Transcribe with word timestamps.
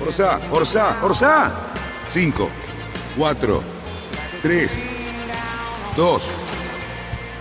Orsa, 0.00 0.40
Orsa, 0.50 1.04
Orsa. 1.04 1.52
5, 2.08 2.48
4, 3.18 3.62
3, 4.42 4.82
2, 5.94 6.32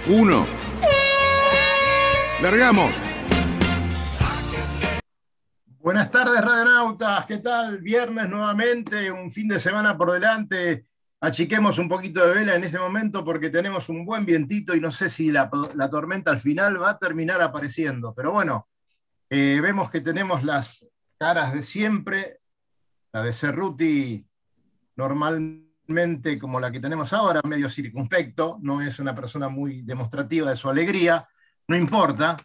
1. 0.08 0.46
Largamos. 2.42 3.02
Buenas 5.80 6.12
tardes, 6.12 6.42
radionautas. 6.42 7.26
¿Qué 7.26 7.38
tal? 7.38 7.80
Viernes 7.80 8.28
nuevamente, 8.28 9.10
un 9.10 9.32
fin 9.32 9.48
de 9.48 9.58
semana 9.58 9.98
por 9.98 10.12
delante. 10.12 10.86
Achiquemos 11.22 11.78
un 11.80 11.88
poquito 11.88 12.28
de 12.28 12.34
vela 12.34 12.56
en 12.56 12.66
este 12.66 12.78
momento 12.78 13.24
porque 13.24 13.50
tenemos 13.50 13.88
un 13.88 14.06
buen 14.06 14.26
vientito 14.26 14.76
y 14.76 14.82
no 14.82 14.92
sé 14.92 15.10
si 15.10 15.32
la, 15.32 15.50
la 15.76 15.90
tormenta 15.90 16.32
al 16.32 16.40
final 16.40 16.82
va 16.82 16.92
a 16.92 16.98
terminar 16.98 17.42
apareciendo. 17.42 18.14
Pero 18.14 18.34
bueno, 18.34 18.68
eh, 19.30 19.60
vemos 19.62 19.90
que 19.90 20.02
tenemos 20.02 20.44
las 20.44 20.86
caras 21.18 21.54
de 21.54 21.64
siempre. 21.64 22.39
La 23.12 23.24
de 23.24 23.34
Cerruti 23.34 24.26
normalmente 24.96 26.38
como 26.40 26.60
la 26.60 26.72
que 26.72 26.80
tenemos 26.80 27.12
ahora, 27.14 27.42
medio 27.48 27.70
circunspecto, 27.70 28.58
no 28.62 28.82
es 28.82 29.00
una 29.00 29.16
persona 29.16 29.50
muy 29.50 29.82
demostrativa 29.82 30.50
de 30.50 30.56
su 30.56 30.70
alegría, 30.70 31.28
no 31.68 31.76
importa, 31.76 32.38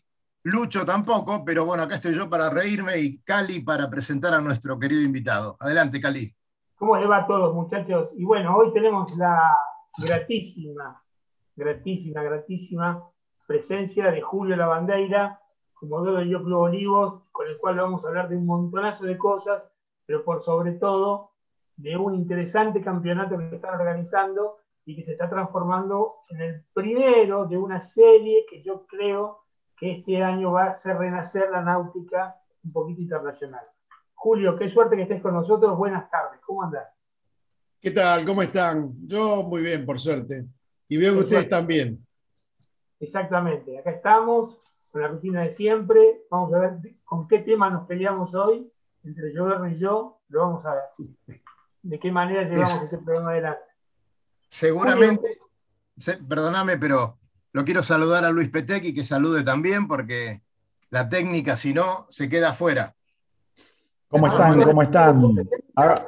Lucho 0.47 0.85
tampoco, 0.85 1.43
pero 1.43 1.65
bueno, 1.65 1.85
acá 1.85 1.95
estoy 1.95 2.15
yo 2.15 2.29
para 2.29 2.51
reírme 2.51 2.99
y 2.99 3.19
Cali 3.21 3.61
para 3.61 3.89
presentar 3.89 4.35
a 4.35 4.43
nuestro 4.43 4.79
querido 4.79 5.01
invitado. 5.01 5.57
Adelante, 5.59 5.99
Cali. 6.01 6.35
¿Cómo 6.77 6.99
le 6.99 7.07
va 7.07 7.19
a 7.19 7.27
todos, 7.27 7.55
muchachos? 7.55 8.13
Y 8.15 8.25
bueno, 8.25 8.55
hoy 8.55 8.71
tenemos 8.75 9.17
la 9.17 9.41
gratísima, 9.97 11.03
gratísima, 11.57 12.23
gratísima 12.23 13.09
presencia 13.47 14.11
de 14.11 14.21
Julio 14.21 14.55
Lavandeira, 14.55 15.41
como 15.73 16.03
de 16.03 16.29
Yo 16.29 16.43
Club 16.43 16.61
Olivos, 16.61 17.23
con 17.33 17.47
el 17.47 17.57
cual 17.57 17.77
vamos 17.77 18.05
a 18.05 18.09
hablar 18.09 18.29
de 18.29 18.37
un 18.37 18.45
montonazo 18.45 19.05
de 19.05 19.17
cosas, 19.17 19.71
pero 20.07 20.25
por 20.25 20.41
sobre 20.41 20.73
todo 20.73 21.33
de 21.77 21.97
un 21.97 22.15
interesante 22.15 22.81
campeonato 22.81 23.37
que 23.37 23.57
están 23.57 23.75
organizando 23.75 24.59
y 24.85 24.97
que 24.97 25.03
se 25.03 25.13
está 25.13 25.29
transformando 25.29 26.17
en 26.29 26.41
el 26.41 26.65
primero 26.73 27.47
de 27.47 27.57
una 27.57 27.81
serie 27.81 28.45
que 28.49 28.63
yo 28.63 28.87
creo 28.87 29.45
que 29.77 29.93
este 29.93 30.23
año 30.23 30.53
va 30.53 30.65
a 30.65 30.69
hacer 30.69 30.97
renacer 30.97 31.51
la 31.51 31.63
náutica 31.63 32.37
un 32.63 32.73
poquito 32.73 33.01
internacional. 33.01 33.65
Julio, 34.15 34.57
qué 34.57 34.69
suerte 34.69 34.97
que 34.97 35.03
estés 35.03 35.23
con 35.23 35.35
nosotros. 35.35 35.77
Buenas 35.77 36.11
tardes, 36.11 36.41
¿cómo 36.47 36.63
andás? 36.63 36.89
¿Qué 37.81 37.91
tal? 37.91 38.25
¿Cómo 38.25 38.41
están? 38.41 38.95
Yo 39.07 39.43
muy 39.43 39.63
bien, 39.63 39.85
por 39.85 39.99
suerte. 39.99 40.47
Y 40.89 40.97
veo 40.97 41.15
que 41.15 41.21
ustedes 41.21 41.49
también. 41.49 42.07
Exactamente, 43.01 43.79
acá 43.79 43.91
estamos 43.91 44.59
con 44.91 45.03
la 45.03 45.09
rutina 45.09 45.43
de 45.43 45.51
siempre. 45.51 46.23
Vamos 46.31 46.55
a 46.55 46.59
ver 46.61 46.79
con 47.05 47.29
qué 47.29 47.41
tema 47.41 47.69
nos 47.69 47.87
peleamos 47.87 48.35
hoy, 48.35 48.73
entre 49.05 49.33
yo 49.33 49.67
y 49.67 49.75
yo, 49.75 50.21
lo 50.29 50.41
vamos 50.41 50.65
a 50.67 50.75
ver. 50.75 51.39
De 51.83 51.99
qué 51.99 52.11
manera 52.11 52.45
llevamos 52.45 52.83
este 52.83 52.99
programa 52.99 53.31
adelante. 53.31 53.61
Seguramente, 54.49 55.39
se, 55.97 56.17
perdóname, 56.19 56.79
pero 56.79 57.19
lo 57.53 57.65
quiero 57.65 57.83
saludar 57.83 58.25
a 58.25 58.31
Luis 58.31 58.49
Petequi, 58.49 58.95
que 58.95 59.05
salude 59.05 59.43
también, 59.43 59.87
porque 59.87 60.43
la 60.91 61.09
técnica, 61.09 61.57
si 61.57 61.75
no, 61.75 62.07
se 62.09 62.29
queda 62.29 62.51
afuera. 62.51 62.95
¿Cómo 64.09 64.27
están? 64.29 64.63
¿Cómo 64.63 64.83
están? 64.83 65.21
Ahora- 65.75 66.07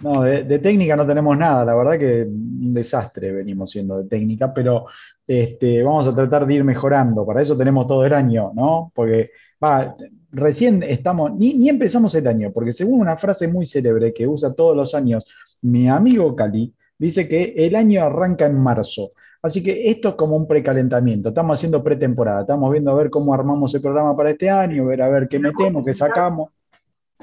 No, 0.00 0.22
de, 0.22 0.44
de 0.44 0.58
técnica 0.58 0.96
no 0.96 1.06
tenemos 1.06 1.36
nada, 1.36 1.64
la 1.64 1.74
verdad 1.74 1.98
que 1.98 2.22
un 2.22 2.72
desastre 2.72 3.32
venimos 3.32 3.70
siendo 3.70 3.98
de 4.02 4.08
técnica, 4.08 4.52
pero 4.52 4.86
este, 5.26 5.82
vamos 5.82 6.06
a 6.06 6.14
tratar 6.14 6.46
de 6.46 6.54
ir 6.54 6.64
mejorando, 6.64 7.24
para 7.24 7.42
eso 7.42 7.56
tenemos 7.56 7.86
todo 7.86 8.04
el 8.04 8.12
año, 8.12 8.52
¿no? 8.54 8.90
Porque 8.94 9.30
va, 9.62 9.94
recién 10.32 10.82
estamos, 10.82 11.32
ni, 11.34 11.54
ni 11.54 11.68
empezamos 11.68 12.14
el 12.14 12.26
año, 12.26 12.52
porque 12.52 12.72
según 12.72 13.00
una 13.00 13.16
frase 13.16 13.48
muy 13.48 13.66
célebre 13.66 14.12
que 14.12 14.26
usa 14.26 14.54
todos 14.54 14.76
los 14.76 14.94
años 14.94 15.26
mi 15.62 15.88
amigo 15.88 16.34
Cali, 16.36 16.74
dice 16.98 17.28
que 17.28 17.54
el 17.56 17.74
año 17.74 18.02
arranca 18.04 18.46
en 18.46 18.58
marzo. 18.60 19.12
Así 19.42 19.62
que 19.62 19.90
esto 19.90 20.08
es 20.10 20.14
como 20.16 20.34
un 20.36 20.46
precalentamiento, 20.48 21.28
estamos 21.28 21.58
haciendo 21.58 21.82
pretemporada, 21.82 22.40
estamos 22.40 22.70
viendo 22.72 22.90
a 22.90 22.94
ver 22.94 23.10
cómo 23.10 23.32
armamos 23.32 23.72
el 23.74 23.80
programa 23.82 24.16
para 24.16 24.30
este 24.30 24.50
año, 24.50 24.86
ver 24.86 25.02
a 25.02 25.08
ver 25.08 25.28
qué 25.28 25.38
metemos, 25.38 25.84
qué 25.84 25.94
sacamos. 25.94 26.50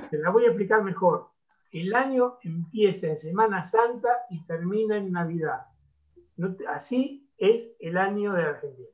Te 0.09 0.17
la 0.17 0.29
voy 0.29 0.43
a 0.45 0.47
explicar 0.47 0.83
mejor. 0.83 1.27
El 1.71 1.93
año 1.95 2.35
empieza 2.43 3.07
en 3.07 3.17
Semana 3.17 3.63
Santa 3.63 4.09
y 4.29 4.43
termina 4.45 4.95
en 4.97 5.11
Navidad. 5.11 5.61
No 6.37 6.55
te- 6.55 6.67
así 6.67 7.27
es 7.37 7.71
el 7.79 7.97
año 7.97 8.33
de 8.33 8.43
Argentina. 8.43 8.87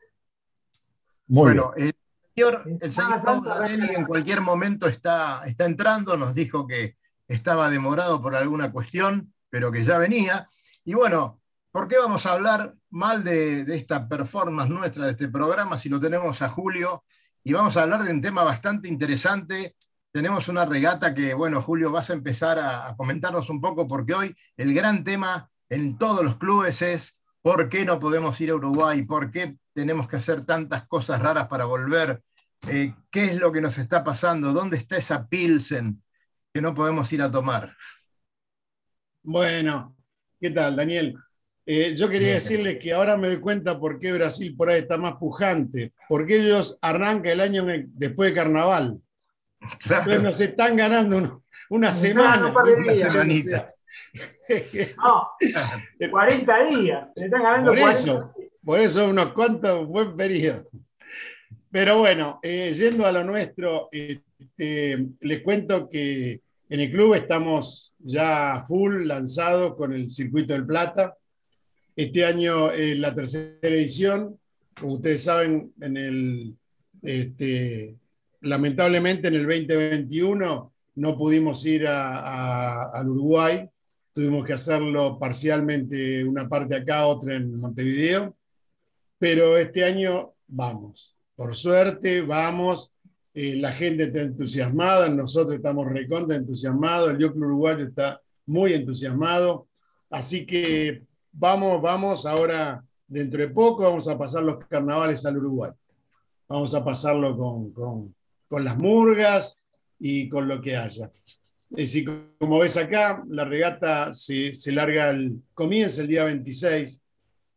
Muy 1.27 1.43
bueno, 1.43 1.71
el 1.77 1.93
señor, 2.45 2.63
En 2.65 2.77
el 2.81 2.93
señor 2.93 3.13
arranca- 3.19 3.67
en 3.93 4.05
cualquier 4.05 4.41
momento 4.41 4.87
está, 4.87 5.43
está 5.45 5.65
entrando, 5.65 6.17
nos 6.17 6.33
dijo 6.35 6.65
que 6.65 6.95
estaba 7.27 7.69
demorado 7.69 8.21
por 8.21 8.35
alguna 8.35 8.71
cuestión, 8.71 9.33
pero 9.49 9.71
que 9.71 9.83
ya 9.83 9.97
venía. 9.97 10.49
Y 10.85 10.93
bueno, 10.93 11.41
¿por 11.71 11.87
qué 11.87 11.97
vamos 11.97 12.25
a 12.25 12.33
hablar 12.33 12.73
mal 12.89 13.23
de, 13.23 13.65
de 13.65 13.75
esta 13.75 14.07
performance 14.07 14.69
nuestra, 14.69 15.05
de 15.05 15.11
este 15.11 15.27
programa, 15.27 15.77
si 15.77 15.89
lo 15.89 15.99
tenemos 15.99 16.41
a 16.41 16.49
Julio? 16.49 17.03
Y 17.43 17.53
vamos 17.53 17.77
a 17.77 17.83
hablar 17.83 18.03
de 18.03 18.11
un 18.11 18.21
tema 18.21 18.43
bastante 18.43 18.87
interesante. 18.87 19.75
Tenemos 20.11 20.47
una 20.47 20.65
regata 20.65 21.13
que, 21.13 21.33
bueno, 21.35 21.61
Julio, 21.61 21.91
vas 21.91 22.09
a 22.09 22.13
empezar 22.13 22.57
a, 22.59 22.87
a 22.89 22.95
comentarnos 22.95 23.49
un 23.49 23.61
poco, 23.61 23.85
porque 23.87 24.13
hoy 24.15 24.35
el 24.57 24.73
gran 24.73 25.03
tema 25.03 25.49
en 25.69 25.97
todos 25.97 26.23
los 26.23 26.37
clubes 26.37 26.81
es 26.81 27.19
por 27.41 27.69
qué 27.69 27.85
no 27.85 27.99
podemos 27.99 28.41
ir 28.41 28.49
a 28.49 28.55
Uruguay, 28.55 29.03
por 29.03 29.29
qué 29.31 29.55
tenemos 29.73 30.07
que 30.07 30.17
hacer 30.17 30.43
tantas 30.45 30.87
cosas 30.87 31.21
raras 31.21 31.47
para 31.47 31.65
volver, 31.65 32.21
eh, 32.67 32.93
qué 33.11 33.23
es 33.25 33.39
lo 33.39 33.51
que 33.51 33.61
nos 33.61 33.77
está 33.77 34.03
pasando, 34.03 34.53
dónde 34.53 34.77
está 34.77 34.97
esa 34.97 35.27
Pilsen 35.27 36.01
que 36.53 36.61
no 36.61 36.73
podemos 36.73 37.11
ir 37.13 37.21
a 37.21 37.31
tomar. 37.31 37.75
Bueno, 39.21 39.95
¿qué 40.39 40.49
tal, 40.51 40.75
Daniel? 40.75 41.15
Eh, 41.65 41.95
yo 41.95 42.09
quería 42.09 42.29
Bien. 42.29 42.39
decirles 42.39 42.79
que 42.79 42.93
ahora 42.93 43.15
me 43.17 43.27
doy 43.27 43.39
cuenta 43.39 43.79
por 43.79 43.99
qué 43.99 44.11
Brasil 44.13 44.55
por 44.55 44.69
ahí 44.69 44.79
está 44.79 44.97
más 44.97 45.13
pujante, 45.17 45.93
porque 46.07 46.37
ellos 46.37 46.77
arrancan 46.81 47.33
el 47.33 47.41
año 47.41 47.65
después 47.89 48.29
de 48.31 48.35
carnaval. 48.35 48.99
Entonces 49.83 50.23
nos 50.23 50.39
están 50.39 50.75
ganando 50.75 51.17
un- 51.17 51.43
una 51.69 51.91
semana. 51.91 52.31
ganan 52.37 52.45
un 52.47 52.53
par 52.53 52.65
de 52.65 52.75
¿viste? 52.77 52.93
días. 52.93 53.11
Semanita. 53.11 53.73
No, 54.97 55.29
40 56.09 56.63
días. 56.71 57.07
Le 57.15 57.25
están 57.25 57.43
ganando 57.43 57.71
Por 57.71 57.79
40 57.79 57.99
eso, 58.01 58.33
por 58.63 58.79
eso 58.79 59.09
unos 59.09 59.33
cuantos 59.33 59.87
buen 59.87 60.15
periodo. 60.17 60.67
Pero 61.71 61.99
bueno, 61.99 62.39
eh, 62.41 62.73
yendo 62.75 63.05
a 63.05 63.11
lo 63.11 63.23
nuestro, 63.23 63.89
este, 63.91 65.05
les 65.21 65.41
cuento 65.41 65.87
que 65.89 66.41
en 66.69 66.79
el 66.79 66.91
club 66.91 67.13
estamos 67.13 67.93
ya 67.99 68.63
full 68.67 69.05
lanzados 69.05 69.75
con 69.75 69.93
el 69.93 70.09
Circuito 70.09 70.53
del 70.53 70.65
Plata. 70.65 71.15
Este 71.95 72.25
año 72.25 72.71
es 72.71 72.97
la 72.97 73.13
tercera 73.13 73.59
edición. 73.75 74.39
Como 74.79 74.93
ustedes 74.93 75.23
saben, 75.23 75.71
en 75.81 75.97
el, 75.97 76.55
este, 77.03 77.95
lamentablemente 78.41 79.27
en 79.27 79.35
el 79.35 79.43
2021 79.47 80.73
no 80.95 81.17
pudimos 81.17 81.65
ir 81.65 81.87
a- 81.87 82.89
al 82.91 83.09
Uruguay. 83.09 83.67
Tuvimos 84.13 84.45
que 84.45 84.53
hacerlo 84.53 85.17
parcialmente, 85.19 86.23
una 86.23 86.47
parte 86.49 86.75
acá, 86.75 87.05
otra 87.05 87.35
en 87.35 87.59
Montevideo. 87.59 88.35
Pero 89.17 89.57
este 89.57 89.83
año 89.83 90.33
vamos. 90.47 91.15
Por 91.39 91.55
suerte, 91.55 92.21
vamos. 92.21 92.91
Eh, 93.33 93.55
la 93.55 93.71
gente 93.71 94.03
está 94.03 94.23
entusiasmada, 94.23 95.07
nosotros 95.07 95.55
estamos 95.55 95.87
recontra 95.87 96.35
entusiasmados, 96.35 97.11
el 97.11 97.15
Club 97.17 97.37
Uruguayo 97.37 97.85
está 97.85 98.19
muy 98.47 98.73
entusiasmado. 98.73 99.67
Así 100.09 100.45
que 100.45 101.03
vamos, 101.31 101.81
vamos, 101.81 102.25
ahora 102.25 102.83
dentro 103.07 103.39
de 103.39 103.47
poco 103.47 103.83
vamos 103.83 104.09
a 104.09 104.17
pasar 104.17 104.43
los 104.43 104.57
carnavales 104.67 105.25
al 105.25 105.37
Uruguay. 105.37 105.71
Vamos 106.49 106.75
a 106.75 106.83
pasarlo 106.83 107.37
con, 107.37 107.71
con- 107.71 108.13
con 108.49 108.65
las 108.65 108.77
murgas 108.77 109.57
y 109.97 110.27
con 110.27 110.45
lo 110.49 110.59
que 110.61 110.75
haya. 110.75 111.05
Es 111.05 111.93
decir, 111.93 112.33
como 112.37 112.59
ves 112.59 112.75
acá, 112.75 113.23
la 113.29 113.45
regata 113.45 114.11
se, 114.11 114.53
se 114.53 114.73
larga, 114.73 115.15
comienza 115.53 116.01
el 116.01 116.09
día 116.09 116.25
26. 116.25 117.01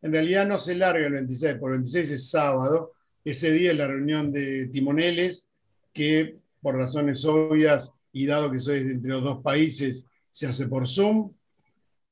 En 0.02 0.12
realidad 0.12 0.46
no 0.46 0.56
se 0.58 0.76
larga 0.76 1.05
el 1.05 1.14
26, 1.14 1.56
porque 1.58 1.75
el 1.75 1.81
26 1.81 2.11
es 2.12 2.31
sábado. 2.31 2.93
Ese 3.24 3.52
día 3.52 3.70
es 3.70 3.76
la 3.76 3.86
reunión 3.86 4.32
de 4.32 4.66
timoneles 4.69 5.48
que 5.92 6.36
por 6.60 6.76
razones 6.76 7.24
obvias 7.24 7.92
y 8.12 8.26
dado 8.26 8.50
que 8.50 8.60
soy 8.60 8.78
entre 8.78 9.10
los 9.10 9.22
dos 9.22 9.42
países, 9.42 10.08
se 10.30 10.46
hace 10.46 10.69
por 10.69 10.88
Zoom. 10.88 11.32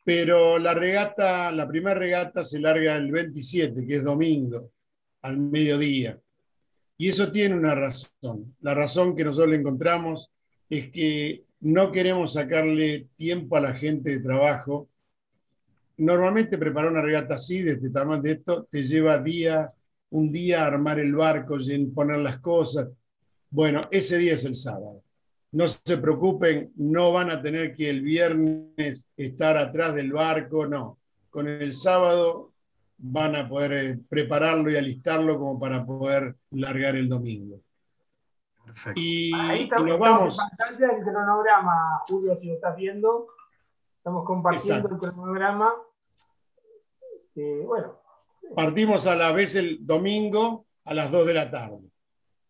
Pero 0.04 0.58
la 0.58 0.74
regata, 0.74 1.52
la 1.52 1.68
primera 1.68 1.98
regata 1.98 2.44
se 2.44 2.58
larga 2.58 2.96
el 2.96 3.12
27, 3.12 3.86
que 3.86 3.96
es 3.96 4.04
domingo, 4.04 4.70
al 5.22 5.36
mediodía. 5.38 6.18
Y 6.96 7.08
eso 7.08 7.30
tiene 7.30 7.54
una 7.54 7.74
razón. 7.74 8.54
La 8.60 8.74
razón 8.74 9.14
que 9.16 9.24
nosotros 9.24 9.50
le 9.50 9.56
encontramos 9.56 10.30
es 10.68 10.90
que 10.90 11.44
no 11.60 11.92
queremos 11.92 12.34
sacarle 12.34 13.08
tiempo 13.16 13.56
a 13.56 13.60
la 13.60 13.74
gente 13.74 14.10
de 14.10 14.20
trabajo. 14.20 14.88
Normalmente 15.98 16.56
preparar 16.58 16.90
una 16.90 17.02
regata 17.02 17.34
así, 17.34 17.62
de 17.62 17.72
este 17.72 17.90
tamaño 17.90 18.22
de 18.22 18.32
esto, 18.32 18.68
te 18.70 18.82
lleva 18.84 19.18
día, 19.18 19.70
un 20.10 20.32
día 20.32 20.66
armar 20.66 20.98
el 20.98 21.14
barco, 21.14 21.56
poner 21.94 22.18
las 22.18 22.38
cosas. 22.40 22.88
Bueno, 23.50 23.80
ese 23.90 24.18
día 24.18 24.34
es 24.34 24.44
el 24.44 24.54
sábado. 24.54 25.02
No 25.52 25.66
se 25.66 25.98
preocupen, 25.98 26.72
no 26.76 27.12
van 27.12 27.30
a 27.30 27.42
tener 27.42 27.74
que 27.74 27.90
el 27.90 28.02
viernes 28.02 29.08
estar 29.16 29.56
atrás 29.56 29.94
del 29.94 30.12
barco, 30.12 30.66
no. 30.66 30.98
Con 31.30 31.48
el 31.48 31.72
sábado 31.72 32.52
van 32.98 33.34
a 33.34 33.48
poder 33.48 33.72
eh, 33.72 33.98
prepararlo 34.08 34.70
y 34.70 34.76
alistarlo 34.76 35.38
como 35.38 35.58
para 35.58 35.84
poder 35.84 36.36
largar 36.50 36.96
el 36.96 37.08
domingo. 37.08 37.60
Perfecto. 38.64 39.00
Y, 39.00 39.32
Ahí 39.34 39.64
estamos, 39.64 39.86
y 39.86 39.90
nos 39.90 39.98
vamos. 39.98 40.36
pantalla 40.36 40.92
el 40.96 41.02
cronograma, 41.02 42.02
Julio, 42.06 42.36
si 42.36 42.48
lo 42.48 42.54
estás 42.54 42.76
viendo. 42.76 43.28
Estamos 43.96 44.24
compartiendo 44.24 44.88
el 44.88 44.98
cronograma. 44.98 45.72
Este, 47.18 47.64
bueno. 47.64 47.99
Partimos 48.54 49.06
a 49.06 49.14
la 49.14 49.32
vez 49.32 49.54
el 49.54 49.78
domingo 49.86 50.66
a 50.84 50.94
las 50.94 51.10
2 51.10 51.26
de 51.26 51.34
la 51.34 51.50
tarde. 51.50 51.78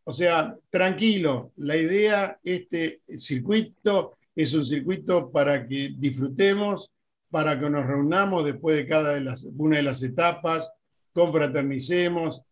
O 0.05 0.13
sea, 0.13 0.57
tranquilo, 0.71 1.53
la 1.57 1.77
idea, 1.77 2.39
este 2.43 3.03
circuito 3.07 4.17
es 4.35 4.55
un 4.55 4.65
circuito 4.65 5.31
para 5.31 5.67
que 5.69 5.95
disfrutemos, 5.97 6.91
para 7.31 7.61
que 7.61 7.69
nos 7.69 7.87
reunamos 7.87 8.45
después 8.45 8.77
de 8.77 8.89
cada 8.89 9.21
una 9.57 9.77
de 9.77 9.83
las 9.83 10.03
etapas, 10.03 10.73
confraternicemos. 11.13 12.43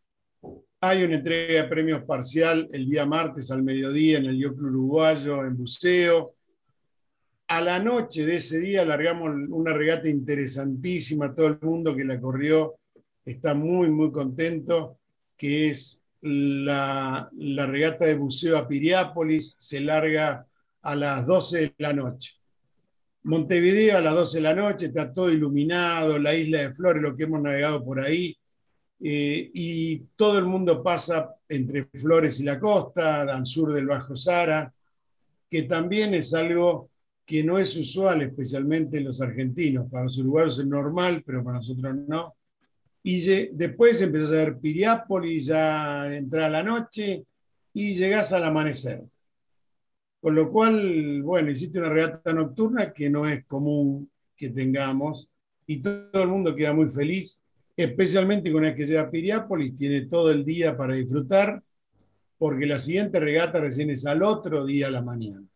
Hay 0.81 1.05
una 1.05 1.17
entrega 1.17 1.63
de 1.63 1.69
premios 1.69 2.05
parcial 2.05 2.69
el 2.71 2.89
día 2.89 3.07
martes 3.07 3.51
al 3.51 3.63
mediodía 3.63 4.19
en 4.19 4.27
el 4.27 4.39
Yoclo 4.39 4.69
Uruguayo, 4.69 5.45
en 5.45 5.57
Buceo. 5.57 6.35
A 7.49 7.63
la 7.63 7.79
noche 7.79 8.27
de 8.27 8.37
ese 8.37 8.61
día 8.61 8.85
largamos 8.85 9.35
una 9.49 9.73
regata 9.73 10.07
interesantísima, 10.07 11.35
todo 11.35 11.47
el 11.47 11.59
mundo 11.63 11.97
que 11.97 12.05
la 12.05 12.21
corrió 12.21 12.78
está 13.33 13.55
muy, 13.55 13.91
muy 13.91 14.11
contento, 14.11 14.99
que 15.37 15.71
es 15.71 16.03
la, 16.21 17.29
la 17.37 17.67
regata 17.67 18.07
de 18.07 18.17
buceo 18.17 18.57
a 18.57 18.67
Piriápolis, 18.67 19.55
se 19.59 19.81
larga 19.81 20.47
a 20.83 20.95
las 20.95 21.27
12 21.27 21.59
de 21.59 21.75
la 21.79 21.93
noche. 21.93 22.35
Montevideo 23.25 23.99
a 23.99 24.01
las 24.01 24.15
12 24.15 24.39
de 24.39 24.43
la 24.43 24.55
noche, 24.55 24.87
está 24.87 25.13
todo 25.13 25.31
iluminado, 25.31 26.19
la 26.19 26.35
isla 26.35 26.63
de 26.63 26.73
Flores, 26.73 27.03
lo 27.03 27.17
que 27.17 27.25
hemos 27.25 27.43
navegado 27.43 27.85
por 27.85 28.01
ahí, 28.01 28.37
eh, 29.01 29.51
y 29.55 29.99
todo 30.17 30.39
el 30.39 30.47
mundo 30.47 30.83
pasa 30.83 31.35
entre 31.49 31.85
Flores 31.85 32.41
y 32.41 32.45
la 32.45 32.59
costa, 32.59 33.23
al 33.23 33.47
sur 33.47 33.73
del 33.73 33.87
Bajo 33.87 34.17
Sara, 34.17 34.73
que 35.51 35.63
también 35.65 36.15
es 36.15 36.35
algo 36.35 36.91
que 37.25 37.45
no 37.45 37.59
es 37.59 37.77
usual, 37.77 38.23
especialmente 38.23 38.99
en 38.99 39.05
los 39.05 39.21
argentinos. 39.21 39.91
Para 39.91 40.05
los 40.05 40.19
uruguayos 40.19 40.59
es 40.59 40.67
normal, 40.67 41.23
pero 41.25 41.45
para 41.45 41.59
nosotros 41.59 41.95
no. 42.07 42.35
Y 43.11 43.23
después 43.53 44.03
empezás 44.03 44.33
a 44.33 44.45
ver 44.45 44.59
Piriápolis, 44.59 45.47
ya 45.47 46.15
entra 46.15 46.47
la 46.51 46.63
noche 46.63 47.25
y 47.73 47.95
llegás 47.95 48.35
al 48.35 48.45
amanecer. 48.45 49.03
Con 50.21 50.35
lo 50.35 50.53
cual, 50.53 51.23
bueno, 51.23 51.51
hiciste 51.51 51.79
una 51.79 51.89
regata 51.89 52.35
nocturna 52.35 52.93
que 52.93 53.09
no 53.09 53.27
es 53.27 53.47
común 53.47 54.11
que 54.37 54.51
tengamos 54.51 55.27
y 55.67 55.81
todo 55.81 56.23
el 56.23 56.29
mundo 56.29 56.55
queda 56.55 56.75
muy 56.75 56.91
feliz, 56.91 57.43
especialmente 57.75 58.53
con 58.53 58.67
el 58.67 58.77
que 58.77 58.85
llega 58.85 59.01
a 59.01 59.11
Piriápolis, 59.11 59.79
tiene 59.79 60.03
todo 60.03 60.31
el 60.31 60.45
día 60.45 60.77
para 60.77 60.95
disfrutar, 60.95 61.63
porque 62.37 62.67
la 62.67 62.79
siguiente 62.79 63.19
regata 63.19 63.59
recién 63.59 63.89
es 63.89 64.05
al 64.05 64.23
otro 64.23 64.67
día 64.67 64.89
a 64.89 64.91
la 64.91 65.01
mañana. 65.01 65.47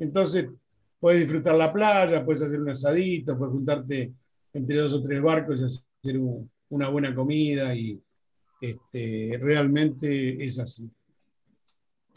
Entonces, 0.00 0.50
puedes 0.98 1.20
disfrutar 1.20 1.54
la 1.54 1.72
playa, 1.72 2.24
puedes 2.24 2.42
hacer 2.42 2.60
un 2.60 2.70
asadito, 2.70 3.38
puedes 3.38 3.52
juntarte 3.52 4.12
entre 4.52 4.78
dos 4.78 4.94
o 4.94 5.00
tres 5.00 5.22
barcos 5.22 5.60
y 5.60 5.64
hacer 5.64 6.18
una 6.72 6.88
buena 6.88 7.14
comida 7.14 7.74
y 7.74 8.00
este, 8.60 9.38
realmente 9.40 10.42
es 10.42 10.58
así. 10.58 10.90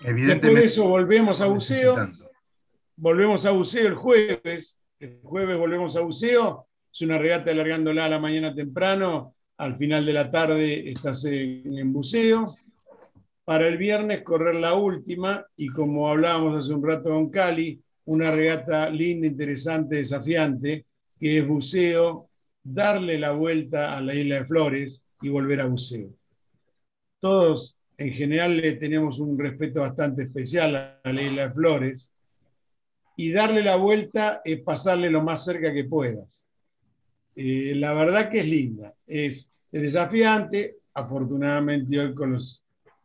Después 0.02 0.56
de 0.56 0.66
eso 0.66 0.88
volvemos 0.88 1.42
a 1.42 1.48
buceo. 1.48 2.10
Volvemos 2.96 3.46
a 3.46 3.52
buceo 3.52 3.88
el 3.88 3.96
jueves. 3.96 4.82
El 5.00 5.20
jueves 5.24 5.58
volvemos 5.58 5.98
a 5.98 6.02
buceo. 6.02 6.68
Es 6.92 7.02
una 7.02 7.18
regata 7.18 7.52
alargándola 7.52 8.06
a 8.06 8.10
la 8.10 8.20
mañana 8.20 8.56
temprano. 8.56 9.36
Al 9.58 9.78
final 9.78 10.06
de 10.06 10.14
la 10.14 10.32
tarde 10.32 10.90
estás 10.90 11.26
en, 11.26 11.92
buceo. 11.92 12.46
Para 13.44 13.68
el 13.68 13.78
viernes 13.78 14.22
correr 14.22 14.56
la 14.56 14.74
última 14.74 15.46
y 15.58 15.68
como 15.68 16.10
hablábamos 16.10 16.64
hace 16.64 16.74
un 16.74 16.84
rato 16.84 17.10
con 17.10 17.30
Cali, 17.30 17.82
una 18.06 18.32
regata 18.32 18.90
linda, 18.90 19.28
interesante, 19.28 19.98
desafiante, 19.98 20.86
que 21.20 21.40
es 21.40 21.48
buceo, 21.48 22.30
darle 22.66 23.20
la 23.20 23.32
vuelta 23.32 23.96
a 23.96 24.02
la 24.02 24.16
isla 24.16 24.40
de 24.40 24.46
Flores 24.46 25.04
y 25.22 25.30
volver 25.30 25.62
a 25.62 25.66
buceo. 25.66 26.10
Todos 27.20 27.78
en 27.98 28.12
general 28.12 28.58
le 28.58 28.74
tenemos 28.74 29.20
un 29.20 29.38
respeto 29.40 29.82
bastante 29.82 30.24
especial 30.24 31.00
a 31.02 31.14
la 31.14 31.22
isla 31.22 31.48
de 31.48 31.54
Flores, 31.54 32.12
y 33.18 33.32
darle 33.32 33.64
la 33.64 33.78
vuelta 33.78 34.42
es 34.44 34.60
pasarle 34.62 35.10
lo 35.10 35.22
más 35.22 35.46
cerca 35.46 35.74
que 35.74 35.86
puedas. 35.86 36.46
Eh, 37.36 37.74
la 37.76 37.94
verdad 37.94 38.30
que 38.30 38.40
es 38.40 38.48
linda, 38.48 38.94
es, 39.08 39.54
desafiante, 39.72 40.78
afortunadamente 40.94 42.00
hoy 42.00 42.14
con 42.14 42.34
los, 42.34 42.64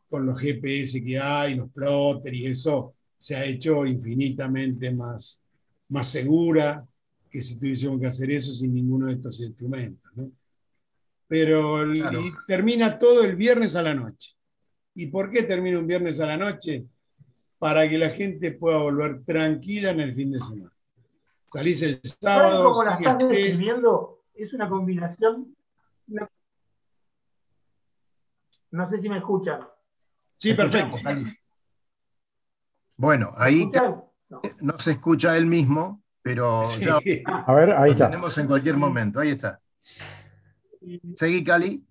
con 0.08 0.24
los 0.24 0.40
GPS 0.40 1.02
que 1.04 1.18
hay, 1.18 1.56
los 1.56 1.70
plotters 1.70 2.36
y 2.36 2.46
eso, 2.46 2.94
se 3.18 3.36
ha 3.36 3.44
hecho 3.44 3.84
infinitamente 3.84 4.90
más, 4.92 5.42
más 5.88 6.08
segura 6.08 6.84
que 7.30 7.40
si 7.40 7.58
tuviésemos 7.58 8.00
que 8.00 8.06
hacer 8.06 8.30
eso 8.30 8.52
sin 8.52 8.74
ninguno 8.74 9.06
de 9.06 9.14
estos 9.14 9.40
instrumentos. 9.40 10.10
Pero 11.28 11.84
termina 12.46 12.98
todo 12.98 13.22
el 13.22 13.36
viernes 13.36 13.76
a 13.76 13.82
la 13.82 13.94
noche. 13.94 14.34
¿Y 14.94 15.06
por 15.06 15.30
qué 15.30 15.44
termina 15.44 15.78
un 15.78 15.86
viernes 15.86 16.20
a 16.20 16.26
la 16.26 16.36
noche? 16.36 16.84
Para 17.58 17.88
que 17.88 17.98
la 17.98 18.10
gente 18.10 18.52
pueda 18.52 18.78
volver 18.78 19.22
tranquila 19.24 19.90
en 19.90 20.00
el 20.00 20.14
fin 20.14 20.32
de 20.32 20.40
semana. 20.40 20.72
Salís 21.46 21.82
el 21.82 22.00
sábado. 22.02 22.72
Como 22.72 22.84
la 22.84 22.94
estás 22.96 23.18
describiendo, 23.18 24.22
es 24.34 24.52
una 24.52 24.68
combinación. 24.68 25.54
No 28.72 28.88
sé 28.88 28.98
si 28.98 29.08
me 29.08 29.18
escuchan. 29.18 29.60
Sí, 30.36 30.54
perfecto. 30.54 30.96
Bueno, 32.96 33.32
ahí 33.36 33.68
no. 34.60 34.78
se 34.78 34.92
escucha 34.92 35.36
él 35.36 35.46
mismo, 35.46 36.02
pero 36.34 36.60
a 37.24 37.54
ver, 37.54 37.72
ahí 37.72 37.90
está. 37.92 38.08
tenemos 38.08 38.36
en 38.38 38.46
cualquier 38.46 38.76
momento. 38.76 39.20
Ahí 39.20 39.30
está. 39.30 39.60
Seguí, 41.16 41.42
Cali. 41.42 41.84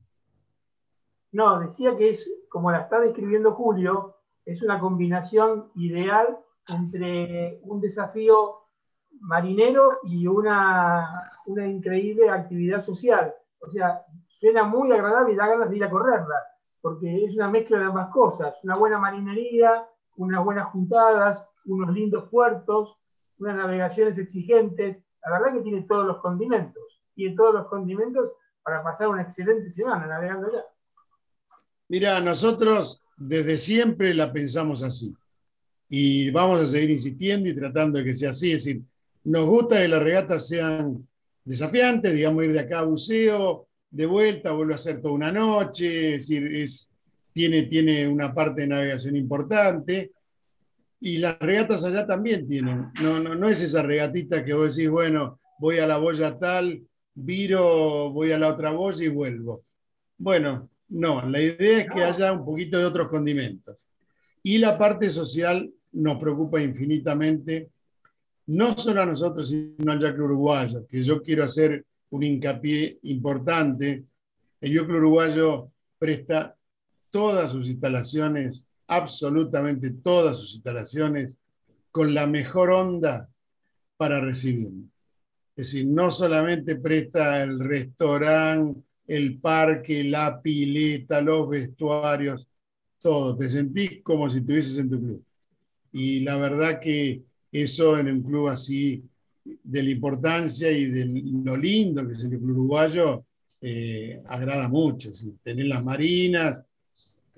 No, 1.32 1.60
decía 1.60 1.96
que 1.98 2.10
es, 2.10 2.30
como 2.50 2.72
la 2.72 2.80
está 2.80 3.00
describiendo 3.00 3.54
Julio, 3.54 4.16
es 4.46 4.64
una 4.64 4.80
combinación 4.80 5.72
ideal 5.76 6.40
entre 6.68 7.60
un 7.64 7.82
desafío 7.82 8.68
marinero 9.20 10.00
y 10.04 10.26
una, 10.28 11.32
una 11.46 11.68
increíble 11.68 12.30
actividad 12.30 12.82
social. 12.82 13.34
O 13.60 13.68
sea, 13.68 14.06
suena 14.28 14.64
muy 14.64 14.92
agradable 14.92 15.34
y 15.34 15.36
da 15.36 15.48
ganas 15.48 15.70
de 15.70 15.78
ir 15.78 15.84
a 15.84 15.90
correrla, 15.90 16.36
porque 16.82 17.26
es 17.26 17.36
una 17.36 17.50
mezcla 17.50 17.78
de 17.78 17.86
ambas 17.86 18.10
cosas, 18.10 18.56
una 18.64 18.78
buena 18.78 18.98
marinería, 18.98 19.86
unas 20.16 20.44
buenas 20.44 20.68
juntadas, 20.70 21.46
unos 21.66 21.94
lindos 21.94 22.30
puertos, 22.30 22.99
unas 23.40 23.56
navegaciones 23.56 24.18
exigentes. 24.18 24.98
La 25.24 25.32
verdad 25.32 25.58
que 25.58 25.64
tiene 25.64 25.82
todos 25.84 26.06
los 26.06 26.18
condimentos, 26.18 26.84
tiene 27.16 27.36
todos 27.36 27.54
los 27.54 27.68
condimentos 27.68 28.32
para 28.64 28.84
pasar 28.84 29.08
una 29.08 29.24
excelente 29.24 29.70
semana 29.70 30.08
navegando 30.08 30.48
allá. 30.48 30.64
Mira, 31.88 32.20
nosotros 32.20 33.04
desde 33.18 33.58
siempre 33.58 34.14
la 34.14 34.32
pensamos 34.32 34.84
así 34.84 35.16
y 35.90 36.30
vamos 36.30 36.62
a 36.62 36.68
seguir 36.68 36.92
insistiendo 36.92 37.50
y 37.50 37.56
tratando 37.56 37.98
de 37.98 38.06
que 38.06 38.14
sea 38.14 38.30
así. 38.30 38.52
Es 38.52 38.64
decir, 38.64 38.84
nos 39.24 39.46
gusta 39.46 39.82
que 39.82 39.88
las 39.88 40.04
regatas 40.04 40.48
sean 40.48 41.08
desafiantes, 41.44 42.14
digamos, 42.14 42.44
ir 42.44 42.54
de 42.54 42.60
acá 42.60 42.80
a 42.80 42.84
buceo, 42.84 43.68
de 43.90 44.06
vuelta, 44.06 44.52
vuelve 44.52 44.74
a 44.74 44.76
hacer 44.76 45.02
toda 45.02 45.16
una 45.16 45.32
noche, 45.32 46.16
es 46.16 46.28
decir, 46.28 46.56
es, 46.56 46.92
tiene, 47.34 47.64
tiene 47.64 48.08
una 48.08 48.34
parte 48.34 48.62
de 48.62 48.68
navegación 48.68 49.16
importante. 49.16 50.12
Y 51.02 51.18
las 51.18 51.40
regatas 51.40 51.84
allá 51.84 52.06
también 52.06 52.48
tienen. 52.48 52.92
No, 53.02 53.20
no, 53.20 53.36
no 53.36 53.48
es 53.48 53.62
esa 53.62 53.82
regatita 53.82 54.44
que 54.44 54.54
vos 54.54 54.76
decís, 54.76 54.90
bueno, 54.90 55.40
voy 55.60 55.78
a 55.78 55.88
la 55.88 55.98
boya 55.98 56.38
tal, 56.38 56.82
viro, 57.14 58.12
voy 58.12 58.32
a 58.32 58.38
la 58.38 58.50
otra 58.50 58.72
boya 58.72 59.06
y 59.06 59.10
vuelvo. 59.10 59.64
Bueno, 60.18 60.70
no, 60.90 61.28
la 61.30 61.42
idea 61.42 61.80
es 61.80 61.88
que 61.90 62.04
haya 62.04 62.34
un 62.34 62.46
poquito 62.46 62.78
de 62.78 62.86
otros 62.86 63.10
condimentos. 63.10 63.86
Y 64.42 64.58
la 64.58 64.78
parte 64.78 65.10
social 65.10 65.70
nos 65.92 66.18
preocupa 66.18 66.62
infinitamente, 66.62 67.70
no 68.48 68.78
solo 68.78 69.02
a 69.02 69.06
nosotros, 69.06 69.50
sino 69.50 69.92
al 69.92 70.00
Yacle 70.00 70.24
uruguayo, 70.24 70.88
que 70.88 71.04
yo 71.04 71.22
quiero 71.22 71.44
hacer 71.44 71.86
un 72.10 72.24
hincapié 72.24 73.00
importante. 73.04 74.06
El 74.62 74.74
Yacle 74.74 74.98
uruguayo 74.98 75.72
presta 75.98 76.56
todas 77.10 77.52
sus 77.52 77.68
instalaciones, 77.68 78.68
absolutamente 78.90 79.92
todas 79.92 80.38
sus 80.38 80.56
instalaciones, 80.56 81.38
con 81.92 82.14
la 82.14 82.28
mejor 82.28 82.72
onda 82.72 83.30
para 83.98 84.20
recibirnos. 84.20 84.90
Es 85.56 85.74
decir, 85.74 85.88
no 85.88 86.12
solamente 86.12 86.76
presta 86.78 87.42
el 87.44 87.60
restaurante, 87.60 88.82
el 89.08 89.40
parque, 89.40 90.04
la 90.04 90.42
pileta, 90.42 91.20
los 91.20 91.50
vestuarios, 91.50 92.48
todo. 93.00 93.36
Te 93.36 93.50
sentís 93.50 94.02
como 94.04 94.30
si 94.30 94.40
estuvieses 94.40 94.78
en 94.78 94.90
tu 94.90 95.00
club. 95.00 95.24
Y 95.92 96.22
la 96.22 96.38
verdad 96.38 96.80
que 96.80 97.24
eso 97.52 97.98
en 97.98 98.08
un 98.10 98.22
club 98.24 98.48
así, 98.48 99.04
de 99.44 99.84
la 99.84 99.90
importancia 99.90 100.72
y 100.72 100.86
de 100.86 101.06
lo 101.44 101.58
lindo 101.58 102.06
que 102.08 102.14
es 102.14 102.24
el 102.24 102.30
club 102.30 102.52
uruguayo, 102.52 103.26
eh, 103.62 104.22
agrada 104.28 104.70
mucho. 104.70 105.12
Tener 105.44 105.66
las 105.66 105.84
marinas, 105.84 106.64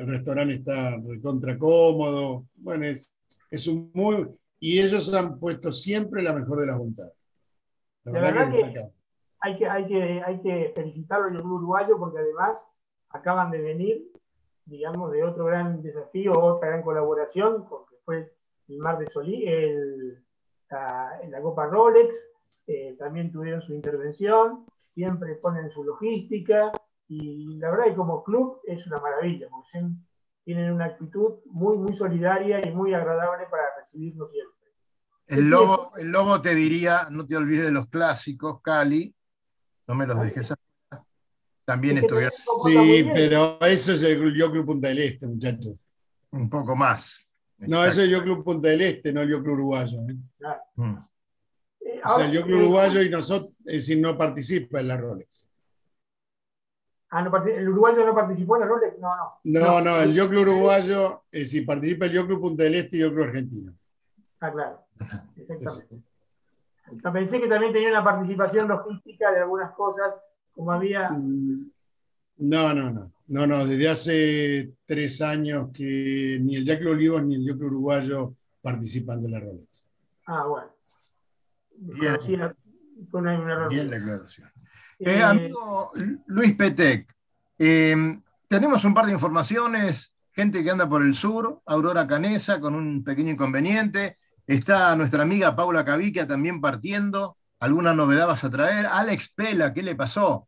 el 0.01 0.07
restaurante 0.07 0.55
está 0.55 0.97
recontra 0.97 1.57
cómodo. 1.57 2.45
Bueno, 2.55 2.85
es, 2.85 3.13
es 3.51 3.67
un 3.67 3.91
muy. 3.93 4.27
Y 4.59 4.79
ellos 4.79 5.13
han 5.13 5.39
puesto 5.39 5.71
siempre 5.71 6.23
la 6.23 6.33
mejor 6.33 6.59
de 6.59 6.65
las 6.65 6.77
voluntades. 6.77 7.13
La 8.03 8.11
verdad, 8.11 8.51
que, 8.51 8.63
hay, 9.41 9.57
que, 9.57 9.67
hay, 9.67 9.87
que, 9.87 10.21
hay 10.25 10.41
que 10.41 10.71
felicitarlo 10.73 11.27
en 11.27 11.35
el 11.35 11.41
club 11.41 11.57
uruguayo 11.57 11.99
porque 11.99 12.19
además 12.19 12.57
acaban 13.09 13.51
de 13.51 13.61
venir, 13.61 14.11
digamos, 14.65 15.11
de 15.11 15.23
otro 15.23 15.45
gran 15.45 15.83
desafío, 15.83 16.31
otra 16.31 16.69
gran 16.69 16.81
colaboración, 16.81 17.67
porque 17.69 17.95
fue 18.03 18.33
el 18.69 18.77
Mar 18.79 18.97
de 18.97 19.07
Solí, 19.07 19.47
el, 19.47 20.23
la, 20.71 21.21
la, 21.29 21.41
Copa 21.41 21.67
Rolex, 21.67 22.15
eh, 22.65 22.95
también 22.97 23.31
tuvieron 23.31 23.61
su 23.61 23.73
intervención, 23.75 24.65
siempre 24.83 25.35
ponen 25.35 25.69
su 25.69 25.83
logística 25.83 26.71
y 27.13 27.57
la 27.57 27.69
verdad 27.71 27.85
que 27.87 27.95
como 27.95 28.23
club 28.23 28.61
es 28.65 28.87
una 28.87 28.97
maravilla, 28.99 29.47
porque 29.49 29.85
tienen 30.45 30.71
una 30.71 30.85
actitud 30.85 31.39
muy, 31.47 31.77
muy 31.77 31.93
solidaria 31.93 32.65
y 32.65 32.71
muy 32.71 32.93
agradable 32.93 33.47
para 33.51 33.63
recibirnos 33.77 34.31
siempre. 34.31 34.55
El 35.27 35.49
lobo, 35.49 35.91
el 35.97 36.07
lobo 36.07 36.41
te 36.41 36.55
diría, 36.55 37.07
no 37.11 37.25
te 37.27 37.35
olvides 37.35 37.65
de 37.65 37.71
los 37.71 37.89
clásicos, 37.89 38.61
Cali, 38.61 39.13
no 39.87 39.95
me 39.95 40.07
los 40.07 40.21
dejes 40.21 40.53
También 41.65 41.97
estuvieron. 41.97 42.31
Sí, 42.31 43.11
pero 43.13 43.59
eso 43.59 43.91
es 43.91 44.03
el 44.03 44.33
Yo 44.33 44.49
Club 44.49 44.65
Punta 44.65 44.87
del 44.87 44.99
Este, 44.99 45.27
muchachos. 45.27 45.73
Un 46.31 46.49
poco 46.49 46.77
más. 46.77 47.27
No, 47.57 47.83
eso 47.83 47.99
es 47.99 48.07
el 48.07 48.11
Yo 48.11 48.23
Club 48.23 48.43
Punta 48.43 48.69
del 48.69 48.83
Este, 48.83 49.11
no 49.11 49.21
el 49.21 49.29
Yo 49.29 49.43
Club 49.43 49.55
Uruguayo. 49.55 49.99
¿eh? 50.07 50.15
Mm. 50.75 50.97
O 52.05 52.09
sea, 52.15 52.25
el 52.25 52.31
Yo 52.31 52.43
Club 52.43 52.59
Uruguayo 52.61 53.01
y 53.01 53.09
nosotros, 53.09 53.51
es 53.65 53.73
decir, 53.73 53.99
no 53.99 54.17
participa 54.17 54.79
en 54.79 54.87
la 54.87 54.95
Rolex. 54.95 55.50
Ah, 57.13 57.21
no, 57.21 57.45
¿el 57.45 57.67
uruguayo 57.67 58.05
no 58.05 58.15
participó 58.15 58.55
en 58.55 58.61
la 58.61 58.67
Rolex? 58.67 58.97
No, 58.97 59.13
no. 59.17 59.39
No, 59.43 59.81
no, 59.81 59.99
el 59.99 60.13
Yo 60.13 60.29
Club 60.29 60.43
Uruguayo, 60.43 61.23
es 61.29 61.41
decir, 61.41 61.65
participa 61.65 62.05
el 62.05 62.13
Yo 62.13 62.25
Club 62.25 62.39
Punta 62.39 62.63
del 62.63 62.75
Este 62.75 62.97
y 62.97 63.01
el 63.01 63.09
Yo 63.09 63.13
Club 63.13 63.25
Argentino. 63.25 63.73
Ah, 64.39 64.49
claro. 64.49 64.79
Exactamente. 65.35 66.01
Pensé 67.11 67.41
que 67.41 67.49
también 67.49 67.73
tenía 67.73 67.89
una 67.89 68.03
participación 68.03 68.69
logística 68.69 69.29
de 69.29 69.39
algunas 69.39 69.73
cosas, 69.73 70.13
como 70.55 70.71
había. 70.71 71.09
Mm, 71.09 71.69
no, 72.37 72.73
no, 72.73 72.91
no. 72.91 73.11
No, 73.27 73.45
no, 73.45 73.65
desde 73.65 73.89
hace 73.89 74.73
tres 74.85 75.21
años 75.21 75.69
que 75.73 76.39
ni 76.41 76.55
el 76.55 76.65
Jack 76.65 76.85
Olivos 76.85 77.23
ni 77.23 77.35
el 77.35 77.45
Jack 77.45 77.61
Uruguayo 77.61 78.35
participan 78.61 79.21
de 79.21 79.29
la 79.29 79.39
Rolex. 79.41 79.89
Ah, 80.27 80.45
bueno. 80.47 80.69
Bien, 81.77 82.17
una, 83.11 83.37
una 83.37 83.67
Bien 83.67 83.89
la 83.89 83.97
aclaración. 83.97 84.49
Eh, 85.03 85.17
eh, 85.17 85.23
amigo 85.23 85.91
Luis 86.27 86.53
Petec, 86.55 87.13
eh, 87.57 88.19
tenemos 88.47 88.83
un 88.85 88.93
par 88.93 89.05
de 89.07 89.13
informaciones, 89.13 90.13
gente 90.31 90.63
que 90.63 90.71
anda 90.71 90.87
por 90.87 91.03
el 91.03 91.15
sur, 91.15 91.61
Aurora 91.65 92.07
Canesa 92.07 92.59
con 92.59 92.75
un 92.75 93.03
pequeño 93.03 93.31
inconveniente, 93.31 94.17
Está 94.51 94.95
nuestra 94.97 95.23
amiga 95.23 95.55
Paula 95.55 95.85
Caviquia 95.85 96.27
también 96.27 96.59
partiendo. 96.59 97.37
¿Alguna 97.59 97.93
novedad 97.93 98.27
vas 98.27 98.43
a 98.43 98.49
traer? 98.49 98.85
Alex 98.85 99.31
Pela, 99.33 99.71
¿qué 99.71 99.81
le 99.81 99.95
pasó? 99.95 100.47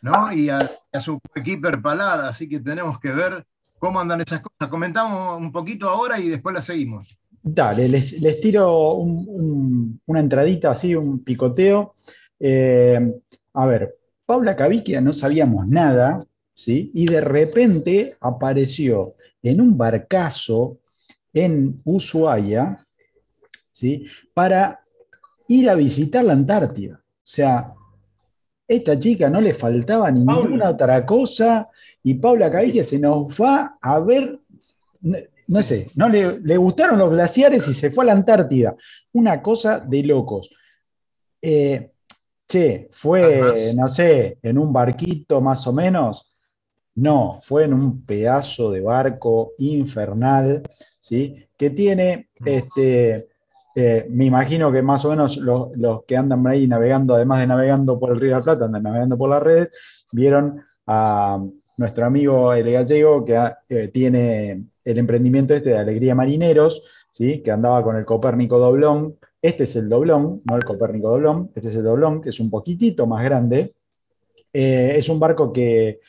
¿No? 0.00 0.32
Y 0.32 0.48
a, 0.48 0.60
su 0.98 1.20
equipo 1.34 1.68
Palada, 1.82 2.30
así 2.30 2.48
que 2.48 2.60
tenemos 2.60 2.98
que 2.98 3.10
ver 3.10 3.44
cómo 3.78 4.00
andan 4.00 4.22
esas 4.22 4.40
cosas. 4.40 4.70
Comentamos 4.70 5.38
un 5.38 5.52
poquito 5.52 5.90
ahora 5.90 6.18
y 6.18 6.28
después 6.28 6.54
la 6.54 6.62
seguimos. 6.62 7.18
Dale, 7.42 7.86
les, 7.86 8.40
tiro 8.40 8.94
una 8.94 10.20
entradita 10.20 10.70
así, 10.70 10.94
un 10.94 11.22
picoteo. 11.22 11.94
Eh, 12.40 13.12
a 13.54 13.66
ver, 13.66 13.96
Paula 14.26 14.56
Caviquia 14.56 15.00
no 15.00 15.12
sabíamos 15.12 15.66
nada, 15.68 16.18
¿sí? 16.54 16.90
Y 16.94 17.06
de 17.06 17.20
repente 17.20 18.16
apareció 18.20 19.14
en 19.42 19.60
un 19.60 19.78
barcazo 19.78 20.78
en 21.32 21.80
Ushuaia, 21.84 22.86
¿sí? 23.70 24.06
para 24.32 24.80
ir 25.48 25.68
a 25.68 25.74
visitar 25.74 26.24
la 26.24 26.32
Antártida. 26.32 26.96
O 26.96 27.26
sea, 27.26 27.74
esta 28.66 28.98
chica 28.98 29.28
no 29.28 29.40
le 29.40 29.54
faltaba 29.54 30.10
ninguna 30.10 30.70
otra 30.70 31.04
cosa 31.04 31.68
y 32.02 32.14
Paula 32.14 32.50
Cavigia 32.50 32.84
se 32.84 32.98
nos 32.98 33.28
va 33.40 33.78
a 33.80 33.98
ver, 33.98 34.38
no, 35.48 35.62
sé, 35.62 35.90
no 35.94 36.08
le, 36.08 36.56
gustaron 36.56 36.98
los 36.98 37.10
glaciares 37.10 37.66
y 37.68 37.74
se 37.74 37.90
fue 37.90 38.04
a 38.04 38.06
la 38.08 38.12
Antártida. 38.12 38.74
Una 39.12 39.42
cosa 39.42 39.80
de 39.80 40.02
locos. 40.04 40.50
Eh, 41.42 41.90
che, 42.46 42.88
fue, 42.90 43.72
no 43.76 43.88
sé, 43.88 44.38
en 44.42 44.58
un 44.58 44.72
barquito 44.72 45.40
más 45.40 45.66
o 45.66 45.72
menos. 45.72 46.30
No, 46.96 47.40
fue 47.42 47.64
en 47.64 47.74
un 47.74 48.04
pedazo 48.04 48.70
de 48.70 48.80
barco 48.80 49.52
infernal, 49.58 50.62
¿sí? 51.00 51.44
Que 51.56 51.70
tiene 51.70 52.28
este, 52.44 53.28
eh, 53.74 54.06
me 54.08 54.26
imagino 54.26 54.70
que 54.70 54.82
más 54.82 55.04
o 55.04 55.10
menos 55.10 55.36
los, 55.36 56.04
que 56.06 56.16
andan 56.16 56.46
ahí 56.46 56.68
navegando, 56.68 57.14
además 57.14 57.40
de 57.40 57.46
navegando 57.48 57.98
por 57.98 58.12
el 58.12 58.20
Río 58.20 58.30
de 58.30 58.36
la 58.36 58.42
Plata, 58.42 58.64
andan 58.66 58.84
navegando 58.84 59.18
por 59.18 59.30
las 59.30 59.42
redes, 59.42 59.72
vieron 60.12 60.62
a 60.86 61.44
nuestro 61.76 62.06
amigo 62.06 62.52
el 62.52 62.70
gallego 62.70 63.24
que 63.24 63.36
eh, 63.68 63.88
tiene 63.88 64.64
el 64.84 64.98
emprendimiento 64.98 65.54
este 65.54 65.70
de 65.70 65.78
Alegría 65.78 66.14
Marineros, 66.14 66.84
¿sí? 67.10 67.42
que 67.42 67.50
andaba 67.50 67.82
con 67.82 67.96
el 67.96 68.04
Copérnico 68.04 68.58
Doblón. 68.58 69.16
Este 69.44 69.64
es 69.64 69.76
el 69.76 69.90
doblón, 69.90 70.40
no 70.44 70.56
el 70.56 70.64
Copérnico 70.64 71.10
Doblón, 71.10 71.50
este 71.54 71.68
es 71.68 71.76
el 71.76 71.84
doblón, 71.84 72.22
que 72.22 72.30
es 72.30 72.40
un 72.40 72.48
poquitito 72.48 73.06
más 73.06 73.22
grande. 73.22 73.74
Eh, 74.50 74.94
es 74.96 75.08
un 75.10 75.20
barco 75.20 75.52
que 75.52 76.00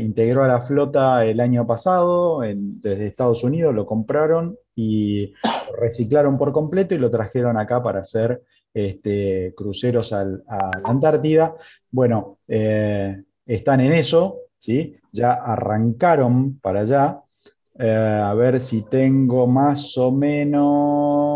integró 0.00 0.44
a 0.44 0.48
la 0.48 0.60
flota 0.60 1.24
el 1.24 1.40
año 1.40 1.66
pasado 1.66 2.40
desde 2.40 3.06
Estados 3.06 3.42
Unidos, 3.42 3.74
lo 3.74 3.86
compraron 3.86 4.56
y 4.76 5.32
reciclaron 5.78 6.38
por 6.38 6.52
completo 6.52 6.94
y 6.94 6.98
lo 6.98 7.10
trajeron 7.10 7.56
acá 7.56 7.82
para 7.82 8.00
hacer 8.00 8.42
este, 8.74 9.52
cruceros 9.56 10.12
a 10.12 10.24
la 10.24 10.80
Antártida. 10.84 11.54
Bueno, 11.90 12.38
eh, 12.48 13.22
están 13.46 13.80
en 13.80 13.92
eso, 13.92 14.38
¿sí? 14.58 14.96
ya 15.12 15.32
arrancaron 15.34 16.58
para 16.58 16.80
allá. 16.80 17.20
Eh, 17.78 18.20
a 18.22 18.34
ver 18.34 18.60
si 18.60 18.82
tengo 18.88 19.46
más 19.46 19.96
o 19.98 20.10
menos. 20.10 21.31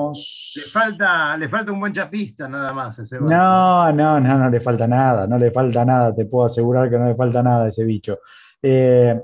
Le 0.56 0.62
falta, 0.62 1.36
le 1.36 1.48
falta 1.48 1.72
un 1.72 1.80
buen 1.80 1.92
chapista, 1.92 2.48
nada 2.48 2.72
más. 2.72 2.98
Ese 2.98 3.20
no, 3.20 3.92
no, 3.92 4.20
no, 4.20 4.38
no 4.38 4.50
le 4.50 4.60
falta 4.60 4.86
nada, 4.86 5.26
no 5.26 5.38
le 5.38 5.50
falta 5.50 5.84
nada, 5.84 6.14
te 6.14 6.24
puedo 6.24 6.46
asegurar 6.46 6.88
que 6.90 6.98
no 6.98 7.06
le 7.06 7.14
falta 7.14 7.42
nada 7.42 7.64
a 7.64 7.68
ese 7.68 7.84
bicho. 7.84 8.20
Eh, 8.62 9.20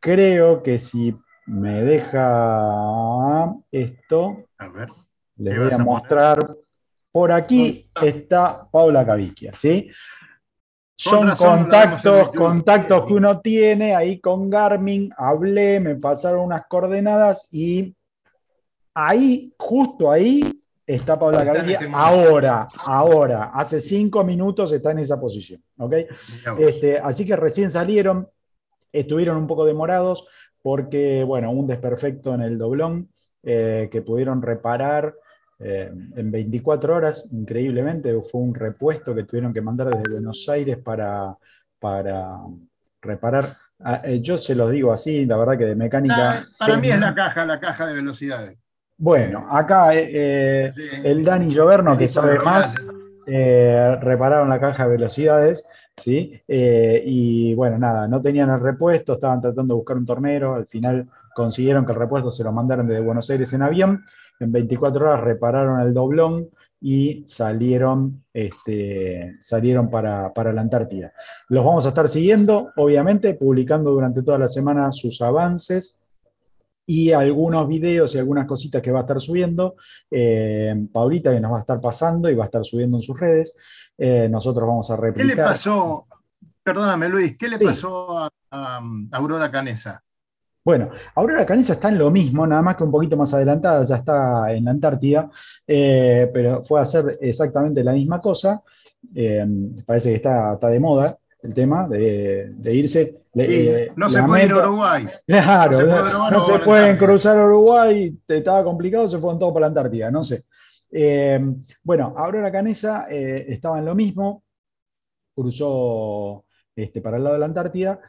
creo 0.00 0.62
que 0.62 0.78
si 0.78 1.16
me 1.46 1.82
deja 1.82 3.54
esto. 3.70 4.44
A 4.58 4.68
ver. 4.68 4.88
Les 5.36 5.58
voy 5.58 5.72
a, 5.72 5.78
mostrar. 5.78 6.38
Por 7.10 7.32
aquí 7.32 7.90
está 8.02 8.68
Paula 8.70 9.06
Caviquia, 9.06 9.52
¿sí? 9.54 9.90
Son 10.98 11.34
contactos, 11.34 12.30
contactos 12.30 13.06
que 13.06 13.12
uno 13.14 13.40
tiene 13.40 13.94
ahí 13.94 14.20
con 14.20 14.48
Garmin, 14.50 15.10
hablé, 15.16 15.80
me 15.80 15.96
pasaron 15.96 16.44
unas 16.44 16.66
coordenadas 16.68 17.48
y 17.52 17.95
ahí, 18.96 19.54
justo 19.58 20.10
ahí, 20.10 20.42
está 20.86 21.18
Paula 21.18 21.44
Caviquia. 21.44 21.78
Este 21.78 21.90
ahora, 21.92 22.66
ahora, 22.84 23.50
hace 23.52 23.80
cinco 23.80 24.24
minutos 24.24 24.72
está 24.72 24.92
en 24.92 25.00
esa 25.00 25.20
posición. 25.20 25.62
¿ok? 25.76 25.94
Este, 26.58 26.98
así 26.98 27.26
que 27.26 27.36
recién 27.36 27.70
salieron, 27.70 28.28
estuvieron 28.90 29.36
un 29.36 29.46
poco 29.46 29.66
demorados 29.66 30.26
porque, 30.62 31.22
bueno, 31.24 31.52
un 31.52 31.66
desperfecto 31.66 32.34
en 32.34 32.40
el 32.40 32.56
doblón 32.56 33.10
eh, 33.42 33.88
que 33.92 34.00
pudieron 34.00 34.40
reparar 34.40 35.14
eh, 35.58 35.90
en 36.16 36.30
24 36.30 36.96
horas, 36.96 37.28
increíblemente, 37.32 38.12
fue 38.22 38.40
un 38.40 38.54
repuesto 38.54 39.14
que 39.14 39.24
tuvieron 39.24 39.52
que 39.52 39.60
mandar 39.60 39.90
desde 39.90 40.10
Buenos 40.10 40.48
Aires 40.48 40.78
para, 40.78 41.36
para 41.78 42.38
reparar. 43.02 43.52
Ah, 43.78 44.00
eh, 44.04 44.20
yo 44.22 44.38
se 44.38 44.54
los 44.54 44.70
digo 44.72 44.90
así, 44.90 45.26
la 45.26 45.36
verdad 45.36 45.58
que 45.58 45.66
de 45.66 45.76
mecánica... 45.76 46.42
para 46.58 46.78
mí 46.78 46.88
es 46.88 46.98
la 46.98 47.14
caja, 47.14 47.44
la 47.44 47.60
caja 47.60 47.86
de 47.86 47.94
velocidades. 47.94 48.58
Bueno, 48.98 49.46
acá 49.50 49.90
eh, 49.94 50.70
Sí. 50.74 50.82
el 51.04 51.24
Dani 51.24 51.48
Lloverno, 51.48 51.96
que 51.98 52.08
sabe 52.08 52.38
más, 52.38 52.74
eh, 53.26 53.96
repararon 54.00 54.48
la 54.48 54.58
caja 54.58 54.84
de 54.84 54.92
velocidades, 54.92 55.68
¿sí? 55.96 56.40
Eh, 56.48 57.02
y 57.04 57.54
bueno, 57.54 57.78
nada, 57.78 58.08
no 58.08 58.22
tenían 58.22 58.50
el 58.50 58.60
repuesto, 58.60 59.14
estaban 59.14 59.40
tratando 59.40 59.74
de 59.74 59.78
buscar 59.78 59.96
un 59.98 60.06
tornero, 60.06 60.54
al 60.54 60.66
final 60.66 61.06
consiguieron 61.34 61.84
que 61.84 61.92
el 61.92 61.98
repuesto 61.98 62.30
se 62.30 62.42
lo 62.44 62.52
mandaran 62.52 62.86
desde 62.86 63.02
Buenos 63.02 63.28
Aires 63.28 63.52
en 63.52 63.62
avión, 63.62 64.02
en 64.40 64.52
24 64.52 65.04
horas 65.04 65.20
repararon 65.20 65.80
el 65.80 65.92
doblón 65.92 66.48
y 66.80 67.24
salieron, 67.26 68.22
este, 68.32 69.36
salieron 69.40 69.90
para, 69.90 70.32
para 70.32 70.52
la 70.52 70.60
Antártida. 70.60 71.12
Los 71.48 71.64
vamos 71.64 71.84
a 71.86 71.90
estar 71.90 72.08
siguiendo, 72.08 72.70
obviamente, 72.76 73.34
publicando 73.34 73.90
durante 73.90 74.22
toda 74.22 74.38
la 74.38 74.48
semana 74.48 74.92
sus 74.92 75.20
avances 75.20 76.02
y 76.86 77.12
algunos 77.12 77.66
videos 77.66 78.14
y 78.14 78.18
algunas 78.18 78.46
cositas 78.46 78.80
que 78.80 78.90
va 78.92 79.00
a 79.00 79.02
estar 79.02 79.20
subiendo. 79.20 79.74
Eh, 80.10 80.74
Paulita 80.92 81.32
que 81.32 81.40
nos 81.40 81.52
va 81.52 81.56
a 81.58 81.60
estar 81.60 81.80
pasando 81.80 82.30
y 82.30 82.34
va 82.34 82.44
a 82.44 82.46
estar 82.46 82.64
subiendo 82.64 82.96
en 82.98 83.02
sus 83.02 83.18
redes. 83.18 83.56
Eh, 83.98 84.28
nosotros 84.30 84.66
vamos 84.68 84.90
a 84.90 84.96
¿Qué 84.96 85.02
le 85.02 85.08
replicar. 85.10 85.44
pasó? 85.46 86.06
Perdóname, 86.62 87.08
Luis, 87.08 87.36
¿qué 87.38 87.48
le 87.48 87.58
Sí. 87.58 87.64
pasó 87.64 88.18
a, 88.18 88.28
a 88.50 88.80
Aurora 89.12 89.50
Canesa? 89.50 90.02
Bueno, 90.64 90.90
Aurora 91.14 91.46
Canesa 91.46 91.74
está 91.74 91.88
en 91.90 91.98
lo 91.98 92.10
mismo, 92.10 92.44
nada 92.44 92.60
más 92.60 92.74
que 92.76 92.82
un 92.82 92.90
poquito 92.90 93.16
más 93.16 93.32
adelantada, 93.32 93.84
ya 93.84 93.96
está 93.96 94.52
en 94.52 94.64
la 94.64 94.72
Antártida, 94.72 95.30
eh, 95.64 96.28
pero 96.34 96.64
fue 96.64 96.80
a 96.80 96.82
hacer 96.82 97.18
exactamente 97.20 97.84
la 97.84 97.92
misma 97.92 98.20
cosa. 98.20 98.60
Eh, 99.14 99.46
parece 99.86 100.10
que 100.10 100.16
está, 100.16 100.54
está 100.54 100.68
de 100.68 100.80
moda 100.80 101.16
el 101.44 101.54
tema 101.54 101.86
de, 101.88 102.50
de 102.56 102.74
irse. 102.74 103.16
Le- 103.36 103.46
Sí, 103.48 103.68
eh, 103.68 103.92
no 103.96 104.08
se 104.08 104.22
puede 104.22 104.46
ir 104.46 104.52
a 104.52 104.56
Uruguay. 104.58 105.06
Claro, 105.26 105.72
No 105.72 105.76
se 105.78 105.84
no, 105.84 105.90
puede 105.90 106.02
Uruguay, 106.10 106.30
no 106.30 106.30
no 106.30 106.40
se 106.40 106.58
pueden 106.60 106.96
cruzar 106.96 107.38
Uruguay, 107.38 108.18
te- 108.26 108.38
estaba 108.38 108.64
complicado, 108.64 109.08
se 109.08 109.18
fueron 109.18 109.38
todos 109.38 109.52
para 109.52 109.62
la 109.62 109.66
Antártida, 109.68 110.10
no 110.10 110.24
sé. 110.24 110.44
Eh, 110.90 111.40
bueno, 111.82 112.14
Aurora 112.16 112.50
Canesa 112.50 113.06
eh, 113.10 113.44
estaba 113.48 113.78
en 113.78 113.84
lo 113.84 113.94
mismo, 113.94 114.44
cruzó 115.34 116.44
este, 116.74 117.00
para 117.02 117.18
el 117.18 117.24
lado 117.24 117.34
de 117.34 117.40
la 117.40 117.46
Antártida, 117.46 118.00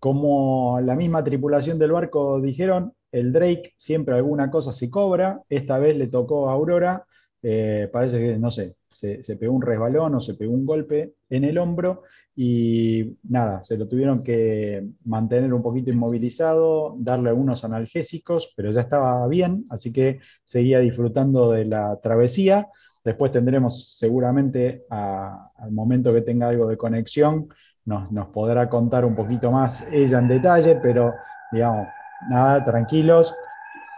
como 0.00 0.80
la 0.82 0.94
misma 0.96 1.24
tripulación 1.24 1.78
del 1.78 1.92
barco 1.92 2.40
dijeron, 2.40 2.92
el 3.12 3.32
Drake 3.32 3.74
siempre 3.78 4.14
alguna 4.16 4.50
cosa 4.50 4.72
se 4.72 4.90
cobra, 4.90 5.42
esta 5.48 5.78
vez 5.78 5.96
le 5.96 6.08
tocó 6.08 6.50
a 6.50 6.54
Aurora, 6.54 7.05
eh, 7.42 7.88
parece 7.92 8.18
que, 8.18 8.38
no 8.38 8.50
sé, 8.50 8.76
se, 8.88 9.36
pegó 9.36 9.54
un 9.54 9.62
resbalón 9.62 10.14
o 10.14 10.20
se 10.20 10.34
pegó 10.34 10.52
un 10.52 10.66
golpe 10.66 11.14
en 11.28 11.44
el 11.44 11.58
hombro 11.58 12.02
y 12.34 13.16
nada, 13.24 13.62
se 13.62 13.76
lo 13.78 13.88
tuvieron 13.88 14.22
que 14.22 14.86
mantener 15.04 15.52
un 15.54 15.62
poquito 15.62 15.90
inmovilizado, 15.90 16.96
darle 16.98 17.30
algunos 17.30 17.64
analgésicos, 17.64 18.52
pero 18.56 18.70
ya 18.72 18.82
estaba 18.82 19.26
bien, 19.28 19.66
así 19.70 19.92
que 19.92 20.20
seguía 20.44 20.80
disfrutando 20.80 21.50
de 21.50 21.64
la 21.66 21.98
travesía. 22.02 22.68
Después 23.04 23.32
tendremos 23.32 23.96
seguramente 23.96 24.84
al 24.90 25.70
momento 25.70 26.12
que 26.12 26.22
tenga 26.22 26.48
algo 26.48 26.66
de 26.66 26.76
conexión, 26.76 27.48
nos 27.86 28.28
podrá 28.28 28.68
contar 28.68 29.04
un 29.04 29.14
poquito 29.14 29.50
más 29.52 29.86
ella 29.92 30.18
en 30.18 30.28
detalle, 30.28 30.76
pero 30.82 31.14
digamos, 31.52 31.86
nada, 32.28 32.64
tranquilos. 32.64 33.32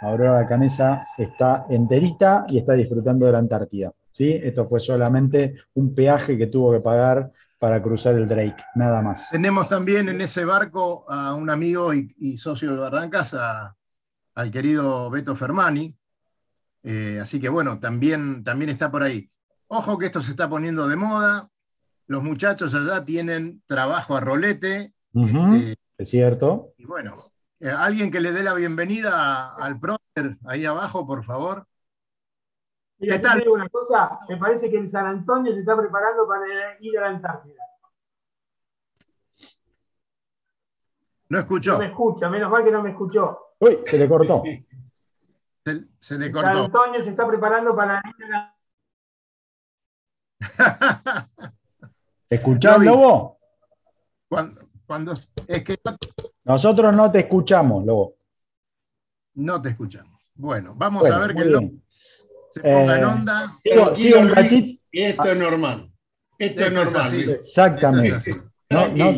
Aurora 0.00 0.46
Canesa 0.46 1.06
está 1.16 1.66
enterita 1.68 2.44
y 2.48 2.58
está 2.58 2.74
disfrutando 2.74 3.26
de 3.26 3.32
la 3.32 3.38
Antártida. 3.38 3.92
¿sí? 4.10 4.32
Esto 4.42 4.68
fue 4.68 4.80
solamente 4.80 5.54
un 5.74 5.94
peaje 5.94 6.36
que 6.38 6.46
tuvo 6.48 6.72
que 6.72 6.80
pagar 6.80 7.32
para 7.58 7.82
cruzar 7.82 8.14
el 8.14 8.28
Drake, 8.28 8.62
nada 8.76 9.02
más. 9.02 9.30
Tenemos 9.30 9.68
también 9.68 10.08
en 10.08 10.20
ese 10.20 10.44
barco 10.44 11.04
a 11.10 11.34
un 11.34 11.50
amigo 11.50 11.92
y, 11.92 12.14
y 12.18 12.38
socio 12.38 12.70
del 12.70 12.78
Barrancas, 12.78 13.34
a- 13.34 13.74
al 14.36 14.50
querido 14.52 15.10
Beto 15.10 15.34
Fermani. 15.34 15.92
Eh, 16.84 17.18
así 17.20 17.40
que 17.40 17.48
bueno, 17.48 17.80
también, 17.80 18.44
también 18.44 18.70
está 18.70 18.90
por 18.90 19.02
ahí. 19.02 19.28
Ojo 19.66 19.98
que 19.98 20.06
esto 20.06 20.22
se 20.22 20.30
está 20.30 20.48
poniendo 20.48 20.86
de 20.86 20.94
moda. 20.96 21.48
Los 22.06 22.22
muchachos 22.22 22.72
allá 22.74 23.04
tienen 23.04 23.62
trabajo 23.66 24.16
a 24.16 24.20
rolete. 24.20 24.92
Este, 25.12 25.74
Es 25.98 26.08
cierto. 26.08 26.72
y 26.78 26.84
bueno, 26.84 27.32
eh, 27.60 27.70
alguien 27.70 28.10
que 28.10 28.20
le 28.20 28.32
dé 28.32 28.42
la 28.42 28.54
bienvenida 28.54 29.12
a- 29.20 29.54
al 29.56 29.78
prócer 29.80 30.36
ahí 30.46 30.64
abajo, 30.64 31.06
por 31.06 31.24
favor. 31.24 31.66
Mira, 32.98 33.16
¿Qué 33.16 33.22
tal? 33.22 33.38
te 33.38 33.44
digo 33.44 33.54
una 33.54 33.68
cosa, 33.68 34.18
me 34.28 34.36
parece 34.36 34.70
que 34.70 34.76
el 34.78 34.88
San 34.88 35.06
Antonio 35.06 35.52
se 35.52 35.60
está 35.60 35.76
preparando 35.76 36.26
para 36.26 36.76
ir 36.80 36.98
a 36.98 37.02
la 37.02 37.08
Antártida. 37.08 37.62
No 41.30 41.36
No 41.36 41.38
escuchó, 41.40 41.78
me 41.78 41.86
escucha, 41.86 42.28
menos 42.30 42.50
mal 42.50 42.64
que 42.64 42.70
no 42.70 42.82
me 42.82 42.90
escuchó. 42.90 43.38
Uy, 43.60 43.78
se 43.84 43.98
le 43.98 44.08
cortó. 44.08 44.42
se, 45.64 45.84
se 45.98 46.18
le 46.18 46.24
San 46.26 46.32
cortó. 46.32 46.64
Antonio 46.64 47.02
se 47.04 47.10
está 47.10 47.26
preparando 47.26 47.76
para 47.76 48.00
ir 48.18 48.24
a 48.24 48.28
la 48.28 48.54
¿Escuchás. 52.30 52.78
Lobo? 52.84 53.38
cuando, 54.28 54.60
cuando- 54.86 55.12
es 55.12 55.64
que 55.64 55.76
no- 55.84 55.92
Nosotros 56.48 56.94
no 56.96 57.12
te 57.12 57.20
escuchamos, 57.20 57.84
Lobo. 57.84 58.16
no 59.34 59.60
te 59.62 59.68
escuchamos. 59.68 60.18
Bueno, 60.34 60.74
vamos 60.76 61.02
Bueno, 61.02 61.16
a 61.16 61.18
ver 61.20 61.34
que 61.36 61.44
se 62.50 62.60
ponga 62.60 62.96
en 62.96 63.02
Eh, 63.02 63.06
onda. 63.06 63.58
Sigo, 63.62 63.94
sigo 63.94 64.20
un 64.20 64.30
cachito. 64.34 64.82
Y 64.90 65.02
esto 65.02 65.24
es 65.30 65.36
normal. 65.36 65.92
Esto 66.38 66.62
es 66.62 66.72
normal. 66.72 67.14
Exactamente. 67.30 68.30
Es. 68.30 68.36
No, 68.70 68.88
no, 68.88 69.12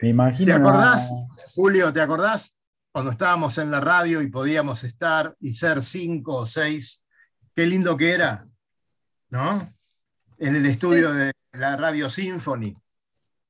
me 0.00 0.08
imagino. 0.08 0.52
¿Te 0.54 0.60
una- 0.60 0.68
acordás, 0.70 1.10
Julio, 1.54 1.92
te 1.92 2.00
acordás? 2.00 2.54
Cuando 2.92 3.12
estábamos 3.12 3.56
en 3.58 3.70
la 3.70 3.80
radio 3.80 4.20
y 4.20 4.26
podíamos 4.28 4.82
estar 4.82 5.36
y 5.40 5.52
ser 5.52 5.82
cinco 5.82 6.36
o 6.38 6.46
seis, 6.46 7.02
qué 7.54 7.66
lindo 7.66 7.96
que 7.96 8.12
era, 8.12 8.46
¿no? 9.28 9.72
En 10.38 10.56
el 10.56 10.66
estudio 10.66 11.12
de 11.14 11.32
la 11.52 11.76
Radio 11.76 12.10
Symphony. 12.10 12.74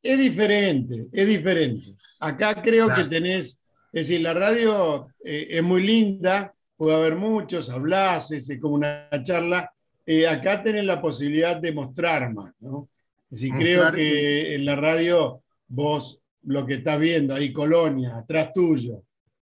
Es 0.02 0.18
diferente, 0.18 1.08
es 1.12 1.26
diferente. 1.28 1.96
Acá 2.20 2.54
creo 2.62 2.86
Claro. 2.86 3.02
que 3.02 3.08
tenés, 3.08 3.58
es 3.92 4.06
decir, 4.08 4.20
la 4.20 4.34
radio 4.34 5.08
eh, 5.24 5.48
es 5.50 5.62
muy 5.62 5.82
linda, 5.82 6.54
puede 6.76 6.94
haber 6.96 7.16
muchos, 7.16 7.68
hablás, 7.70 8.30
es 8.30 8.50
como 8.60 8.74
una 8.74 9.08
charla. 9.22 9.70
Eh, 10.06 10.26
acá 10.26 10.62
tenés 10.62 10.84
la 10.84 11.00
posibilidad 11.00 11.56
de 11.56 11.72
mostrar 11.72 12.32
más, 12.32 12.52
¿no? 12.60 12.88
Es 13.30 13.40
decir, 13.40 13.54
creo 13.56 13.78
Mostrar 13.84 13.94
que 13.94 14.54
en 14.54 14.64
la 14.64 14.76
radio 14.76 15.42
vos 15.68 16.20
lo 16.44 16.66
que 16.66 16.74
estás 16.74 16.98
viendo 16.98 17.34
ahí, 17.34 17.52
Colonia, 17.52 18.16
atrás 18.16 18.52
tuyo. 18.52 19.02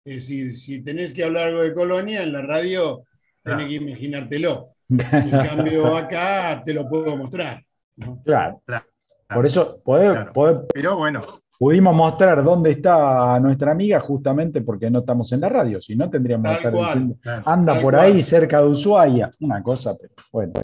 Es 0.04 0.14
decir, 0.14 0.54
si 0.54 0.82
tenés 0.82 1.12
que 1.14 1.24
hablar 1.24 1.48
algo 1.48 1.62
de 1.62 1.74
Colonia, 1.74 2.22
en 2.22 2.32
la 2.32 2.42
radio 2.42 3.04
tenés 3.42 3.66
Claro. 3.66 3.68
que 3.68 3.74
imaginártelo. 3.74 4.68
En 4.88 4.98
cambio, 5.76 5.96
acá 5.96 6.62
te 6.64 6.74
lo 6.74 6.88
puedo 6.88 7.16
mostrar. 7.16 7.64
¿no? 7.96 8.22
Claro. 8.24 8.62
Claro. 8.66 8.84
Por 9.32 9.46
eso 9.46 9.80
poder- 9.82 10.12
Claro. 10.12 10.32
poder- 10.32 10.60
Pero 10.74 10.96
bueno, 10.96 11.41
pudimos 11.62 11.94
mostrar 11.94 12.42
dónde 12.42 12.72
está 12.72 13.38
nuestra 13.38 13.70
amiga 13.70 14.00
justamente 14.00 14.62
porque 14.62 14.90
no 14.90 14.98
estamos 14.98 15.30
en 15.30 15.42
la 15.42 15.48
radio, 15.48 15.80
si 15.80 15.94
no 15.94 16.10
tendríamos 16.10 16.48
que 16.50 16.56
estar 16.56 16.72
cual. 16.72 16.86
diciendo, 16.86 17.16
anda 17.46 17.74
por 17.80 17.94
cual. 17.94 18.04
ahí 18.06 18.20
cerca 18.24 18.60
de 18.60 18.66
Ushuaia, 18.66 19.30
una 19.38 19.62
cosa, 19.62 19.96
pero 19.96 20.12
bueno. 20.32 20.54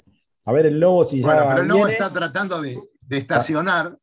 A 0.44 0.52
ver 0.52 0.66
el 0.66 0.80
lobo 0.80 1.04
si 1.04 1.20
Bueno, 1.20 1.44
pero 1.50 1.62
el 1.62 1.68
lobo 1.68 1.78
viene. 1.84 1.92
está 1.92 2.10
tratando 2.12 2.60
de, 2.60 2.76
de 3.00 3.16
estacionar. 3.16 3.96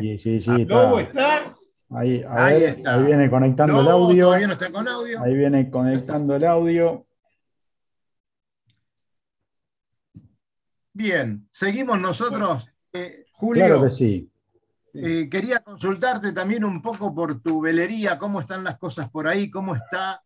Sí, 0.00 0.18
sí, 0.18 0.40
sí, 0.40 0.50
está. 0.62 0.74
Lobo 0.74 0.98
está. 0.98 1.54
Ahí, 1.90 2.20
a 2.24 2.46
Ahí 2.46 2.60
ver, 2.62 2.68
está. 2.70 2.94
ahí 2.94 3.04
viene 3.04 3.30
conectando 3.30 3.80
el 3.80 3.88
audio. 3.88 4.24
todavía 4.26 4.46
no 4.48 4.52
está 4.54 4.72
con 4.72 4.88
audio. 4.88 5.22
Ahí 5.22 5.34
viene 5.36 5.70
conectando 5.70 6.34
el 6.34 6.44
audio. 6.44 7.06
Bien, 10.92 11.46
seguimos 11.52 12.00
nosotros. 12.00 12.68
Eh, 12.92 13.26
Julio, 13.34 13.66
Claro 13.66 13.82
que 13.84 13.90
sí. 13.90 14.28
Eh, 14.94 15.28
quería 15.30 15.60
consultarte 15.60 16.32
también 16.32 16.64
un 16.64 16.80
poco 16.82 17.14
por 17.14 17.40
tu 17.42 17.60
velería, 17.60 18.18
cómo 18.18 18.40
están 18.40 18.64
las 18.64 18.78
cosas 18.78 19.10
por 19.10 19.26
ahí, 19.28 19.50
cómo 19.50 19.74
está 19.74 20.22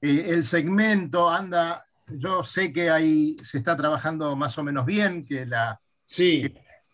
eh, 0.00 0.26
el 0.28 0.44
segmento, 0.44 1.28
anda, 1.28 1.84
yo 2.08 2.42
sé 2.42 2.72
que 2.72 2.90
ahí 2.90 3.36
se 3.42 3.58
está 3.58 3.76
trabajando 3.76 4.34
más 4.36 4.56
o 4.58 4.64
menos 4.64 4.86
bien, 4.86 5.24
que 5.24 5.46
la, 5.46 5.80
Sí, 6.04 6.52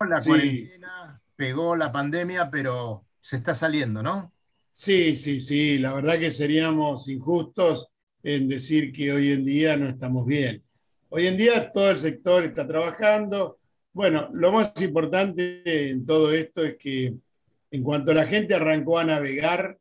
la 0.09 0.21
Sí. 0.21 0.29
cuarentena 0.29 1.21
pegó 1.37 1.77
la 1.77 1.91
pandemia, 1.93 2.51
pero 2.51 3.07
se 3.21 3.37
está 3.37 3.55
saliendo, 3.55 4.03
¿no? 4.03 4.33
sí, 4.71 5.17
sí, 5.17 5.41
sí. 5.41 5.79
La 5.79 5.95
verdad 5.95 6.19
que 6.19 6.31
seríamos 6.31 7.09
injustos 7.09 7.89
en 8.23 8.49
decir 8.49 8.93
que 8.93 9.13
hoy 9.13 9.33
en 9.33 9.45
día 9.45 9.77
no 9.77 9.89
estamos 9.89 10.27
bien. 10.27 10.63
Hoy 11.09 11.27
en 11.29 11.37
día 11.37 11.73
todo 11.73 11.91
el 11.91 11.99
sector 11.99 12.45
está 12.45 12.67
trabajando. 12.67 13.59
Bueno, 13.97 14.29
lo 14.35 14.53
más 14.53 14.75
importante 14.83 15.89
en 15.89 16.05
todo 16.05 16.31
esto 16.31 16.63
es 16.63 16.77
que 16.77 17.15
en 17.71 17.83
cuanto 17.83 18.13
la 18.13 18.27
gente 18.27 18.53
arrancó 18.53 18.99
a 18.99 19.05
navegar, 19.05 19.79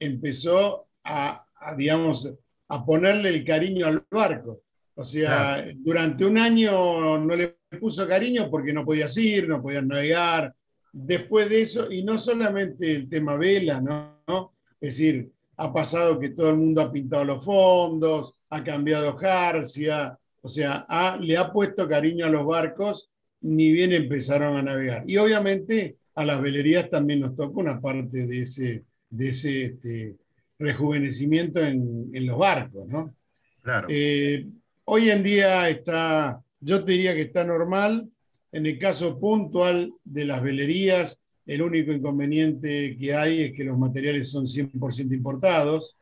empezó 0.00 0.88
a, 1.04 1.46
a, 1.54 1.76
digamos, 1.76 2.34
a 2.66 2.84
ponerle 2.84 3.28
el 3.28 3.44
cariño 3.44 3.86
al 3.86 4.04
barco. 4.10 4.62
O 4.96 5.04
sea, 5.04 5.64
durante 5.76 6.24
un 6.24 6.38
año 6.38 7.16
no 7.18 7.36
le 7.36 7.58
puso 7.78 8.08
cariño 8.08 8.50
porque 8.50 8.72
no 8.72 8.84
podías 8.84 9.16
ir, 9.16 9.48
no 9.48 9.62
podías 9.62 9.86
navegar. 9.86 10.52
Después 10.92 11.48
de 11.48 11.62
eso, 11.62 11.92
y 11.92 12.02
no 12.02 12.18
solamente 12.18 12.96
el 12.96 13.08
tema 13.08 13.36
vela, 13.36 13.80
¿no? 13.80 14.22
¿no? 14.26 14.54
Es 14.80 14.96
decir, 14.96 15.30
ha 15.56 15.72
pasado 15.72 16.18
que 16.18 16.30
todo 16.30 16.50
el 16.50 16.56
mundo 16.56 16.82
ha 16.82 16.90
pintado 16.90 17.24
los 17.24 17.44
fondos, 17.44 18.34
ha 18.50 18.64
cambiado 18.64 19.16
Jarcia, 19.16 20.18
o 20.44 20.48
sea, 20.50 20.86
le 21.22 21.38
ha 21.38 21.50
puesto 21.50 21.88
cariño 21.88 22.26
a 22.26 22.28
los 22.28 22.44
barcos, 22.44 23.10
ni 23.40 23.72
bien 23.72 23.94
empezaron 23.94 24.58
a 24.58 24.62
navegar. 24.62 25.02
Y 25.06 25.16
obviamente 25.16 25.96
a 26.14 26.26
las 26.26 26.42
velerías 26.42 26.90
también 26.90 27.20
nos 27.20 27.34
toca 27.34 27.58
una 27.58 27.80
parte 27.80 28.26
de 28.26 28.42
ese, 28.42 28.84
de 29.08 29.28
ese 29.30 29.64
este, 29.64 30.16
rejuvenecimiento 30.58 31.64
en, 31.64 32.26
los 32.26 32.36
barcos, 32.36 32.86
¿no? 32.86 33.14
Claro. 33.62 33.88
Eh, 33.90 34.46
hoy 34.84 35.08
en 35.08 35.22
día 35.22 35.70
está, 35.70 36.42
yo 36.60 36.84
te 36.84 36.92
diría 36.92 37.14
que 37.14 37.22
está 37.22 37.42
normal. 37.42 38.06
En 38.52 38.66
el 38.66 38.78
caso 38.78 39.18
puntual 39.18 39.94
de 40.04 40.26
las 40.26 40.42
velerías, 40.42 41.22
el 41.46 41.62
único 41.62 41.90
inconveniente 41.90 42.98
que 43.00 43.14
hay 43.14 43.44
es 43.44 43.52
que 43.54 43.64
los 43.64 43.78
materiales 43.78 44.30
son 44.30 44.44
100% 44.44 45.10
importados. 45.14 45.96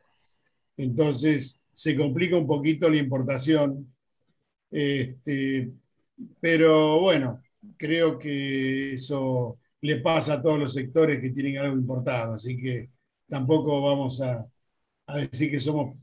Entonces 0.75 1.61
se 1.71 1.95
complica 1.95 2.35
un 2.35 2.45
poquito 2.45 2.89
la 2.89 2.97
importación. 2.97 3.87
Este, 4.73 5.71
pero 6.41 6.99
bueno, 6.99 7.43
creo 7.77 8.17
que 8.17 8.93
eso 8.93 9.59
le 9.81 9.99
pasa 9.99 10.33
a 10.33 10.41
todos 10.41 10.59
los 10.59 10.73
sectores 10.73 11.21
que 11.21 11.29
tienen 11.29 11.59
algo 11.59 11.77
importado, 11.77 12.33
así 12.33 12.57
que 12.57 12.89
tampoco 13.29 13.81
vamos 13.81 14.19
a, 14.21 14.45
decir 15.13 15.51
que 15.51 15.59
somos, 15.59 15.95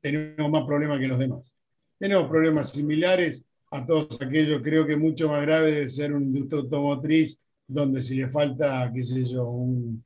tenemos 0.00 0.50
más 0.50 0.64
problemas 0.64 1.00
que 1.00 1.08
los 1.08 1.18
demás. 1.18 1.52
Tenemos 1.98 2.28
problemas 2.28 2.70
similares 2.70 3.44
a 3.72 3.84
todos 3.84 4.20
aquellos, 4.22 4.62
creo 4.62 4.86
que 4.86 4.96
mucho 4.96 5.28
más 5.28 5.42
grave 5.42 5.72
debe 5.72 5.88
ser 5.88 6.12
un 6.12 6.24
industria 6.24 6.60
automotriz 6.60 7.40
donde 7.66 8.00
si 8.00 8.14
le 8.16 8.28
falta, 8.28 8.88
qué 8.94 9.02
sé 9.02 9.24
yo, 9.24 9.48
un, 9.48 10.04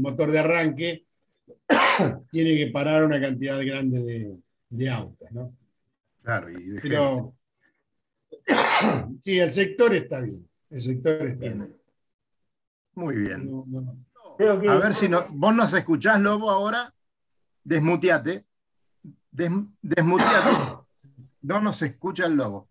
motor 0.00 0.32
de 0.32 0.38
arranque, 0.38 1.04
tiene 2.30 2.56
que 2.56 2.70
parar 2.72 3.04
una 3.04 3.20
cantidad 3.20 3.60
grande 3.66 4.40
de, 4.70 4.88
autos, 4.88 5.30
¿no? 5.32 5.52
Claro, 6.22 6.50
y 6.50 6.64
de 6.64 6.80
Pero, 6.80 7.34
sí, 9.20 9.38
el 9.38 9.50
sector 9.50 9.94
está 9.94 10.20
bien. 10.20 10.48
El 10.70 10.80
sector 10.80 11.26
está 11.26 11.40
bien. 11.40 11.76
Muy 12.94 13.16
bien. 13.16 13.50
A 14.68 14.74
ver 14.76 14.94
si 14.94 15.08
no, 15.08 15.26
vos 15.30 15.54
nos 15.54 15.72
escuchás, 15.74 16.20
Lobo, 16.20 16.50
ahora. 16.50 16.92
Desmuteate. 17.64 18.44
desmuteate. 19.30 20.78
No 21.44 21.60
nos 21.60 21.82
escucha 21.82 22.26
el 22.26 22.36
Lobo. 22.36 22.68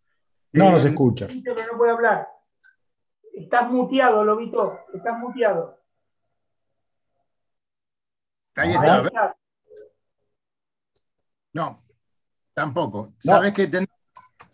No 0.53 0.71
nos 0.71 0.85
eh, 0.85 0.87
escucha. 0.87 1.27
no 1.27 1.77
puede 1.77 1.91
hablar. 1.91 2.25
Estás 3.33 3.69
muteado, 3.69 4.23
Lobito. 4.23 4.79
Estás 4.93 5.19
muteado. 5.19 5.77
Ahí 8.55 8.71
está. 8.71 9.35
No, 11.51 11.83
tampoco. 12.53 13.13
Sabes 13.19 13.53
que 13.53 13.69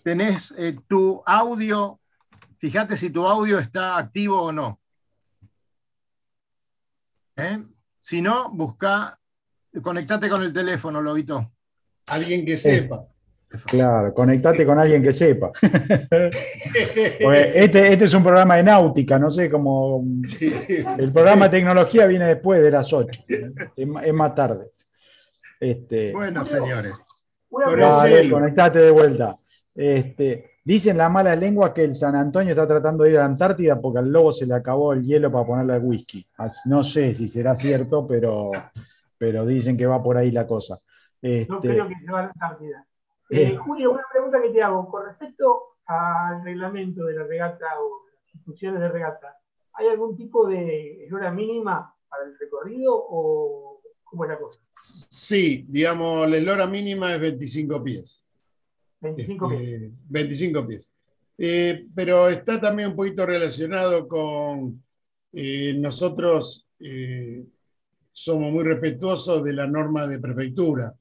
tenés 0.03 0.53
eh, 0.57 0.77
tu 0.87 1.21
audio 1.25 1.99
fíjate 2.59 2.97
si 2.97 3.09
tu 3.09 3.25
audio 3.25 3.59
está 3.59 3.97
activo 3.97 4.41
o 4.41 4.51
no. 4.51 4.79
¿Eh? 7.35 7.63
Si 8.01 8.21
no, 8.21 8.49
busca, 8.49 9.17
conectate 9.81 10.29
con 10.29 10.43
el 10.43 10.51
teléfono, 10.51 11.01
Lobito. 11.01 11.51
Alguien 12.07 12.45
que 12.45 12.57
sepa. 12.57 13.05
Claro, 13.65 14.13
conectate 14.13 14.65
con 14.65 14.79
alguien 14.79 15.03
que 15.03 15.13
sepa. 15.13 15.51
este, 15.61 17.93
este, 17.93 18.03
es 18.03 18.13
un 18.13 18.23
programa 18.23 18.55
de 18.55 18.63
náutica, 18.63 19.19
no 19.19 19.29
sé 19.29 19.49
cómo. 19.49 20.03
El 20.97 21.13
programa 21.13 21.47
de 21.47 21.57
tecnología 21.57 22.07
viene 22.07 22.27
después 22.27 22.61
de 22.61 22.71
las 22.71 22.91
8. 22.91 23.23
Es, 23.75 24.13
más 24.13 24.35
tarde. 24.35 24.71
Este, 25.59 26.11
bueno, 26.11 26.45
señores. 26.45 26.93
Conectate 27.49 28.79
de 28.79 28.91
vuelta. 28.91 29.37
Este, 29.73 30.57
Dicen 30.67 30.97
la 30.97 31.07
mala 31.07 31.33
lengua 31.33 31.73
que 31.73 31.85
el 31.85 31.95
San 31.95 32.13
Antonio 32.13 32.51
está 32.51 32.67
tratando 32.67 33.05
de 33.05 33.11
ir 33.11 33.15
a 33.15 33.19
la 33.21 33.27
Antártida 33.27 33.79
porque 33.79 33.99
al 33.99 34.11
lobo 34.11 34.33
se 34.33 34.45
le 34.45 34.53
acabó 34.53 34.91
el 34.91 35.01
hielo 35.01 35.31
para 35.31 35.45
ponerle 35.45 35.77
el 35.77 35.81
whisky. 35.81 36.27
No 36.65 36.83
sé 36.83 37.13
si 37.13 37.29
será 37.29 37.55
cierto, 37.55 38.05
pero, 38.05 38.51
pero 39.17 39.45
dicen 39.45 39.77
que 39.77 39.85
va 39.85 40.03
por 40.03 40.17
ahí 40.17 40.29
la 40.29 40.45
cosa. 40.45 40.77
no 41.21 41.29
este, 41.29 41.55
creo 41.57 41.87
que 41.87 41.95
se 41.95 42.11
va 42.11 42.19
a 42.19 42.23
la 42.23 42.31
Antártida. 42.31 42.85
Eh, 43.29 43.55
Julio, 43.55 43.93
una 43.93 44.03
pregunta 44.11 44.41
que 44.41 44.49
te 44.49 44.61
hago. 44.61 44.91
Con 44.91 45.05
respecto 45.05 45.77
al 45.85 46.43
reglamento 46.43 47.05
de 47.05 47.13
la 47.13 47.23
regata 47.23 47.67
o 47.79 48.01
las 48.13 48.35
instrucciones 48.35 48.81
de 48.81 48.89
regata, 48.89 49.37
¿hay 49.71 49.87
algún 49.87 50.17
tipo 50.17 50.49
de 50.49 51.07
hora 51.13 51.31
mínima 51.31 51.95
para 52.09 52.25
el 52.25 52.37
recorrido 52.37 52.91
o 52.93 53.76
cómo 54.09 54.23
es 54.23 54.29
la 54.29 54.39
cosa? 54.39 54.59
Sí, 54.81 55.65
digamos, 55.67 56.29
la 56.29 56.53
hora 56.53 56.67
mínima 56.67 57.13
es 57.13 57.19
25 57.19 57.83
pies. 57.83 58.23
25 59.01 59.49
pies. 59.49 59.91
25 60.09 60.59
este, 60.59 60.69
pies. 60.69 60.91
Eh, 61.37 61.87
pero 61.93 62.27
está 62.29 62.59
también 62.59 62.89
un 62.89 62.95
poquito 62.95 63.25
relacionado 63.25 64.07
con 64.07 64.83
eh, 65.33 65.75
nosotros 65.77 66.67
eh, 66.79 67.45
somos 68.11 68.51
muy 68.51 68.63
respetuosos 68.63 69.43
de 69.43 69.53
la 69.53 69.67
norma 69.67 70.07
de 70.07 70.19
prefectura. 70.19 70.95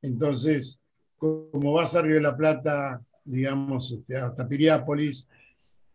Entonces, 0.00 0.80
como 1.16 1.74
vas 1.74 1.94
a 1.94 2.00
Río 2.00 2.14
de 2.14 2.22
la 2.22 2.36
Plata, 2.36 3.02
digamos, 3.22 3.92
este, 3.92 4.16
hasta 4.16 4.48
Piriápolis, 4.48 5.28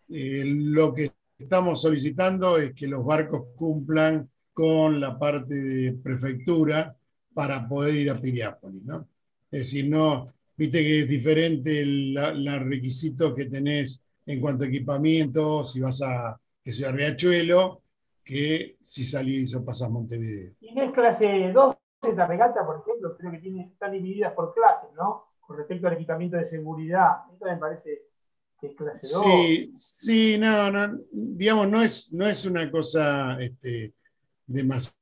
lo 0.07 0.93
que 0.93 1.11
estamos 1.39 1.81
solicitando 1.81 2.59
es 2.59 2.75
que 2.75 2.87
los 2.87 3.03
barcos 3.03 3.47
cumplan 3.55 4.29
con 4.55 4.99
la 4.99 5.19
parte 5.19 5.53
de 5.53 5.93
prefectura 5.93 6.97
para 7.35 7.67
poder 7.67 7.95
ir 7.95 8.09
a 8.09 8.19
Piriápolis, 8.19 8.83
¿no? 8.83 9.07
Es 9.51 9.59
decir, 9.59 9.87
no, 9.87 10.27
Viste 10.57 10.81
que 10.81 11.01
es 11.01 11.09
diferente 11.09 11.81
el 11.81 12.59
requisito 12.65 13.35
que 13.35 13.45
tenés 13.45 14.01
en 14.25 14.39
cuanto 14.39 14.63
a 14.63 14.67
equipamiento, 14.67 15.65
si 15.65 15.81
vas 15.81 16.01
a, 16.01 16.39
que 16.63 16.71
sea 16.71 16.91
Riachuelo, 16.91 17.81
que 18.23 18.77
si 18.81 19.03
salís 19.03 19.53
o 19.55 19.65
pasás 19.65 19.89
Montevideo. 19.89 20.53
Tienes 20.59 20.93
clase 20.93 21.51
2 21.53 21.75
esta 22.03 22.27
regata, 22.27 22.65
por 22.65 22.81
ejemplo, 22.81 23.17
creo 23.17 23.31
que 23.31 23.39
tiene, 23.39 23.63
están 23.73 23.91
divididas 23.91 24.33
por 24.33 24.53
clases, 24.53 24.89
¿no? 24.95 25.25
Con 25.41 25.57
respecto 25.57 25.87
al 25.87 25.93
equipamiento 25.93 26.37
de 26.37 26.45
seguridad. 26.45 27.23
Esto 27.33 27.45
me 27.45 27.57
parece 27.57 28.03
que 28.59 28.67
es 28.67 28.75
clase 28.75 29.07
2. 29.11 29.23
Sí, 29.23 29.73
sí, 29.75 30.37
no, 30.39 30.71
no, 30.71 30.99
digamos, 31.11 31.67
no 31.67 31.81
es, 31.81 32.13
no 32.13 32.25
es 32.25 32.45
una 32.45 32.71
cosa 32.71 33.37
este, 33.41 33.93
demasiado 34.47 34.95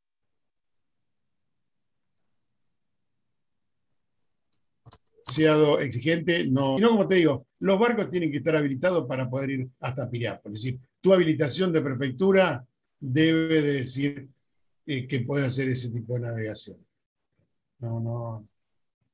exigente, 5.79 6.45
no. 6.47 6.77
Sino, 6.77 6.89
como 6.89 7.07
te 7.07 7.15
digo, 7.15 7.47
los 7.59 7.79
barcos 7.79 8.09
tienen 8.09 8.31
que 8.31 8.37
estar 8.37 8.55
habilitados 8.55 9.07
para 9.07 9.29
poder 9.29 9.49
ir 9.51 9.69
hasta 9.79 10.09
Piriápolis. 10.09 10.59
Es 10.59 10.63
decir, 10.65 10.79
tu 11.01 11.13
habilitación 11.13 11.71
de 11.71 11.81
prefectura 11.81 12.65
debe 12.99 13.61
decir 13.61 14.29
eh, 14.85 15.07
que 15.07 15.21
puede 15.21 15.45
hacer 15.45 15.69
ese 15.69 15.91
tipo 15.91 16.15
de 16.15 16.21
navegación. 16.21 16.77
No, 17.79 17.99
no. 17.99 18.47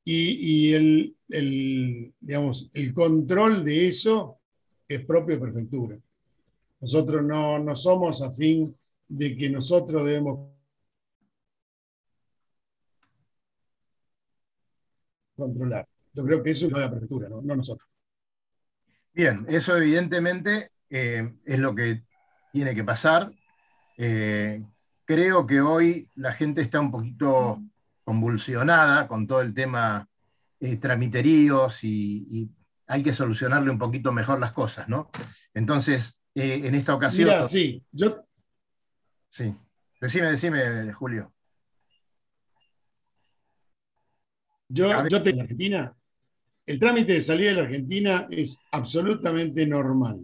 Y, 0.03 0.73
el, 0.73 1.15
el, 1.27 2.13
digamos, 2.19 2.69
el 2.73 2.93
control 2.95 3.63
de 3.63 3.87
eso 3.87 4.39
es 4.87 5.05
propio 5.05 5.35
de 5.35 5.41
prefectura. 5.41 5.99
Nosotros 6.81 7.23
no, 7.23 7.59
no 7.59 7.75
somos 7.75 8.23
a 8.23 8.31
fin 8.31 8.75
de 9.09 9.35
que 9.35 9.49
nosotros 9.49 10.05
debemos 10.05 10.51
controlar. 15.35 15.87
Yo 16.13 16.23
creo 16.25 16.43
que 16.43 16.51
eso 16.51 16.67
es 16.67 16.71
la 16.71 16.89
prefectura, 16.89 17.27
no, 17.27 17.41
nosotros. 17.41 17.89
Bien, 19.13 19.45
eso 19.49 19.75
evidentemente 19.75 20.71
eh, 20.89 21.33
es 21.45 21.59
lo 21.59 21.73
que 21.73 22.03
tiene 22.53 22.75
que 22.75 22.83
pasar. 22.83 23.31
Eh, 23.97 24.63
creo 25.05 25.45
que 25.45 25.61
hoy 25.61 26.07
la 26.15 26.33
gente 26.33 26.61
está 26.61 26.79
un 26.79 26.91
poquito 26.91 27.61
convulsionada 28.03 29.07
con 29.07 29.27
todo 29.27 29.41
el 29.41 29.53
tema 29.53 30.07
eh, 30.59 30.77
tramiteríos 30.77 31.83
y, 31.83 32.49
hay 32.91 33.03
que 33.03 33.13
solucionarle 33.13 33.69
un 33.69 33.77
poquito 33.77 34.11
mejor 34.11 34.39
las 34.39 34.51
cosas, 34.51 34.89
¿no? 34.89 35.11
Entonces, 35.53 36.17
en 36.33 36.73
esta 36.73 36.95
ocasión... 36.95 37.29
Mira, 37.29 37.45
sí, 37.47 37.83
yo... 37.91 38.25
Sí, 39.29 39.55
decime, 40.01 40.31
decime, 40.31 40.91
Julio. 40.93 41.33
Yo, 44.67 45.07
yo 45.07 45.23
tengo 45.23 45.37
en 45.37 45.41
Argentina 45.41 45.95
el 46.69 46.77
trámite 46.77 47.13
de 47.13 47.21
salida 47.21 47.49
de 47.49 47.55
la 47.55 47.63
Argentina 47.63 48.27
es 48.29 48.61
absolutamente 48.71 49.65
normal. 49.65 50.19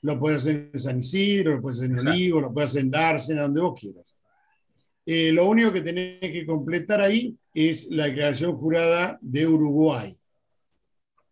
Lo 0.00 0.18
puedes 0.18 0.38
hacer 0.38 0.70
en 0.72 0.78
San 0.78 0.98
Isidro, 1.00 1.56
lo 1.56 1.60
puedes 1.60 1.80
hacer 1.80 1.90
en 1.90 1.98
Olivo, 1.98 2.40
lo 2.40 2.50
puedes 2.50 2.70
hacer 2.70 2.84
en 2.84 2.90
Dársena, 2.90 3.42
donde 3.42 3.60
vos 3.60 3.78
quieras. 3.78 4.16
Eh, 5.04 5.30
lo 5.32 5.46
único 5.46 5.70
que 5.70 5.82
tenés 5.82 6.18
que 6.18 6.46
completar 6.46 7.02
ahí 7.02 7.36
es 7.52 7.90
la 7.90 8.06
declaración 8.06 8.56
jurada 8.56 9.18
de 9.20 9.46
Uruguay. 9.46 10.18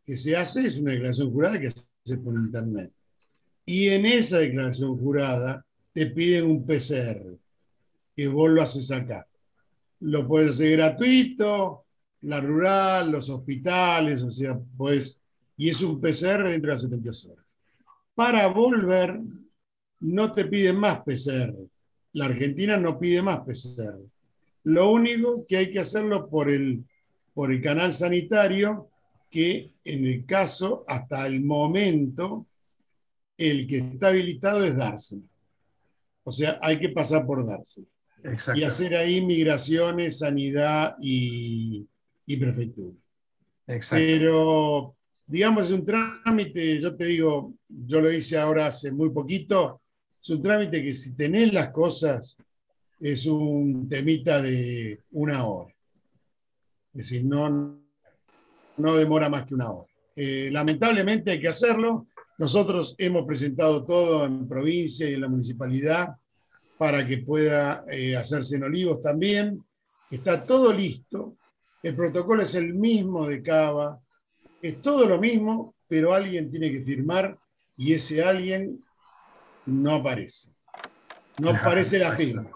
Que 0.05 0.15
se 0.15 0.37
hace, 0.37 0.67
es 0.67 0.77
una 0.77 0.93
declaración 0.93 1.33
jurada 1.33 1.59
que 1.59 1.71
se 1.71 1.87
hace 2.05 2.19
por 2.19 2.35
internet. 2.35 2.93
Y 3.65 3.89
en 3.89 4.05
esa 4.05 4.41
declaración 4.41 4.99
jurada 4.99 5.65
te 6.01 6.07
piden 6.07 6.47
un 6.47 6.65
PCR, 6.65 7.37
que 8.17 8.27
vos 8.27 8.49
lo 8.49 8.63
haces 8.63 8.91
acá. 8.91 9.27
Lo 9.99 10.27
puedes 10.27 10.53
hacer 10.53 10.79
gratuito, 10.79 11.85
la 12.23 12.41
rural, 12.41 13.11
los 13.11 13.29
hospitales, 13.29 14.23
o 14.23 14.31
sea, 14.31 14.59
pues, 14.79 15.21
y 15.59 15.69
es 15.69 15.83
un 15.83 16.01
PCR 16.01 16.49
dentro 16.49 16.69
de 16.71 16.75
las 16.75 16.81
72 16.81 17.27
horas. 17.27 17.59
Para 18.15 18.47
volver, 18.47 19.21
no 20.01 20.33
te 20.33 20.47
piden 20.47 20.79
más 20.79 21.03
PCR. 21.03 21.55
La 22.15 22.25
Argentina 22.25 22.79
no 22.79 22.99
pide 22.99 23.21
más 23.21 23.41
PCR. 23.41 23.99
Lo 24.65 24.91
único 24.93 25.45
que 25.47 25.59
hay 25.59 25.71
que 25.71 25.81
hacerlo 25.81 26.31
por 26.31 26.51
el, 26.51 26.83
por 27.35 27.53
el 27.53 27.61
canal 27.61 27.93
sanitario, 27.93 28.89
que 29.31 29.75
en 29.85 30.07
el 30.07 30.25
caso, 30.25 30.83
hasta 30.89 31.27
el 31.27 31.43
momento, 31.43 32.47
el 33.37 33.67
que 33.67 33.81
está 33.81 34.09
habilitado 34.09 34.65
es 34.65 34.75
dárselo. 34.75 35.30
O 36.31 36.33
sea, 36.33 36.61
hay 36.63 36.79
que 36.79 36.91
pasar 36.91 37.27
por 37.27 37.45
dárselo. 37.45 37.89
Y 38.55 38.63
hacer 38.63 38.95
ahí 38.95 39.21
migraciones, 39.21 40.21
sanidad 40.21 40.95
y, 41.01 41.85
y 42.25 42.37
prefectura. 42.37 42.95
Exacto. 43.67 44.05
Pero, 44.07 44.97
digamos, 45.27 45.65
es 45.65 45.73
un 45.73 45.85
trámite, 45.85 46.81
yo 46.81 46.95
te 46.95 47.07
digo, 47.07 47.55
yo 47.69 48.01
lo 48.01 48.13
hice 48.13 48.39
ahora 48.39 48.69
hace 48.69 48.93
muy 48.93 49.11
poquito, 49.11 49.81
es 50.23 50.31
un 50.31 50.41
trámite 50.41 50.85
que 50.85 50.95
si 50.95 51.17
tenés 51.17 51.53
las 51.53 51.71
cosas, 51.71 52.37
es 53.01 53.27
un 53.27 53.89
temita 53.89 54.41
de 54.41 55.01
una 55.11 55.45
hora. 55.47 55.75
Es 56.93 57.09
decir, 57.09 57.25
no, 57.25 57.83
no 58.77 58.97
demora 58.97 59.29
más 59.29 59.47
que 59.47 59.55
una 59.55 59.73
hora. 59.73 59.91
Eh, 60.15 60.51
lamentablemente 60.53 61.33
hay 61.33 61.41
que 61.41 61.49
hacerlo. 61.49 62.07
Nosotros 62.39 62.95
hemos 62.99 63.27
presentado 63.27 63.85
todo 63.85 64.25
en 64.25 64.47
provincia 64.47 65.11
y 65.11 65.15
en 65.15 65.23
la 65.23 65.29
municipalidad 65.29 66.11
para 66.81 67.07
que 67.07 67.19
pueda 67.19 67.85
eh, 67.91 68.17
hacerse 68.17 68.57
en 68.57 68.63
Olivos 68.63 69.03
también. 69.03 69.63
Está 70.11 70.47
todo 70.47 70.73
listo. 70.73 71.37
El 71.83 71.95
protocolo 71.95 72.43
es 72.43 72.55
el 72.55 72.73
mismo 72.73 73.29
de 73.29 73.43
Cava. 73.43 74.01
Es 74.63 74.81
todo 74.81 75.07
lo 75.07 75.21
mismo, 75.21 75.75
pero 75.87 76.15
alguien 76.15 76.51
tiene 76.51 76.73
que 76.73 76.81
firmar 76.81 77.39
y 77.77 77.93
ese 77.93 78.25
alguien 78.25 78.83
no 79.67 79.97
aparece. 79.97 80.53
No 81.39 81.51
aparece 81.55 81.99
la 81.99 82.13
firma. 82.13 82.49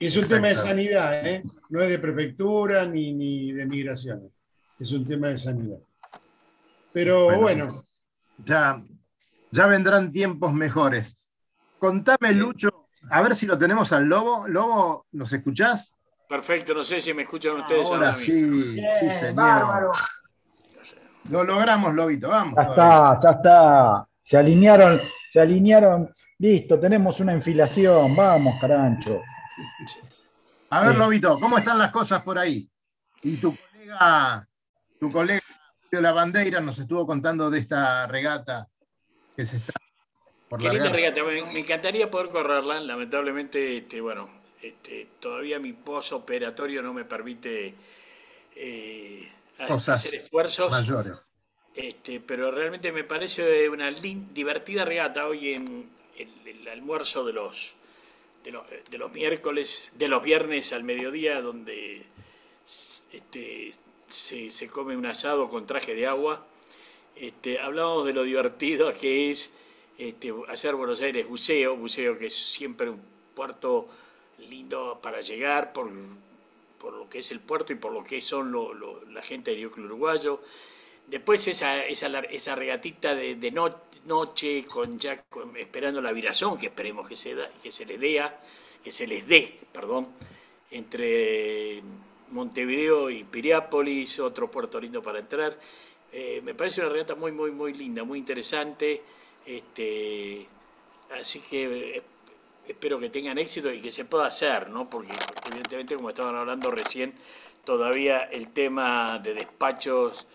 Es 0.00 0.16
un 0.16 0.26
tema 0.26 0.48
de 0.48 0.56
sanidad, 0.56 1.28
¿eh? 1.28 1.42
no 1.68 1.82
es 1.82 1.90
de 1.90 1.98
prefectura 1.98 2.86
ni, 2.86 3.12
ni 3.12 3.52
de 3.52 3.66
migraciones. 3.66 4.32
Es 4.80 4.90
un 4.92 5.06
tema 5.06 5.28
de 5.28 5.36
sanidad. 5.36 5.80
Pero 6.94 7.38
bueno. 7.38 7.84
Ya, 8.42 8.82
ya 9.50 9.66
vendrán 9.66 10.10
tiempos 10.10 10.50
mejores. 10.54 11.14
Contame, 11.78 12.32
Lucho, 12.32 12.77
a 13.10 13.22
ver 13.22 13.36
si 13.36 13.46
lo 13.46 13.58
tenemos 13.58 13.92
al 13.92 14.04
Lobo. 14.04 14.46
Lobo, 14.48 15.06
¿nos 15.12 15.32
escuchás? 15.32 15.92
Perfecto, 16.28 16.74
no 16.74 16.84
sé 16.84 17.00
si 17.00 17.14
me 17.14 17.22
escuchan 17.22 17.56
ustedes 17.56 17.90
ahora. 17.90 18.14
sí, 18.14 18.76
sí, 19.00 19.10
señor. 19.10 19.92
Lo 21.30 21.44
logramos, 21.44 21.94
Lobito, 21.94 22.28
vamos. 22.28 22.54
Ya 22.56 22.62
está, 22.62 23.18
ya 23.22 23.30
está. 23.30 24.08
Se 24.22 24.36
alinearon, 24.36 25.00
se 25.32 25.40
alinearon. 25.40 26.10
Listo, 26.38 26.78
tenemos 26.78 27.20
una 27.20 27.32
infilación. 27.32 28.14
Vamos, 28.14 28.60
carancho. 28.60 29.20
A 30.70 30.86
ver, 30.86 30.96
Lobito, 30.96 31.34
¿cómo 31.38 31.58
están 31.58 31.78
las 31.78 31.90
cosas 31.90 32.22
por 32.22 32.38
ahí? 32.38 32.68
Y 33.22 33.36
tu 33.36 33.56
colega, 33.56 34.46
tu 35.00 35.10
colega 35.10 35.42
de 35.90 36.02
la 36.02 36.12
bandera 36.12 36.60
nos 36.60 36.78
estuvo 36.78 37.06
contando 37.06 37.50
de 37.50 37.58
esta 37.58 38.06
regata 38.06 38.68
que 39.34 39.46
se 39.46 39.56
está 39.56 39.72
por 40.48 40.60
Qué 40.60 40.70
linda 40.70 40.90
regata, 40.90 41.22
me, 41.24 41.58
encantaría 41.58 42.10
poder 42.10 42.30
correrla, 42.30 42.80
lamentablemente, 42.80 43.78
este, 43.78 44.00
bueno, 44.00 44.30
este, 44.62 45.08
todavía 45.20 45.58
mi 45.58 45.72
posoperatorio 45.72 46.82
no 46.82 46.94
me 46.94 47.04
permite 47.04 47.74
eh, 48.56 49.28
hacer 49.58 50.14
esfuerzos. 50.14 50.70
Mayores. 50.70 51.28
Este, 51.74 52.18
pero 52.18 52.50
realmente 52.50 52.90
me 52.90 53.04
parece 53.04 53.68
una 53.68 53.90
divertida 53.92 54.84
regata 54.84 55.28
hoy 55.28 55.54
en 55.54 55.88
el, 56.16 56.66
almuerzo 56.68 57.24
de 57.24 57.32
los, 57.32 57.76
de 58.42 58.98
los, 58.98 59.12
miércoles, 59.12 59.92
de 59.94 60.08
los 60.08 60.22
viernes 60.22 60.72
al 60.72 60.82
mediodía, 60.82 61.40
donde 61.40 62.02
este, 62.66 63.70
se, 64.08 64.68
come 64.68 64.96
un 64.96 65.06
asado 65.06 65.48
con 65.48 65.66
traje 65.66 65.94
de 65.94 66.06
agua. 66.06 66.46
Este, 67.14 67.60
hablamos 67.60 68.04
de 68.06 68.12
lo 68.12 68.24
divertido 68.24 68.92
que 68.92 69.30
es 69.30 69.56
este, 69.98 70.32
hacer 70.48 70.76
Buenos 70.76 71.02
Aires 71.02 71.28
buceo, 71.28 71.76
buceo 71.76 72.16
que 72.16 72.26
es 72.26 72.34
siempre 72.34 72.88
un 72.88 73.00
puerto 73.34 73.88
lindo 74.48 75.00
para 75.02 75.20
llegar 75.20 75.72
por, 75.72 75.90
por 76.78 76.94
lo 76.94 77.08
que 77.08 77.18
es 77.18 77.30
el 77.32 77.40
puerto 77.40 77.72
y 77.72 77.76
por 77.76 77.92
lo 77.92 78.04
que 78.04 78.20
son 78.20 78.54
la 79.12 79.22
gente 79.22 79.50
del 79.50 79.64
núcleo 79.64 79.86
uruguayo. 79.86 80.40
Después 81.08 81.48
esa, 81.48 81.84
esa, 81.84 82.20
esa 82.20 82.54
regatita 82.54 83.14
de, 83.14 83.34
de 83.34 83.50
noche 84.04 84.64
con 84.64 84.98
ya 84.98 85.24
esperando 85.56 86.00
la 86.00 86.12
viración, 86.12 86.58
que 86.58 86.66
esperemos 86.66 87.08
que 87.08 87.16
se, 87.16 87.34
da, 87.34 87.50
que 87.62 87.70
se 87.70 87.84
le 87.84 87.98
dé, 87.98 88.22
que 88.84 88.92
se 88.92 89.06
les 89.06 89.26
dé, 89.26 89.58
perdón, 89.72 90.08
entre 90.70 91.82
Montevideo 92.30 93.10
y 93.10 93.24
Piriápolis, 93.24 94.20
otro 94.20 94.50
puerto 94.50 94.80
lindo 94.80 95.02
para 95.02 95.18
entrar. 95.18 95.58
Eh, 96.12 96.40
me 96.44 96.54
parece 96.54 96.82
una 96.82 96.90
regata 96.90 97.14
muy, 97.14 97.32
muy, 97.32 97.50
muy 97.50 97.72
linda, 97.74 98.04
muy 98.04 98.18
interesante. 98.18 99.02
Este, 99.48 100.46
así 101.18 101.40
que 101.40 101.96
eh, 101.96 102.02
espero 102.68 103.00
que 103.00 103.08
tengan 103.08 103.38
éxito 103.38 103.72
y 103.72 103.80
que 103.80 103.90
se 103.90 104.04
pueda 104.04 104.26
hacer, 104.26 104.68
¿no? 104.68 104.90
Porque 104.90 105.12
evidentemente, 105.46 105.96
como 105.96 106.10
estaban 106.10 106.36
hablando 106.36 106.70
recién, 106.70 107.14
todavía 107.64 108.24
el 108.24 108.48
tema 108.52 109.18
de 109.24 109.32
despachos 109.32 110.26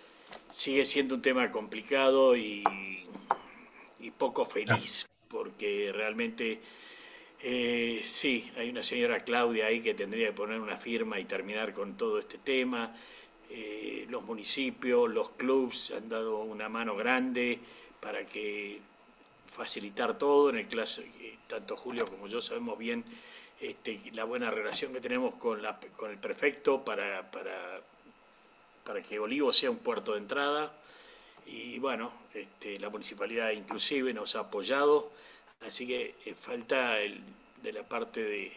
sigue 0.49 0.83
siendo 0.83 1.13
un 1.13 1.21
tema 1.21 1.51
complicado 1.51 2.35
y, 2.35 2.63
poco 4.17 4.45
feliz, 4.45 5.09
porque 5.27 5.91
realmente 5.93 6.59
eh, 7.41 7.99
sí, 8.03 8.49
hay 8.57 8.69
una 8.69 8.83
señora 8.83 9.23
Claudia 9.23 9.65
ahí 9.65 9.81
que 9.81 9.93
tendría 9.93 10.27
que 10.27 10.33
poner 10.33 10.59
una 10.59 10.77
firma 10.77 11.19
y 11.19 11.25
terminar 11.25 11.73
con 11.73 11.97
todo 11.97 12.19
este 12.19 12.37
tema. 12.37 12.95
Eh, 13.49 14.05
los 14.09 14.23
municipios, 14.23 15.09
los 15.09 15.31
clubs 15.31 15.91
han 15.91 16.09
dado 16.09 16.39
una 16.39 16.69
mano 16.69 16.95
grande 16.95 17.59
para 17.99 18.25
que 18.25 18.79
facilitar 19.55 20.17
todo. 20.17 20.49
En 20.49 20.57
el 20.57 20.67
caso, 20.67 21.01
tanto 21.47 21.75
Julio 21.77 22.05
como 22.05 22.27
yo 22.27 22.41
sabemos 22.41 22.77
bien 22.77 23.03
este, 23.61 24.01
la 24.13 24.23
buena 24.23 24.51
relación 24.51 24.93
que 24.93 24.99
tenemos 24.99 25.35
con, 25.35 25.61
la, 25.61 25.79
con 25.95 26.11
el 26.11 26.17
prefecto 26.17 26.83
para, 26.83 27.29
para 27.31 27.81
para 28.83 29.01
que 29.01 29.19
Olivo 29.19 29.51
sea 29.53 29.71
un 29.71 29.77
puerto 29.77 30.13
de 30.13 30.19
entrada. 30.19 30.71
Y 31.45 31.79
bueno, 31.79 32.11
este, 32.33 32.79
la 32.79 32.89
municipalidad 32.89 33.51
inclusive 33.51 34.13
nos 34.13 34.35
ha 34.35 34.41
apoyado, 34.41 35.11
así 35.65 35.87
que 35.87 36.15
eh, 36.25 36.35
falta 36.35 36.99
el, 36.99 37.21
de 37.61 37.73
la 37.73 37.83
parte 37.83 38.23
de 38.23 38.53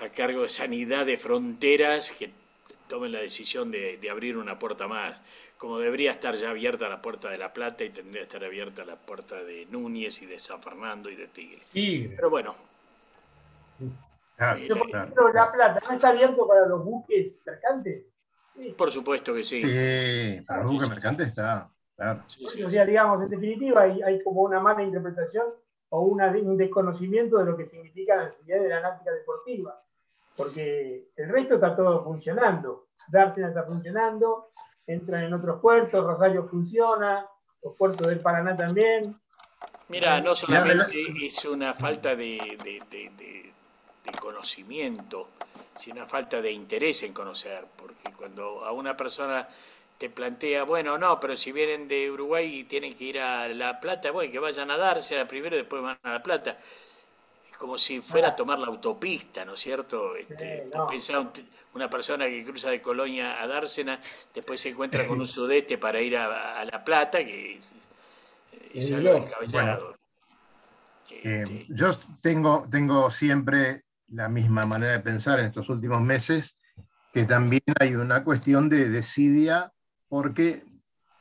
a 0.00 0.10
cargo 0.10 0.42
de 0.42 0.48
sanidad 0.50 1.06
de 1.06 1.16
fronteras 1.16 2.12
que 2.12 2.30
tomen 2.88 3.12
la 3.12 3.20
decisión 3.20 3.70
de, 3.70 3.98
abrir 4.10 4.36
una 4.36 4.58
puerta 4.58 4.86
más, 4.88 5.20
como 5.56 5.78
debería 5.78 6.10
estar 6.10 6.34
ya 6.34 6.50
abierta 6.50 6.88
la 6.88 7.02
puerta 7.02 7.30
de 7.30 7.38
La 7.38 7.52
Plata 7.52 7.84
y 7.84 7.90
tendría 7.90 8.20
que 8.20 8.24
estar 8.24 8.44
abierta 8.44 8.84
la 8.84 8.96
puerta 8.96 9.36
de 9.42 9.66
Núñez 9.66 10.22
y 10.22 10.26
de 10.26 10.38
San 10.38 10.62
Fernando 10.62 11.10
y 11.10 11.16
de 11.16 11.26
Tigre. 11.28 11.62
Pero 12.14 12.30
bueno. 12.30 12.54
La 14.38 14.54
Plata 15.52 15.80
no 15.88 15.94
está 15.94 16.08
abierto 16.08 16.46
para 16.46 16.66
los 16.66 16.84
buques 16.84 17.38
mercantes. 17.44 18.04
Por 18.76 18.90
supuesto 18.90 19.34
que 19.34 19.42
sí. 19.42 19.62
Sí, 19.62 20.40
para 20.46 20.62
los 20.62 20.72
buques 20.72 20.88
mercantes 20.88 21.28
está, 21.28 21.70
claro. 21.94 22.24
o 22.64 22.70
sea, 22.70 22.86
digamos, 22.86 23.22
en 23.22 23.28
definitiva 23.28 23.82
hay, 23.82 24.02
hay 24.02 24.22
como 24.22 24.42
una 24.42 24.60
mala 24.60 24.82
interpretación 24.82 25.46
o 25.90 26.00
una, 26.02 26.30
un 26.30 26.56
desconocimiento 26.56 27.38
de 27.38 27.44
lo 27.44 27.56
que 27.56 27.66
significa 27.66 28.16
la 28.16 28.26
necesidad 28.26 28.60
de 28.60 28.68
la 28.68 28.80
náutica 28.80 29.12
deportiva. 29.12 29.82
Porque 30.36 31.08
el 31.16 31.28
resto 31.28 31.54
está 31.54 31.74
todo 31.74 32.04
funcionando. 32.04 32.88
Dársena 33.08 33.48
está 33.48 33.62
funcionando, 33.64 34.50
entran 34.86 35.24
en 35.24 35.34
otros 35.34 35.60
puertos, 35.60 36.04
Rosario 36.04 36.44
funciona, 36.44 37.26
los 37.62 37.74
puertos 37.74 38.06
del 38.06 38.20
Paraná 38.20 38.54
también. 38.56 39.18
Mira, 39.88 40.20
no 40.20 40.34
solamente 40.34 41.04
es 41.22 41.44
una 41.44 41.72
falta 41.72 42.16
de, 42.16 42.58
de, 42.62 42.82
de, 42.90 43.10
de 43.16 44.18
conocimiento, 44.20 45.28
sino 45.76 45.96
una 45.96 46.06
falta 46.06 46.40
de 46.40 46.50
interés 46.50 47.02
en 47.04 47.12
conocer, 47.12 47.64
porque 47.76 48.12
cuando 48.16 48.64
a 48.64 48.72
una 48.72 48.96
persona 48.96 49.46
te 49.98 50.10
plantea, 50.10 50.64
bueno, 50.64 50.98
no, 50.98 51.18
pero 51.20 51.36
si 51.36 51.52
vienen 51.52 51.88
de 51.88 52.10
Uruguay 52.10 52.60
y 52.60 52.64
tienen 52.64 52.94
que 52.94 53.04
ir 53.04 53.20
a 53.20 53.48
La 53.48 53.80
Plata, 53.80 54.10
bueno, 54.10 54.30
que 54.30 54.38
vayan 54.38 54.70
a 54.70 54.76
darse 54.76 55.18
a 55.18 55.26
primero 55.26 55.56
y 55.56 55.60
después 55.60 55.82
van 55.82 55.98
a 56.02 56.12
La 56.14 56.22
Plata. 56.22 56.58
Como 57.58 57.78
si 57.78 58.00
fuera 58.00 58.28
a 58.28 58.36
tomar 58.36 58.58
la 58.58 58.66
autopista, 58.66 59.44
¿no 59.44 59.54
es 59.54 59.60
cierto? 59.60 60.14
Este, 60.16 60.68
una 61.74 61.88
persona 61.88 62.26
que 62.26 62.44
cruza 62.44 62.70
de 62.70 62.80
Colonia 62.80 63.42
a 63.42 63.46
Dársena, 63.46 63.98
después 64.34 64.60
se 64.60 64.70
encuentra 64.70 65.06
con 65.06 65.18
un 65.18 65.26
sudeste 65.26 65.78
para 65.78 66.00
ir 66.00 66.16
a, 66.16 66.64
La 66.64 66.84
Plata, 66.84 67.18
que 67.18 67.60
es 68.72 68.92
algo 68.92 69.14
descabellado. 69.14 69.96
Eh, 71.10 71.42
este, 71.42 71.66
yo 71.70 71.96
tengo, 72.20 72.66
tengo 72.70 73.10
siempre 73.10 73.84
la 74.08 74.28
misma 74.28 74.66
manera 74.66 74.92
de 74.92 75.00
pensar 75.00 75.40
en 75.40 75.46
estos 75.46 75.68
últimos 75.68 76.00
meses, 76.00 76.56
que 77.12 77.24
también 77.24 77.62
hay 77.80 77.94
una 77.94 78.22
cuestión 78.22 78.68
de 78.68 78.88
desidia 78.88 79.72
porque 80.08 80.64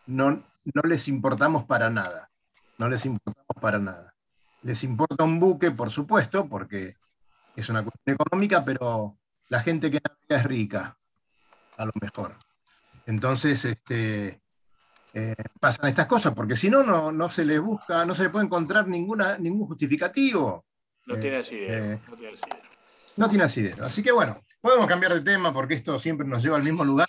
no, 0.06 0.43
no 0.74 0.82
les 0.84 1.08
importamos 1.08 1.65
para 1.65 1.89
nada. 1.89 2.30
No 2.78 2.89
les 2.89 3.06
importamos 3.06 3.56
para 3.62 3.80
nada. 3.80 4.14
Les 4.65 4.84
importa 4.84 5.23
un 5.23 5.39
buque, 5.39 5.69
por 5.69 5.91
supuesto, 5.91 6.49
porque 6.49 6.95
es 7.56 7.69
una 7.69 7.84
cuestión 7.84 8.15
económica, 8.15 8.65
pero 8.65 9.15
la 9.49 9.62
gente 9.62 9.91
que 9.91 10.01
navega 10.04 10.41
es 10.41 10.43
rica, 10.43 10.97
a 11.78 11.86
lo 11.86 11.91
mejor. 12.01 12.36
Entonces, 13.06 13.63
este, 13.63 14.41
eh, 15.13 15.36
pasan 15.60 15.89
estas 15.89 16.08
cosas, 16.08 16.34
porque 16.34 16.56
si 16.56 16.71
no, 16.71 17.12
no 17.12 17.30
se 17.30 17.45
le 17.45 17.60
busca, 17.60 18.06
no 18.06 18.15
se 18.15 18.23
le 18.23 18.32
puede 18.32 18.45
encontrar 18.45 18.88
ninguna, 18.88 19.38
ningún 19.38 19.67
justificativo. 19.67 20.65
No 21.06 21.19
tiene 21.19 21.38
asidero. 21.38 21.86
Eh, 21.86 22.01
no 22.10 22.17
tiene 22.17 22.34
asidero. 22.34 22.69
No 23.17 23.30
tiene 23.30 23.43
asidero. 23.43 23.86
Así 23.86 24.01
que 24.01 24.12
bueno, 24.12 24.39
podemos 24.62 24.88
cambiar 24.88 25.13
de 25.13 25.21
tema 25.21 25.54
porque 25.54 25.75
esto 25.75 25.99
siempre 25.99 26.28
nos 26.28 26.41
lleva 26.41 26.58
al 26.58 26.63
mismo 26.63 26.84
lugar. 26.84 27.08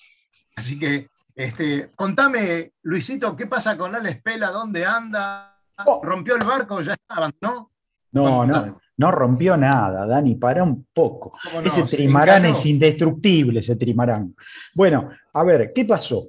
Así 0.56 0.78
que, 0.78 1.08
este, 1.34 1.90
contame, 1.96 2.74
Luisito, 2.82 3.34
¿qué 3.34 3.46
pasa 3.46 3.78
con 3.78 3.94
Alex 3.94 4.20
Pela? 4.20 4.50
¿Dónde 4.50 4.84
anda? 4.84 5.55
Oh. 5.84 6.00
¿Rompió 6.02 6.36
el 6.36 6.44
barco? 6.44 6.80
¿Ya 6.80 6.94
estaban, 6.94 7.32
no? 7.40 7.70
No, 8.12 8.46
no, 8.46 8.80
no 8.96 9.10
rompió 9.10 9.56
nada, 9.56 10.06
Dani, 10.06 10.36
para 10.36 10.62
un 10.62 10.86
poco. 10.92 11.34
ese 11.62 11.82
trimarán 11.82 12.46
es 12.46 12.64
indestructible, 12.64 13.60
ese 13.60 13.76
trimarán. 13.76 14.34
Bueno, 14.74 15.10
a 15.34 15.44
ver, 15.44 15.72
¿qué 15.74 15.84
pasó? 15.84 16.28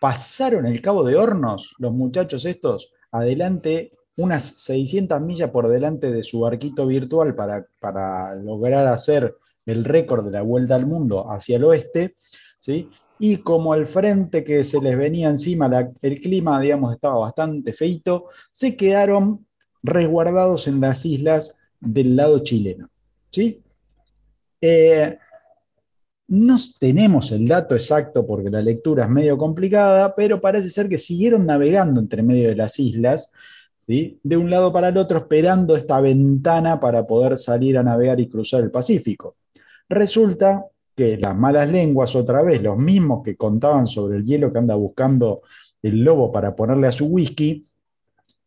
Pasaron 0.00 0.66
el 0.66 0.80
cabo 0.80 1.04
de 1.04 1.14
hornos 1.14 1.74
los 1.78 1.92
muchachos 1.92 2.44
estos 2.46 2.92
adelante, 3.12 3.92
unas 4.16 4.46
600 4.46 5.20
millas 5.20 5.50
por 5.50 5.68
delante 5.68 6.10
de 6.10 6.24
su 6.24 6.40
barquito 6.40 6.86
virtual 6.86 7.34
para, 7.34 7.64
para 7.80 8.34
lograr 8.34 8.88
hacer 8.88 9.36
el 9.66 9.84
récord 9.84 10.24
de 10.24 10.32
la 10.32 10.42
vuelta 10.42 10.74
al 10.74 10.86
mundo 10.86 11.30
hacia 11.30 11.56
el 11.56 11.64
oeste, 11.64 12.16
¿sí? 12.58 12.90
Y 13.18 13.38
como 13.38 13.72
al 13.72 13.86
frente 13.86 14.42
que 14.42 14.64
se 14.64 14.80
les 14.80 14.96
venía 14.96 15.28
encima, 15.28 15.70
el 16.02 16.20
clima, 16.20 16.60
digamos, 16.60 16.94
estaba 16.94 17.18
bastante 17.18 17.72
feito, 17.72 18.26
se 18.50 18.76
quedaron 18.76 19.46
resguardados 19.82 20.66
en 20.66 20.80
las 20.80 21.04
islas 21.04 21.60
del 21.80 22.16
lado 22.16 22.40
chileno. 22.40 22.88
¿sí? 23.30 23.60
Eh, 24.60 25.16
no 26.28 26.56
tenemos 26.80 27.30
el 27.32 27.46
dato 27.46 27.74
exacto 27.74 28.26
porque 28.26 28.50
la 28.50 28.62
lectura 28.62 29.04
es 29.04 29.10
medio 29.10 29.36
complicada, 29.36 30.14
pero 30.14 30.40
parece 30.40 30.70
ser 30.70 30.88
que 30.88 30.98
siguieron 30.98 31.46
navegando 31.46 32.00
entre 32.00 32.22
medio 32.22 32.48
de 32.48 32.56
las 32.56 32.78
islas, 32.80 33.32
¿sí? 33.86 34.18
de 34.22 34.36
un 34.36 34.50
lado 34.50 34.72
para 34.72 34.88
el 34.88 34.96
otro, 34.96 35.18
esperando 35.18 35.76
esta 35.76 36.00
ventana 36.00 36.80
para 36.80 37.06
poder 37.06 37.36
salir 37.36 37.78
a 37.78 37.82
navegar 37.82 38.18
y 38.18 38.28
cruzar 38.28 38.62
el 38.62 38.70
Pacífico. 38.70 39.36
Resulta 39.88 40.64
que 40.94 41.16
las 41.16 41.36
malas 41.36 41.70
lenguas, 41.70 42.14
otra 42.14 42.42
vez, 42.42 42.62
los 42.62 42.78
mismos 42.78 43.22
que 43.24 43.36
contaban 43.36 43.86
sobre 43.86 44.18
el 44.18 44.24
hielo 44.24 44.52
que 44.52 44.58
anda 44.58 44.74
buscando 44.74 45.42
el 45.82 46.02
lobo 46.02 46.32
para 46.32 46.54
ponerle 46.54 46.86
a 46.86 46.92
su 46.92 47.06
whisky, 47.06 47.64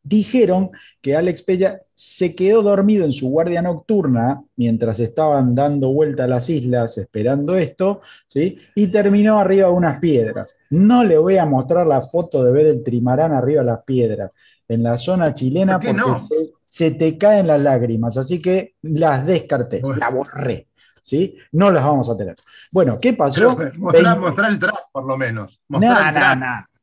dijeron 0.04 0.70
que 1.02 1.16
Alex 1.16 1.44
Pella 1.44 1.82
se 1.94 2.36
quedó 2.36 2.62
dormido 2.62 3.06
en 3.06 3.12
su 3.12 3.30
guardia 3.30 3.62
nocturna 3.62 4.44
mientras 4.56 5.00
estaban 5.00 5.56
dando 5.56 5.92
vuelta 5.92 6.24
a 6.24 6.28
las 6.28 6.50
islas 6.50 6.98
esperando 6.98 7.58
esto, 7.58 8.02
¿sí? 8.28 8.58
y 8.76 8.88
terminó 8.88 9.40
arriba 9.40 9.68
de 9.68 9.74
unas 9.74 10.00
piedras. 10.00 10.56
No 10.70 11.04
le 11.04 11.18
voy 11.18 11.38
a 11.38 11.46
mostrar 11.46 11.86
la 11.86 12.02
foto 12.02 12.44
de 12.44 12.52
ver 12.52 12.68
el 12.68 12.84
trimarán 12.84 13.34
arriba 13.34 13.62
de 13.62 13.68
las 13.68 13.84
piedras 13.84 14.32
en 14.68 14.84
la 14.84 14.98
zona 14.98 15.34
chilena 15.34 15.80
porque 15.80 16.02
se, 16.68 16.92
te 16.92 17.18
caen 17.18 17.48
las 17.48 17.62
lágrimas, 17.62 18.18
así 18.18 18.42
que 18.42 18.76
las 18.82 19.26
descarté, 19.26 19.82
la 19.98 20.10
borré. 20.10 20.67
¿Sí? 21.08 21.38
No 21.54 21.72
las 21.72 21.86
vamos 21.86 22.10
a 22.10 22.18
tener. 22.18 22.36
Bueno, 22.70 23.00
¿qué 23.00 23.14
pasó? 23.14 23.58
Mostrar, 23.78 24.52
el 24.52 24.60
track, 24.60 24.92
por 24.92 25.06
lo 25.06 25.16
menos. 25.16 25.58
Nada, 25.70 26.12
nada, 26.12 26.36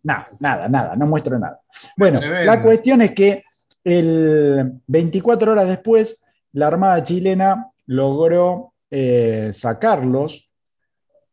nada, 0.03 0.29
nada, 0.41 0.69
nada, 0.69 0.97
no 0.97 1.07
muestro 1.07 1.39
nada. 1.39 1.61
Bueno, 1.95 2.21
la 2.23 2.63
cuestión 2.63 3.03
es 3.03 3.11
que 3.11 3.45
el 3.85 4.81
24 4.87 5.53
horas 5.53 5.69
después, 5.69 6.25
la 6.53 6.69
Armada 6.69 7.05
chilena 7.05 7.71
logró 7.87 8.73
eh, 8.91 9.51
sacarlos 9.53 10.51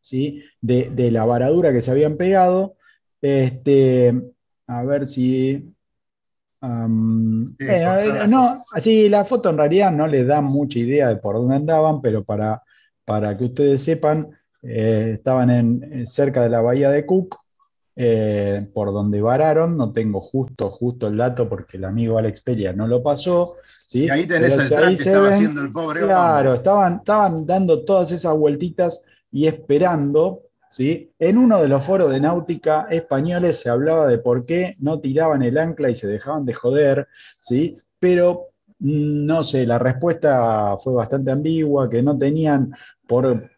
¿sí? 0.02 0.44
de, 0.60 1.12
la 1.12 1.24
varadura 1.24 1.72
que 1.72 1.82
se 1.82 1.92
habían 1.92 2.18
pegado. 2.18 2.76
Este, 3.22 4.14
a 4.68 4.84
ver 4.84 5.08
si. 5.08 5.74
Eh, 6.62 8.26
no, 8.28 8.66
así 8.74 9.08
la 9.08 9.24
foto 9.24 9.50
en 9.50 9.58
realidad 9.58 9.92
no 9.92 10.06
le 10.08 10.26
da 10.26 10.42
mucha 10.42 10.78
idea 10.78 11.08
de 11.08 11.16
por 11.16 11.36
dónde 11.36 11.56
andaban, 11.56 12.02
pero 12.02 12.24
para 12.24 12.62
para 13.06 13.38
que 13.38 13.46
ustedes 13.46 13.84
sepan, 13.84 14.30
eh, 14.64 15.14
estaban 15.16 15.50
en, 15.50 16.08
cerca 16.08 16.44
de 16.44 16.50
la 16.50 16.62
bahía 16.62 16.90
de 16.90 17.06
Cook, 17.06 17.38
eh, 17.96 18.68
por 18.74 18.94
donde 18.94 19.22
vararon, 19.22 19.76
no 19.78 19.92
tengo 19.92 20.22
justo, 20.22 20.70
justo 20.70 21.08
el 21.08 21.18
dato 21.18 21.50
porque 21.50 21.78
el 21.78 21.86
amigo 21.86 22.18
Alex 22.18 22.42
Pelia 22.42 22.74
no 22.74 22.88
lo 22.88 23.04
pasó. 23.04 23.56
¿sí? 23.86 24.06
Y 24.06 24.10
ahí 24.10 24.26
tenés 24.26 24.58
el 24.58 24.70
track 24.70 24.88
que 24.88 24.94
estaba 24.94 25.30
haciendo 25.30 25.62
el 25.62 25.70
pobre 25.70 26.02
Claro, 26.02 26.54
estaban, 26.56 26.96
estaban 26.96 27.46
dando 27.46 27.84
todas 27.84 28.12
esas 28.12 28.36
vueltitas 28.38 29.06
y 29.32 29.46
esperando. 29.46 30.44
¿sí? 30.70 31.12
En 31.20 31.38
uno 31.38 31.62
de 31.62 31.68
los 31.68 31.84
foros 31.84 32.10
de 32.10 32.22
náutica 32.22 32.88
españoles 32.90 33.60
se 33.60 33.70
hablaba 33.70 34.08
de 34.08 34.20
por 34.20 34.46
qué 34.46 34.76
no 34.80 35.00
tiraban 35.00 35.44
el 35.44 35.58
ancla 35.58 35.90
y 35.90 35.96
se 35.96 36.08
dejaban 36.08 36.46
de 36.46 36.54
joder, 36.54 37.08
¿sí? 37.40 37.78
pero 38.00 38.51
no 38.82 39.44
sé, 39.44 39.66
la 39.66 39.80
respuesta 39.80 40.76
fue 40.78 40.94
bastante 40.94 41.32
ambigua, 41.32 41.90
que 41.90 42.02
no 42.02 42.18
tenían 42.18 42.74
por 43.08 43.50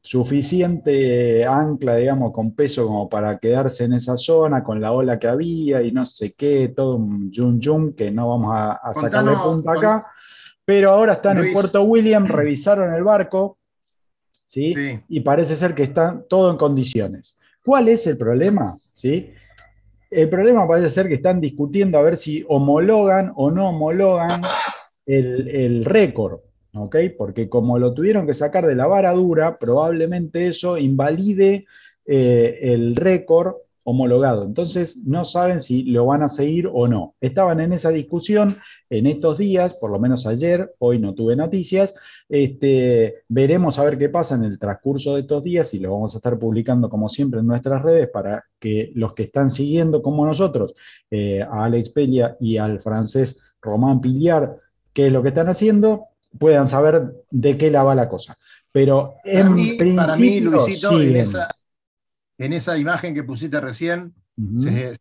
suficiente 0.00 1.44
ancla, 1.44 1.96
digamos, 1.96 2.32
con 2.32 2.54
peso 2.54 2.86
como 2.86 3.08
para 3.08 3.38
quedarse 3.38 3.84
en 3.84 3.94
esa 3.94 4.16
zona, 4.16 4.64
con 4.64 4.80
la 4.80 4.92
ola 4.92 5.18
que 5.18 5.28
había 5.28 5.82
y 5.82 5.92
no 5.92 6.04
sé 6.04 6.34
qué, 6.36 6.72
todo 6.74 6.96
un 6.96 7.30
yun 7.30 7.60
yun 7.60 7.92
que 7.92 8.10
no 8.10 8.28
vamos 8.28 8.52
a, 8.54 8.72
a 8.72 8.94
sacarle 8.94 9.32
punta 9.36 9.72
acá. 9.72 10.06
Pero 10.64 10.90
ahora 10.90 11.14
están 11.14 11.38
en 11.38 11.52
Puerto 11.52 11.82
William, 11.82 12.26
revisaron 12.26 12.92
el 12.92 13.02
barco, 13.02 13.58
¿sí? 14.44 14.74
Y 15.08 15.20
parece 15.20 15.56
ser 15.56 15.74
que 15.74 15.84
están 15.84 16.24
todo 16.28 16.50
en 16.50 16.56
condiciones. 16.56 17.38
¿Cuál 17.64 17.88
es 17.88 18.06
el 18.06 18.16
problema? 18.16 18.74
¿Sí? 18.92 19.32
El 20.10 20.28
problema 20.28 20.68
parece 20.68 20.90
ser 20.90 21.08
que 21.08 21.14
están 21.14 21.40
discutiendo 21.40 21.98
a 21.98 22.02
ver 22.02 22.16
si 22.16 22.44
homologan 22.48 23.32
o 23.34 23.50
no 23.50 23.70
homologan 23.70 24.42
el, 25.06 25.84
récord. 25.84 26.40
Porque 27.18 27.48
como 27.50 27.78
lo 27.78 27.92
tuvieron 27.92 28.26
que 28.26 28.34
sacar 28.34 28.66
de 28.66 28.74
la 28.74 28.86
vara 28.86 29.12
dura, 29.12 29.58
probablemente 29.58 30.48
eso 30.48 30.78
invalide 30.78 31.66
eh, 32.06 32.58
el 32.62 32.96
récord 32.96 33.56
homologado. 33.84 34.44
Entonces 34.44 34.98
no 35.04 35.24
saben 35.24 35.60
si 35.60 35.84
lo 35.84 36.06
van 36.06 36.22
a 36.22 36.28
seguir 36.28 36.68
o 36.72 36.86
no. 36.86 37.14
Estaban 37.20 37.60
en 37.60 37.72
esa 37.72 37.90
discusión 37.90 38.56
en 38.90 39.06
estos 39.06 39.38
días, 39.38 39.74
por 39.74 39.90
lo 39.90 39.98
menos 39.98 40.26
ayer, 40.26 40.74
hoy 40.78 40.98
no 40.98 41.14
tuve 41.14 41.34
noticias. 41.34 41.94
Este, 42.28 43.22
veremos 43.28 43.78
a 43.78 43.84
ver 43.84 43.98
qué 43.98 44.08
pasa 44.08 44.34
en 44.34 44.44
el 44.44 44.58
transcurso 44.58 45.14
de 45.14 45.22
estos 45.22 45.42
días 45.42 45.72
y 45.74 45.80
lo 45.80 45.92
vamos 45.92 46.14
a 46.14 46.18
estar 46.18 46.38
publicando 46.38 46.88
como 46.88 47.08
siempre 47.08 47.40
en 47.40 47.46
nuestras 47.46 47.82
redes 47.82 48.08
para 48.08 48.44
que 48.60 48.92
los 48.94 49.14
que 49.14 49.24
están 49.24 49.50
siguiendo 49.50 50.02
como 50.02 50.26
nosotros, 50.26 50.74
eh, 51.10 51.42
a 51.42 51.64
Alex 51.64 51.90
Pelia 51.90 52.36
y 52.38 52.58
al 52.58 52.80
francés 52.80 53.42
Román 53.60 54.00
Pillar, 54.00 54.58
qué 54.92 55.06
es 55.06 55.12
lo 55.12 55.22
que 55.22 55.28
están 55.28 55.48
haciendo, 55.48 56.06
puedan 56.38 56.68
saber 56.68 57.12
de 57.30 57.58
qué 57.58 57.70
la 57.70 57.82
va 57.82 57.94
la 57.94 58.08
cosa. 58.08 58.36
Pero 58.70 59.16
en 59.24 59.54
principio, 59.54 59.96
para 59.96 60.16
mí, 60.16 60.40
Luisito, 60.40 61.00
en 62.38 62.52
esa, 62.52 62.76
imagen 62.78 63.14
que 63.14 63.22
pusiste 63.22 63.60
recién, 63.60 64.14
se, 64.58 64.94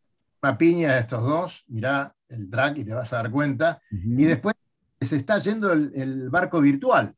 una 0.44 0.58
piña 0.58 0.94
de 0.94 1.00
estos 1.00 1.24
dos, 1.24 1.64
mirá 1.68 2.14
el 2.28 2.50
track 2.50 2.78
y 2.80 2.84
te 2.84 2.94
vas 2.94 3.12
a 3.14 3.18
dar 3.18 3.32
cuenta, 3.32 3.82
y 3.90 4.26
después 4.26 4.56
se 5.00 5.16
está 5.16 5.40
yendo 5.40 5.72
el, 5.72 6.30
barco 6.30 6.60
virtual. 6.60 7.16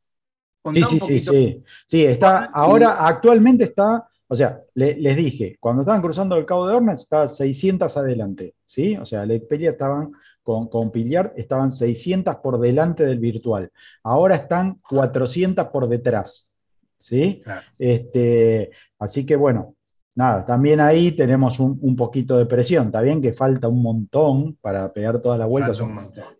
sí, 0.72 0.82
sí, 0.84 1.00
sí, 1.00 1.20
sí, 1.20 1.64
sí. 1.86 2.04
está, 2.04 2.44
ahora 2.44 3.06
actualmente 3.06 3.64
está, 3.64 4.08
o 4.28 4.34
sea, 4.34 4.60
les 4.74 5.16
dije, 5.16 5.56
cuando 5.60 5.82
estaban 5.82 6.00
cruzando 6.00 6.36
el 6.36 6.46
Cabo 6.46 6.66
de 6.66 6.74
Hornos 6.74 7.00
estaba 7.00 7.28
600 7.28 7.96
adelante, 7.96 8.54
¿sí? 8.64 8.96
O 8.96 9.04
sea, 9.04 9.26
la 9.26 9.34
experiencia 9.34 9.72
estaban 9.72 10.12
con, 10.44 10.68
con 10.68 10.92
estaban 11.36 11.72
600 11.72 12.36
por 12.36 12.60
delante 12.60 13.04
del 13.04 13.18
virtual. 13.18 13.72
Ahora 14.04 14.36
están 14.36 14.78
400 14.88 15.66
por 15.68 15.88
detrás. 15.88 16.60
¿sí? 16.98 17.42
Este, 17.78 18.70
así 18.98 19.26
que 19.26 19.36
bueno, 19.36 19.74
nada, 20.14 20.44
también 20.44 20.80
ahí 20.80 21.12
tenemos 21.12 21.58
un, 21.58 21.96
poquito 21.96 22.36
de 22.36 22.46
presión. 22.46 22.86
Está 22.86 23.00
bien 23.00 23.22
que 23.22 23.32
falta 23.32 23.68
un 23.68 23.82
montón 23.82 24.56
para 24.60 24.92
pegar 24.92 25.20
todas 25.20 25.38
las 25.38 25.48
vueltas. 25.48 25.82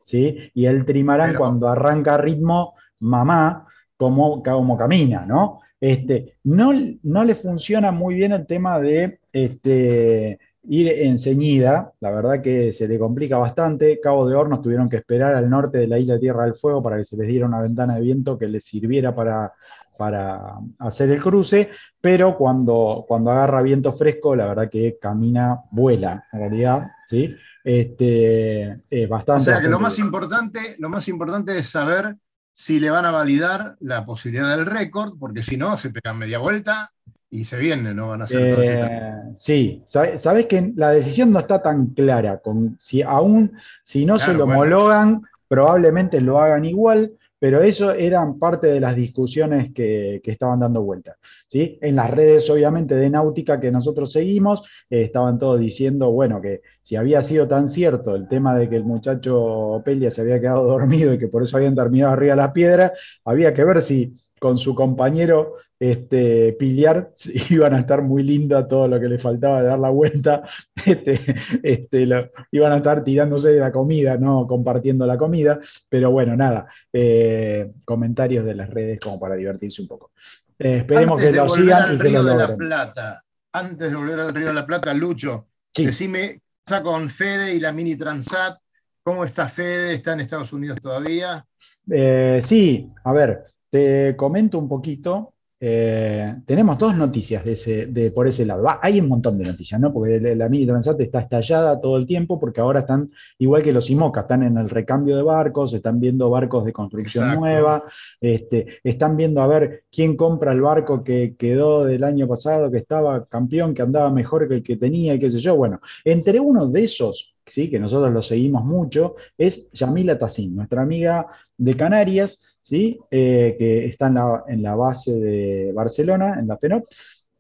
¿sí? 0.03 0.51
Y 0.55 0.67
el 0.67 0.85
trimarán 0.85 1.35
cuando 1.35 1.67
arranca 1.67 2.19
ritmo, 2.19 2.75
mamá, 3.01 3.67
como, 3.97 4.43
como 4.43 4.77
camina, 4.77 5.25
¿no? 5.25 5.61
Este, 5.81 6.39
no, 6.45 6.73
no 7.03 7.25
le 7.25 7.35
funciona 7.35 7.91
muy 7.91 8.15
bien 8.15 8.33
el 8.33 8.47
tema 8.47 8.79
de 8.81 9.21
este, 9.33 10.39
ir 10.69 10.89
enseñida, 10.89 11.93
la 12.01 12.11
verdad 12.11 12.43
que 12.43 12.73
se 12.73 12.89
le 12.89 12.99
complica 12.99 13.37
bastante. 13.37 14.01
Cabo 14.01 14.27
de 14.27 14.35
Hornos 14.35 14.63
tuvieron 14.63 14.89
que 14.89 14.97
esperar 14.97 15.35
al 15.35 15.51
norte 15.51 15.79
de 15.79 15.87
la 15.87 15.99
isla 15.99 16.19
Tierra 16.19 16.45
del 16.45 16.55
Fuego 16.55 16.83
para 16.83 16.97
que 16.97 17.05
se 17.05 17.17
les 17.17 17.27
diera 17.27 17.47
una 17.47 17.61
ventana 17.61 17.97
de 17.97 18.01
viento 18.01 18.39
que 18.39 18.49
les 18.49 18.65
sirviera 18.65 19.15
para, 19.15 19.53
para 19.97 20.55
hacer 20.79 21.11
el 21.11 21.23
cruce, 21.23 21.71
pero 22.01 22.37
cuando, 22.37 23.05
cuando 23.07 23.31
agarra 23.31 23.63
viento 23.63 23.93
fresco, 23.93 24.35
la 24.35 24.47
verdad 24.47 24.71
que 24.71 24.99
camina, 25.01 25.61
vuela, 25.71 26.25
en 26.33 26.41
realidad, 26.41 26.91
¿sí? 27.07 27.35
Este, 27.63 28.83
es 28.91 29.09
bastante. 29.09 29.43
O 29.43 29.45
sea 29.45 29.61
que 29.61 29.69
lo 29.69 29.81
más, 29.81 29.99
importante, 29.99 30.77
lo 30.79 30.89
más 30.89 31.09
importante 31.09 31.59
es 31.59 31.69
saber 31.69 32.17
si 32.53 32.79
le 32.79 32.91
van 32.91 33.05
a 33.05 33.11
validar 33.11 33.77
la 33.81 34.05
posibilidad 34.05 34.57
del 34.57 34.67
récord, 34.67 35.15
porque 35.19 35.43
si 35.43 35.57
no, 35.57 35.77
se 35.77 35.91
pegan 35.91 36.19
media 36.19 36.39
vuelta 36.39 36.94
y 37.35 37.43
se 37.43 37.57
viene, 37.59 37.93
no 37.93 38.11
van 38.11 38.23
a 38.23 38.25
hacer 38.27 38.59
eh, 38.63 39.13
Sí, 39.35 39.83
sabes 39.85 40.47
que 40.47 40.73
la 40.77 40.91
decisión 40.91 41.33
no 41.33 41.41
está 41.41 41.61
tan 41.61 41.89
clara, 41.89 42.39
con, 42.39 42.77
si 42.79 43.03
aún 43.03 43.53
si 43.83 44.07
no 44.07 44.19
se 44.19 44.33
lo 44.33 44.45
homologan, 44.45 45.21
probablemente 45.49 46.21
lo 46.21 46.39
hagan 46.39 46.65
igual, 46.65 47.11
pero 47.41 47.61
eso 47.61 47.91
eran 47.91 48.39
parte 48.39 48.69
de 48.69 48.79
las 48.79 48.95
discusiones 48.95 49.73
que, 49.75 50.23
estaban 50.25 50.61
dando 50.61 50.83
vuelta. 50.83 51.17
¿sí? 51.49 51.77
En 51.83 51.97
las 51.97 52.13
redes, 52.13 52.49
obviamente, 52.51 52.95
de 52.95 53.11
náutica 53.11 53.59
que 53.59 53.73
nosotros 53.73 54.13
seguimos, 54.13 54.63
eh, 54.89 55.03
estaban 55.03 55.37
todos 55.37 55.59
diciendo, 55.59 56.13
bueno, 56.13 56.41
que 56.41 56.63
si 56.83 56.95
había 56.95 57.21
sido 57.25 57.49
tan 57.49 57.69
cierto 57.69 58.15
el 58.15 58.29
tema 58.29 58.57
de 58.57 58.69
que 58.69 58.77
el 58.77 58.85
muchacho 58.85 59.83
Pelia 59.85 60.13
se 60.13 60.21
había 60.21 60.41
quedado 60.41 60.63
dormido 60.69 61.13
y 61.13 61.19
que 61.19 61.27
por 61.27 61.43
eso 61.43 61.57
habían 61.57 61.75
terminado 61.75 62.13
arriba 62.13 62.35
de 62.37 62.43
la 62.43 62.53
piedra, 62.53 62.93
había 63.25 63.53
que 63.53 63.65
ver 63.65 63.83
si 63.83 64.15
con 64.45 64.59
su 64.59 64.75
compañero 64.75 65.55
este, 65.81 66.53
Piliar 66.59 67.13
iban 67.49 67.73
a 67.75 67.81
estar 67.81 68.03
muy 68.03 68.23
linda 68.23 68.69
todo 68.69 68.87
lo 68.87 69.01
que 69.01 69.09
le 69.09 69.19
faltaba 69.19 69.63
de 69.63 69.69
dar 69.69 69.79
la 69.79 69.89
vuelta, 69.89 70.43
este, 70.85 71.19
este, 71.63 72.07
iban 72.53 72.73
a 72.73 72.77
estar 72.77 73.03
tirándose 73.03 73.53
de 73.53 73.61
la 73.61 73.73
comida, 73.73 74.19
no 74.19 74.47
compartiendo 74.47 75.07
la 75.07 75.17
comida, 75.17 75.61
pero 75.89 76.11
bueno, 76.11 76.37
nada, 76.37 76.67
eh, 76.93 77.73
comentarios 77.87 78.45
de 78.45 78.55
las 78.55 78.69
redes 78.69 79.01
como 79.01 79.19
para 79.19 79.35
divertirse 79.35 79.81
un 79.81 79.89
poco. 79.89 80.11
Eh, 80.59 80.77
esperemos 80.81 81.19
que 81.19 81.33
lo 81.33 81.49
sigan 81.49 81.95
y 81.95 81.99
que 81.99 82.11
lo 82.11 82.23
logren. 82.23 82.51
La 82.51 82.57
Plata, 82.57 83.25
antes 83.53 83.91
de 83.91 83.97
volver 83.97 84.21
al 84.21 84.35
Río 84.35 84.49
de 84.49 84.55
la 84.55 84.67
Plata, 84.67 84.93
Lucho, 84.93 85.47
decime, 85.75 86.43
está 86.59 86.83
con 86.83 87.09
Fede 87.09 87.55
y 87.55 87.61
la 87.61 87.73
Mini 87.73 87.97
Transat, 87.97 88.59
¿cómo 89.03 89.25
está 89.25 89.49
Fede? 89.49 89.95
¿Está 89.95 90.13
en 90.13 90.21
Estados 90.21 90.53
Unidos 90.53 90.83
todavía? 90.83 91.47
Eh, 91.91 92.41
sí, 92.43 92.91
a 93.05 93.13
ver, 93.15 93.43
te 93.75 94.15
comento 94.15 94.57
un 94.57 94.69
poquito. 94.69 95.35
Eh, 95.59 96.33
tenemos 96.47 96.79
dos 96.79 96.97
noticias 96.97 97.45
de 97.45 97.55
ese, 97.55 97.87
de, 97.87 98.13
por 98.13 98.29
ese 98.29 98.47
lado. 98.47 98.69
hay 98.81 99.01
un 99.01 99.09
montón 99.09 99.37
de 99.37 99.45
noticias, 99.45 99.81
¿no? 99.81 99.93
Porque 99.93 100.21
la, 100.37 100.49
mini 100.49 100.65
Transat 100.65 101.01
está 101.01 101.23
estallada 101.23 101.81
todo 101.81 101.97
el 101.97 102.07
tiempo 102.07 102.39
porque 102.39 102.61
ahora 102.61 102.81
están, 102.81 103.11
igual 103.37 103.65
que 103.65 103.73
los 103.73 103.91
IMOCA, 103.91 104.21
están 104.21 104.45
en 104.45 104.59
el 104.59 104.71
recambio 104.71 105.17
de 105.17 105.25
barcos, 105.25 105.73
están 105.73 105.99
viendo 105.99 106.31
barcos 106.31 106.65
de 106.65 106.73
construcción 106.73 107.35
nueva, 107.35 107.83
este, 108.21 108.79
están 108.85 109.17
viendo 109.17 109.43
a 109.43 109.49
ver 109.49 109.87
quién 109.91 110.17
compra 110.17 110.53
el 110.53 110.61
barco 110.61 111.03
que 111.03 111.35
quedó 111.37 111.85
del 111.85 112.05
año 112.05 112.29
pasado, 112.29 112.71
que 112.71 112.79
estaba 112.79 113.27
campeón, 113.27 113.75
que 113.75 113.83
andaba 113.83 114.09
mejor 114.09 114.47
que 114.47 114.55
el 114.55 114.63
que 114.63 114.77
tenía 114.77 115.15
y 115.15 115.19
qué 115.19 115.31
sé 115.31 115.41
yo. 115.41 115.57
Bueno, 115.57 115.81
entre 116.05 116.39
uno 116.39 116.69
de 116.69 116.85
esos, 116.85 117.35
sí, 117.45 117.69
que 117.69 117.81
nosotros 117.81 118.13
lo 118.13 118.23
seguimos 118.23 118.65
mucho, 118.65 119.17
es 119.37 119.73
Yamila 119.73 120.17
Tassin, 120.17 120.55
nuestra 120.55 120.83
amiga 120.83 121.27
de 121.57 121.77
Canarias 121.77 122.54
¿sí? 122.65 122.99
Eh, 123.11 123.57
que 123.59 123.85
está 123.85 124.07
en 124.49 124.63
la, 124.63 124.75
base 124.75 125.13
de 125.13 125.71
Barcelona, 125.75 126.37
en 126.41 126.49
la 126.49 126.57
FENOP. 126.57 126.87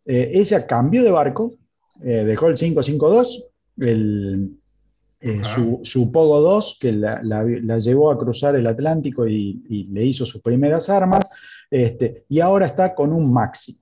Eh, 0.04 0.32
ella 0.34 0.66
cambió 0.66 1.02
de 1.02 1.10
barco, 1.10 1.54
eh, 2.02 2.24
dejó 2.26 2.48
el 2.48 2.56
552, 2.56 3.46
el, 3.78 4.50
su, 5.42 5.80
su, 5.82 6.12
Pogo 6.12 6.42
2, 6.42 6.76
que 6.78 6.92
la, 6.92 7.78
llevó 7.78 8.10
a 8.10 8.18
cruzar 8.18 8.54
el 8.56 8.66
Atlántico 8.66 9.26
y, 9.26 9.88
le 9.90 10.04
hizo 10.04 10.26
sus 10.26 10.42
primeras 10.42 10.90
armas, 10.90 11.30
este, 11.70 12.24
y 12.28 12.40
ahora 12.40 12.66
está 12.66 12.94
con 12.94 13.10
un 13.10 13.32
Maxi. 13.32 13.74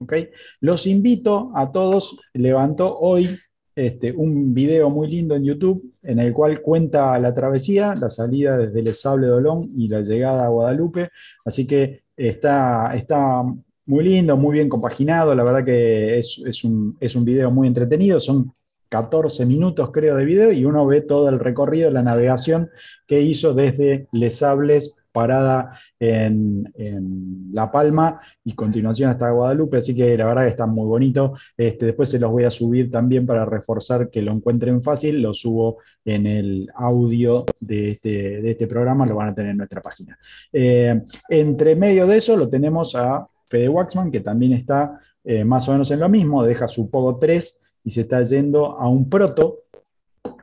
¿okay? 0.00 0.30
Los 0.58 0.84
invito 0.88 1.52
a 1.54 1.70
todos, 1.70 2.18
levantó 2.32 2.98
hoy 2.98 3.38
este, 3.78 4.10
un 4.10 4.52
video 4.52 4.90
muy 4.90 5.08
lindo 5.08 5.36
en 5.36 5.44
YouTube 5.44 5.80
en 6.02 6.18
el 6.18 6.32
cual 6.32 6.60
cuenta 6.60 7.16
la 7.20 7.32
travesía, 7.32 7.94
la 7.94 8.10
salida 8.10 8.58
desde 8.58 8.80
el 8.80 8.92
Sable 8.92 9.28
Dolón 9.28 9.70
y 9.76 9.86
la 9.86 10.00
llegada 10.00 10.46
a 10.46 10.48
Guadalupe. 10.48 11.10
Así 11.44 11.64
que 11.64 12.02
está, 12.16 12.92
está 12.96 13.44
muy 13.86 14.04
lindo, 14.04 14.36
muy 14.36 14.54
bien 14.54 14.68
compaginado. 14.68 15.32
La 15.32 15.44
verdad 15.44 15.64
que 15.64 16.18
es, 16.18 16.64
un, 16.64 16.96
es 16.98 17.14
un 17.14 17.24
video 17.24 17.52
muy 17.52 17.68
entretenido. 17.68 18.18
Son 18.18 18.52
14 18.88 19.46
minutos, 19.46 19.90
creo, 19.92 20.16
de 20.16 20.24
video 20.24 20.50
y 20.50 20.64
uno 20.64 20.84
ve 20.84 21.02
todo 21.02 21.28
el 21.28 21.38
recorrido, 21.38 21.92
la 21.92 22.02
navegación 22.02 22.70
que 23.06 23.20
hizo 23.22 23.54
desde 23.54 24.08
Les 24.10 24.38
Sables 24.38 24.97
parada 25.18 25.76
en, 25.98 27.50
La 27.52 27.72
Palma 27.72 28.20
y 28.44 28.52
continuación 28.54 29.10
hasta 29.10 29.30
Guadalupe, 29.30 29.78
así 29.78 29.96
que 29.96 30.16
la 30.16 30.26
verdad 30.26 30.44
que 30.44 30.50
está 30.50 30.66
muy 30.66 30.86
bonito. 30.86 31.34
Este, 31.56 31.86
después 31.86 32.08
se 32.08 32.20
los 32.20 32.30
voy 32.30 32.44
a 32.44 32.52
subir 32.52 32.88
también 32.88 33.26
para 33.26 33.44
reforzar 33.44 34.10
que 34.10 34.22
lo 34.22 34.30
encuentren 34.30 34.80
fácil, 34.80 35.20
lo 35.20 35.34
subo 35.34 35.78
en 36.04 36.26
el 36.26 36.70
audio 36.76 37.44
de 37.58 37.90
este, 37.92 38.40
de 38.42 38.50
este 38.52 38.68
programa, 38.68 39.06
lo 39.06 39.16
van 39.16 39.30
a 39.30 39.34
tener 39.34 39.50
en 39.50 39.56
nuestra 39.56 39.82
página. 39.82 40.16
Eh, 40.52 41.02
entre 41.28 41.74
medio 41.74 42.06
de 42.06 42.18
eso 42.18 42.36
lo 42.36 42.48
tenemos 42.48 42.94
a 42.94 43.26
Fede 43.48 43.68
Waxman, 43.68 44.12
que 44.12 44.20
también 44.20 44.52
está 44.52 45.00
eh, 45.24 45.44
más 45.44 45.68
o 45.68 45.72
menos 45.72 45.90
en 45.90 45.98
lo 45.98 46.08
mismo, 46.08 46.44
deja 46.44 46.68
su 46.68 46.88
Pogo 46.90 47.16
3 47.18 47.64
y 47.82 47.90
se 47.90 48.02
está 48.02 48.22
yendo 48.22 48.78
a 48.78 48.88
un 48.88 49.10
proto 49.10 49.64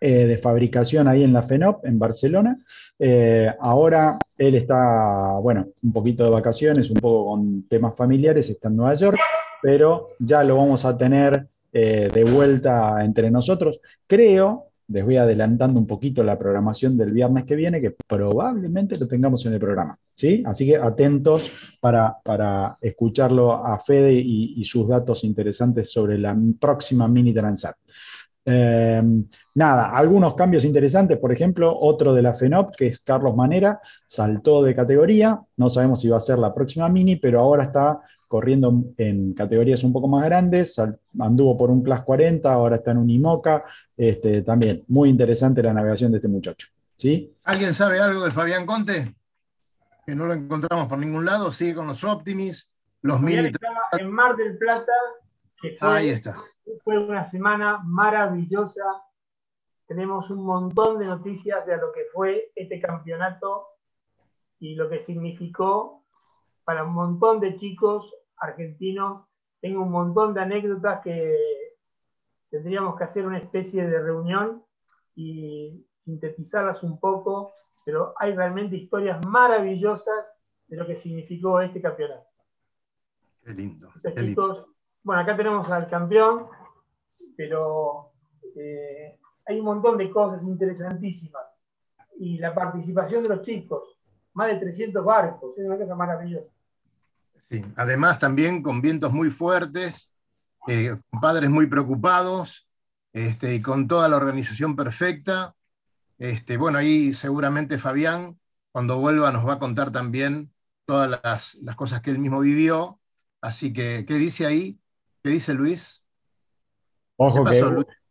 eh, 0.02 0.26
de 0.26 0.38
fabricación 0.38 1.08
ahí 1.08 1.24
en 1.24 1.34
la 1.34 1.44
FENOP, 1.44 1.86
en 1.86 1.98
Barcelona. 1.98 2.58
Eh, 3.00 3.50
ahora 3.60 4.18
él 4.38 4.56
está, 4.56 5.38
bueno, 5.42 5.68
un 5.84 5.94
poquito 5.94 6.24
de 6.24 6.30
vacaciones, 6.30 6.90
un 6.90 6.98
poco 6.98 7.32
con 7.32 7.64
temas 7.68 7.96
familiares, 7.96 8.50
está 8.50 8.68
en 8.68 8.76
Nueva 8.78 8.96
York, 8.96 9.18
pero 9.62 10.10
ya 10.20 10.44
lo 10.44 10.58
vamos 10.58 10.86
a 10.86 10.98
tener 10.98 11.48
eh, 11.72 12.10
de 12.14 12.24
vuelta 12.24 13.04
entre 13.04 13.32
nosotros. 13.32 13.80
Creo, 14.08 14.68
les 14.88 15.04
voy 15.04 15.18
adelantando 15.18 15.80
un 15.80 15.88
poquito 15.88 16.24
la 16.24 16.38
programación 16.38 16.98
del 16.98 17.12
viernes 17.12 17.46
que 17.46 17.56
viene, 17.56 17.82
que 17.82 17.96
probablemente 18.08 18.98
lo 18.98 19.08
tengamos 19.08 19.46
en 19.46 19.54
el 19.54 19.60
programa. 19.60 19.98
¿sí? 20.14 20.44
Así 20.46 20.66
que 20.66 20.78
atentos 20.78 21.52
para, 21.80 22.18
para 22.24 22.78
escucharlo 22.82 23.66
a 23.66 23.80
Fede 23.80 24.14
y, 24.14 24.54
y 24.58 24.64
sus 24.66 24.88
datos 24.88 25.24
interesantes 25.24 25.92
sobre 25.92 26.18
la 26.18 26.38
próxima 26.60 27.08
Mini 27.08 27.34
Transat. 27.34 27.76
Em, 28.48 29.26
nada, 29.56 29.90
algunos 29.90 30.36
cambios 30.36 30.64
interesantes, 30.64 31.18
por 31.18 31.32
ejemplo, 31.32 31.76
otro 31.80 32.14
de 32.14 32.22
la 32.22 32.36
FENOP, 32.36 32.76
que 32.76 32.88
es 32.88 33.00
Carlos 33.00 33.36
Manera, 33.36 33.82
saltó 34.06 34.62
de 34.62 34.76
categoría, 34.76 35.42
no 35.58 35.70
sabemos 35.72 36.02
si 36.02 36.10
va 36.10 36.18
a 36.18 36.22
ser 36.22 36.38
la 36.38 36.54
próxima 36.54 36.88
mini, 36.88 37.16
pero 37.16 37.40
ahora 37.40 37.64
está 37.64 38.00
corriendo 38.28 38.84
en 38.98 39.34
categorías 39.34 39.84
un 39.84 39.92
poco 39.92 40.08
más 40.08 40.24
grandes, 40.26 40.80
anduvo 41.20 41.58
por 41.58 41.72
un 41.72 41.82
Class 41.82 42.04
40, 42.04 42.52
ahora 42.54 42.76
está 42.76 42.92
en 42.92 42.98
un 42.98 43.10
IMOCA, 43.10 43.64
este, 43.98 44.44
también 44.44 44.84
muy 44.90 45.10
interesante 45.10 45.64
la 45.64 45.74
navegación 45.74 46.12
de 46.12 46.18
este 46.20 46.28
muchacho. 46.28 46.68
¿sí? 46.98 47.34
¿Alguien 47.46 47.74
sabe 47.74 48.00
algo 48.00 48.24
de 48.24 48.32
Fabián 48.32 48.68
Conte? 48.68 49.16
Que 50.06 50.14
no 50.14 50.26
lo 50.26 50.34
encontramos 50.34 50.88
por 50.88 51.00
ningún 51.00 51.26
lado, 51.26 51.52
sigue 51.52 51.74
con 51.74 51.88
los 51.88 52.04
Optimis, 52.04 52.72
los 53.02 53.20
mini... 53.22 53.50
En 53.98 54.12
Mar 54.12 54.36
del 54.36 54.56
Plata, 54.56 54.92
Ahí 55.80 56.10
está 56.10 56.36
fue 56.84 56.98
una 56.98 57.24
semana 57.24 57.82
maravillosa. 57.84 58.84
Tenemos 59.88 60.30
un 60.32 60.44
montón 60.44 61.00
de 61.00 61.06
noticias 61.06 61.66
de 61.66 61.78
lo 61.78 61.92
que 61.92 62.06
fue 62.14 62.52
este 62.56 62.80
campeonato 62.80 63.68
y 64.60 64.76
lo 64.76 64.90
que 64.90 65.00
significó 65.00 66.04
para 66.64 66.84
un 66.84 66.94
montón 66.94 67.40
de 67.40 67.56
chicos 67.56 68.14
argentinos. 68.38 69.26
Tengo 69.62 69.84
un 69.84 69.92
montón 69.92 70.34
de 70.34 70.42
anécdotas 70.42 71.02
que 71.02 71.36
tendríamos 72.50 72.98
que 72.98 73.04
hacer 73.04 73.26
una 73.26 73.38
especie 73.38 73.86
de 73.88 74.00
reunión 74.00 74.64
y 75.16 75.86
sintetizarlas 75.98 76.84
un 76.84 77.00
poco, 77.00 77.54
pero 77.84 78.14
hay 78.18 78.36
realmente 78.36 78.76
historias 78.76 79.26
maravillosas 79.26 80.34
de 80.68 80.78
lo 80.78 80.88
que 80.88 80.96
significó 80.96 81.62
este 81.62 81.82
campeonato. 81.82 82.28
Qué 83.44 83.54
lindo. 83.54 84.75
Bueno, 85.06 85.22
acá 85.22 85.38
tenemos 85.38 85.70
al 85.70 85.88
campeón, 85.88 86.48
pero 87.38 88.12
eh, 88.56 89.20
hay 89.46 89.60
un 89.60 89.66
montón 89.66 90.00
de 90.00 90.10
cosas 90.10 90.42
interesantísimas. 90.42 91.44
Y 92.18 92.40
la 92.40 92.56
participación 92.56 93.22
de 93.22 93.30
los 93.30 93.42
chicos, 93.44 94.00
más 94.34 94.48
de 94.48 94.56
300 94.58 95.06
barcos, 95.06 95.56
es 95.60 95.64
una 95.64 95.78
cosa 95.78 95.94
maravillosa. 95.94 96.50
Sí, 97.38 97.64
además 97.76 98.18
también 98.18 98.64
con 98.64 98.82
vientos 98.82 99.14
muy 99.14 99.30
fuertes, 99.30 100.12
eh, 100.68 100.98
con 101.12 101.22
padres 101.22 101.52
muy 101.52 101.68
preocupados 101.68 102.68
este, 103.14 103.54
y 103.54 103.62
con 103.62 103.88
toda 103.88 104.10
la 104.10 104.18
organización 104.18 104.76
perfecta. 104.76 105.54
Este, 106.18 106.58
bueno, 106.58 106.80
ahí 106.80 107.14
seguramente 107.14 107.78
Fabián, 107.78 108.40
cuando 108.72 108.98
vuelva, 108.98 109.32
nos 109.32 109.48
va 109.48 109.54
a 109.54 109.60
contar 109.60 109.92
también 109.92 110.52
todas 110.86 111.22
las, 111.24 111.54
las 111.62 111.76
cosas 111.76 112.02
que 112.02 112.10
él 112.10 112.18
mismo 112.18 112.40
vivió. 112.40 113.00
Así 113.40 113.72
que, 113.72 114.04
¿qué 114.08 114.16
dice 114.16 114.48
ahí? 114.48 114.80
¿Qué 115.26 115.32
dice 115.32 115.56
Luis? 115.56 116.04
Ojo 117.18 117.44
que 117.46 117.58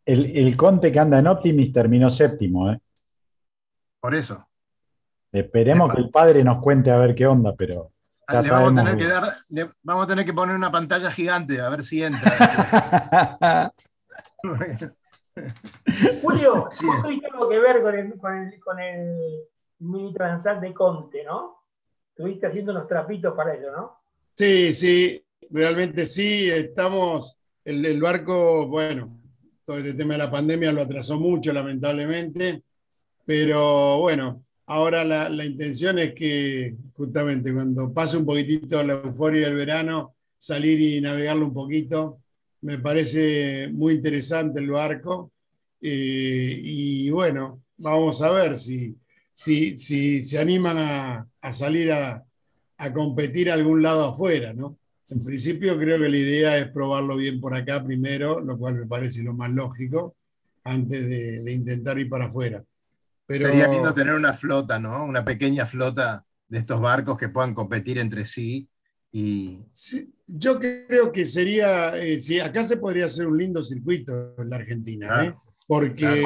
el, 0.05 0.57
Conte 0.57 0.91
que 0.91 0.99
anda 0.99 1.17
en 1.17 1.27
Optimis 1.27 1.71
terminó 1.71 2.09
séptimo, 2.09 2.69
¿eh? 2.69 2.77
Por 4.01 4.13
eso. 4.15 4.45
Esperemos 5.31 5.93
que 5.93 6.01
el 6.01 6.09
padre 6.09 6.43
nos 6.43 6.61
cuente 6.61 6.91
a 6.91 6.97
ver 6.97 7.15
qué 7.15 7.25
onda, 7.25 7.55
pero. 7.55 7.93
vamos, 8.27 8.73
a 8.73 8.75
tener 8.75 8.97
que 8.97 9.07
dar, 9.07 9.37
vamos 9.81 10.03
a 10.03 10.07
tener 10.07 10.25
que 10.25 10.33
poner 10.33 10.57
una 10.57 10.69
pantalla 10.69 11.09
gigante 11.09 11.61
a 11.61 11.69
ver 11.69 11.83
si 11.83 12.03
entra. 12.03 13.71
Julio, 16.21 16.65
vos 16.65 16.77
tuviste 16.77 17.27
algo 17.27 17.47
que 17.47 17.59
ver 17.59 17.81
con 17.81 17.95
el, 17.95 18.17
con 18.17 18.37
el, 18.37 18.59
con 18.59 18.77
el 18.77 19.39
mini 19.79 20.13
transat 20.13 20.59
de 20.59 20.73
Conte, 20.73 21.23
¿no? 21.23 21.63
Estuviste 22.09 22.47
haciendo 22.47 22.73
unos 22.73 22.89
trapitos 22.89 23.33
para 23.33 23.53
ello, 23.53 23.71
¿no? 23.71 24.01
Sí, 24.33 24.73
sí, 24.73 25.24
realmente 25.51 26.05
sí. 26.05 26.49
Estamos, 26.49 27.37
el, 27.63 27.85
el 27.85 28.01
barco, 28.01 28.67
bueno, 28.67 29.19
todo 29.65 29.77
este 29.77 29.93
tema 29.93 30.13
de 30.13 30.19
la 30.19 30.31
pandemia 30.31 30.71
lo 30.71 30.81
atrasó 30.81 31.19
mucho, 31.19 31.51
lamentablemente, 31.53 32.61
pero 33.25 33.99
bueno, 33.99 34.43
ahora 34.67 35.03
la, 35.03 35.29
la 35.29 35.45
intención 35.45 35.99
es 35.99 36.13
que 36.13 36.75
justamente 36.93 37.53
cuando 37.53 37.91
pase 37.91 38.17
un 38.17 38.25
poquitito 38.25 38.83
la 38.83 38.93
euforia 38.93 39.47
del 39.47 39.55
verano, 39.55 40.15
salir 40.37 40.79
y 40.79 41.01
navegarlo 41.01 41.47
un 41.47 41.53
poquito. 41.53 42.19
Me 42.61 42.79
parece 42.79 43.67
muy 43.71 43.95
interesante 43.95 44.59
el 44.59 44.69
barco. 44.69 45.31
Eh, 45.81 46.59
y 46.63 47.09
bueno, 47.09 47.63
vamos 47.77 48.21
a 48.21 48.31
ver 48.31 48.57
si, 48.57 48.95
si, 49.33 49.77
si 49.77 50.23
se 50.23 50.39
animan 50.39 50.77
a, 50.77 51.51
salir 51.51 51.91
a, 51.91 52.23
a, 52.77 52.93
competir 52.93 53.49
a 53.49 53.53
algún 53.55 53.81
lado 53.81 54.05
afuera, 54.05 54.53
¿no? 54.53 54.77
En 55.09 55.23
principio 55.23 55.77
creo 55.77 55.99
que 55.99 56.09
la 56.09 56.17
idea 56.17 56.57
es 56.57 56.69
probarlo 56.69 57.15
bien 57.17 57.39
por 57.39 57.55
acá 57.55 57.83
primero, 57.83 58.39
lo 58.39 58.57
cual 58.57 58.75
me 58.75 58.87
parece 58.87 59.21
lo 59.21 59.33
más 59.33 59.51
lógico, 59.51 60.15
antes 60.63 61.07
de, 61.07 61.43
de 61.43 61.51
intentar 61.51 61.99
ir 61.99 62.09
para 62.09 62.25
afuera. 62.25 62.63
Pero... 63.27 63.47
Sería 63.47 63.67
lindo 63.67 63.93
tener 63.93 64.15
una 64.15 64.33
flota, 64.33 64.79
¿no? 64.79 65.05
Una 65.05 65.23
pequeña 65.23 65.65
flota 65.65 66.25
de 66.47 66.59
estos 66.59 66.79
barcos 66.81 67.17
que 67.17 67.29
puedan 67.29 67.53
competir 67.53 67.97
entre 67.97 68.25
sí. 68.25 68.67
Y... 69.11 69.59
yo 70.27 70.59
creo 70.59 71.11
que 71.11 71.23
sería, 71.23 71.95
eh, 71.97 72.19
sí, 72.19 72.39
acá 72.39 72.65
se 72.65 72.77
podría 72.77 73.05
hacer 73.05 73.27
un 73.27 73.37
lindo 73.37 73.63
circuito 73.63 74.35
en 74.37 74.49
la 74.49 74.57
Argentina, 74.57 75.25
¿eh? 75.25 75.33
porque, 75.67 76.23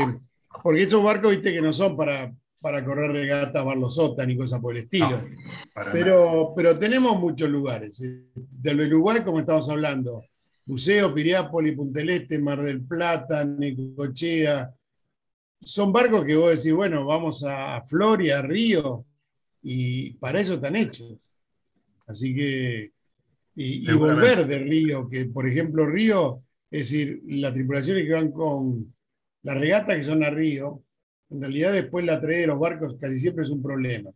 porque 0.63 0.83
esos 0.83 1.03
barcos, 1.03 1.31
viste, 1.31 1.53
que 1.53 1.61
no 1.61 1.71
son 1.71 1.95
para, 1.95 2.33
para 2.61 2.83
correr 2.83 3.11
regatas, 3.11 3.63
Barlosota 3.63 4.25
ni 4.25 4.35
cosas 4.35 4.59
por 4.59 4.75
el 4.75 4.83
estilo. 4.83 5.23
pero, 5.91 6.53
pero 6.55 6.77
tenemos 6.77 7.19
muchos 7.19 7.49
lugares. 7.49 8.01
Del 8.33 8.81
Uruguay, 8.81 9.21
como 9.23 9.39
estamos 9.39 9.69
hablando, 9.69 10.23
Buceo, 10.65 11.13
Piriápolis, 11.13 11.75
Punteleste, 11.75 12.37
Mar 12.39 12.61
del 12.61 12.81
Plata, 12.81 13.43
Nicochea. 13.43 14.73
Son 15.61 15.91
barcos 15.91 16.25
que 16.25 16.35
vos 16.35 16.55
decís, 16.55 16.73
bueno, 16.73 17.05
vamos 17.05 17.43
a 17.47 17.81
Floria, 17.81 18.39
a 18.39 18.41
Río, 18.41 19.05
y 19.61 20.13
para 20.13 20.39
eso 20.39 20.55
están 20.55 20.75
hechos. 20.75 21.17
Así 22.07 22.33
que, 22.33 22.91
y, 23.55 23.89
y 23.89 23.93
volver 23.93 24.45
de 24.45 24.59
Río, 24.59 25.09
que 25.09 25.25
por 25.25 25.47
ejemplo 25.47 25.85
Río, 25.85 26.43
es 26.71 26.89
decir, 26.89 27.21
las 27.25 27.53
tripulaciones 27.53 28.05
que 28.05 28.13
van 28.13 28.31
con 28.31 28.93
la 29.43 29.53
regata 29.53 29.95
que 29.95 30.03
son 30.03 30.23
a 30.23 30.29
Río, 30.29 30.83
en 31.31 31.41
realidad 31.41 31.73
después 31.73 32.05
la 32.05 32.19
trae 32.19 32.39
de 32.39 32.47
los 32.47 32.59
barcos 32.59 32.95
casi 32.99 33.19
siempre 33.19 33.43
es 33.43 33.49
un 33.49 33.61
problema, 33.61 34.09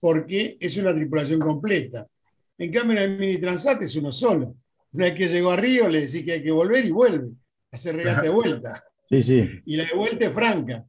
porque 0.00 0.56
es 0.60 0.76
una 0.76 0.94
tripulación 0.94 1.40
completa. 1.40 2.06
En 2.58 2.72
cambio, 2.72 2.96
en 2.96 3.02
el 3.02 3.18
mini 3.18 3.38
transat 3.38 3.82
es 3.82 3.96
uno 3.96 4.12
solo. 4.12 4.54
Una 4.92 5.06
vez 5.06 5.14
que 5.14 5.28
llegó 5.28 5.50
a 5.50 5.56
Río, 5.56 5.88
le 5.88 6.02
decís 6.02 6.24
que 6.24 6.32
hay 6.32 6.42
que 6.42 6.50
volver 6.50 6.84
y 6.84 6.90
vuelve, 6.90 7.30
hacer 7.70 7.96
regata 7.96 8.22
de 8.22 8.28
vuelta. 8.28 8.84
Sí, 9.08 9.22
sí. 9.22 9.50
Y 9.66 9.76
la 9.76 9.84
de 9.84 9.94
vuelta 9.94 10.26
es 10.26 10.32
franca. 10.32 10.84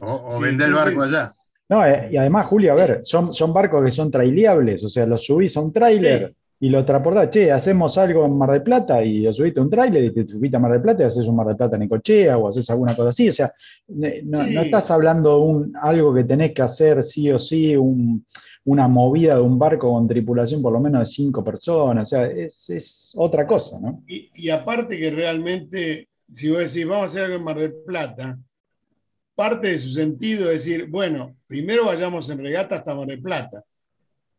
o, 0.00 0.40
vender 0.40 0.68
el 0.68 0.74
barco 0.74 1.02
allá. 1.02 1.32
No, 1.68 1.86
eh, 1.86 2.08
y 2.12 2.16
además, 2.16 2.46
Julio, 2.46 2.72
a 2.72 2.76
ver, 2.76 3.00
son, 3.02 3.32
son 3.32 3.52
barcos 3.52 3.84
que 3.84 3.90
son 3.90 4.10
traileables, 4.10 4.84
o 4.84 4.88
sea, 4.88 5.06
los 5.06 5.24
subís 5.24 5.56
a 5.56 5.60
un 5.60 5.72
tráiler 5.72 6.34
y 6.62 6.68
lo 6.68 6.84
transportás, 6.84 7.28
che, 7.28 7.50
hacemos 7.50 7.98
algo 7.98 8.24
en 8.24 8.38
Mar 8.38 8.52
del 8.52 8.62
Plata 8.62 9.02
y 9.02 9.22
lo 9.22 9.34
subiste 9.34 9.58
a 9.58 9.64
un 9.64 9.68
tráiler 9.68 10.04
y 10.04 10.12
te 10.12 10.28
subiste 10.28 10.56
a 10.56 10.60
Mar 10.60 10.70
del 10.70 10.80
Plata 10.80 11.02
y 11.02 11.06
haces 11.06 11.26
un 11.26 11.34
Mar 11.34 11.48
del 11.48 11.56
Plata 11.56 11.74
en 11.74 11.82
Ecochea 11.82 12.38
o 12.38 12.46
haces 12.46 12.70
alguna 12.70 12.94
cosa 12.94 13.08
así. 13.08 13.28
O 13.28 13.32
sea, 13.32 13.52
no, 13.88 14.62
estás 14.62 14.92
hablando 14.92 15.30
de 15.30 15.44
un, 15.44 15.72
algo 15.82 16.14
que 16.14 16.22
tenés 16.22 16.52
que 16.52 16.62
hacer 16.62 17.02
sí 17.02 17.32
o 17.32 17.38
sí, 17.40 17.74
una 18.64 18.86
movida 18.86 19.34
de 19.34 19.40
un 19.40 19.58
barco 19.58 19.90
con 19.90 20.06
tripulación 20.06 20.62
por 20.62 20.72
lo 20.72 20.78
menos 20.78 21.00
de 21.00 21.06
cinco 21.06 21.42
personas. 21.42 22.04
O 22.04 22.10
sea, 22.10 22.26
es, 22.26 23.12
otra 23.16 23.44
cosa, 23.44 23.80
¿no? 23.80 24.04
Y, 24.06 24.30
y, 24.32 24.48
aparte 24.48 25.00
que 25.00 25.10
realmente, 25.10 26.10
si 26.32 26.48
vos 26.48 26.60
decís, 26.60 26.86
vamos 26.86 27.02
a 27.02 27.06
hacer 27.06 27.24
algo 27.24 27.38
en 27.38 27.42
Mar 27.44 27.58
del 27.58 27.74
Plata, 27.84 28.38
parte 29.34 29.66
de 29.66 29.78
su 29.78 29.88
sentido 29.88 30.44
es 30.44 30.64
decir, 30.64 30.86
bueno, 30.88 31.34
primero 31.48 31.86
vayamos 31.86 32.30
en 32.30 32.38
regata 32.38 32.76
hasta 32.76 32.94
Mar 32.94 33.08
del 33.08 33.20
Plata 33.20 33.64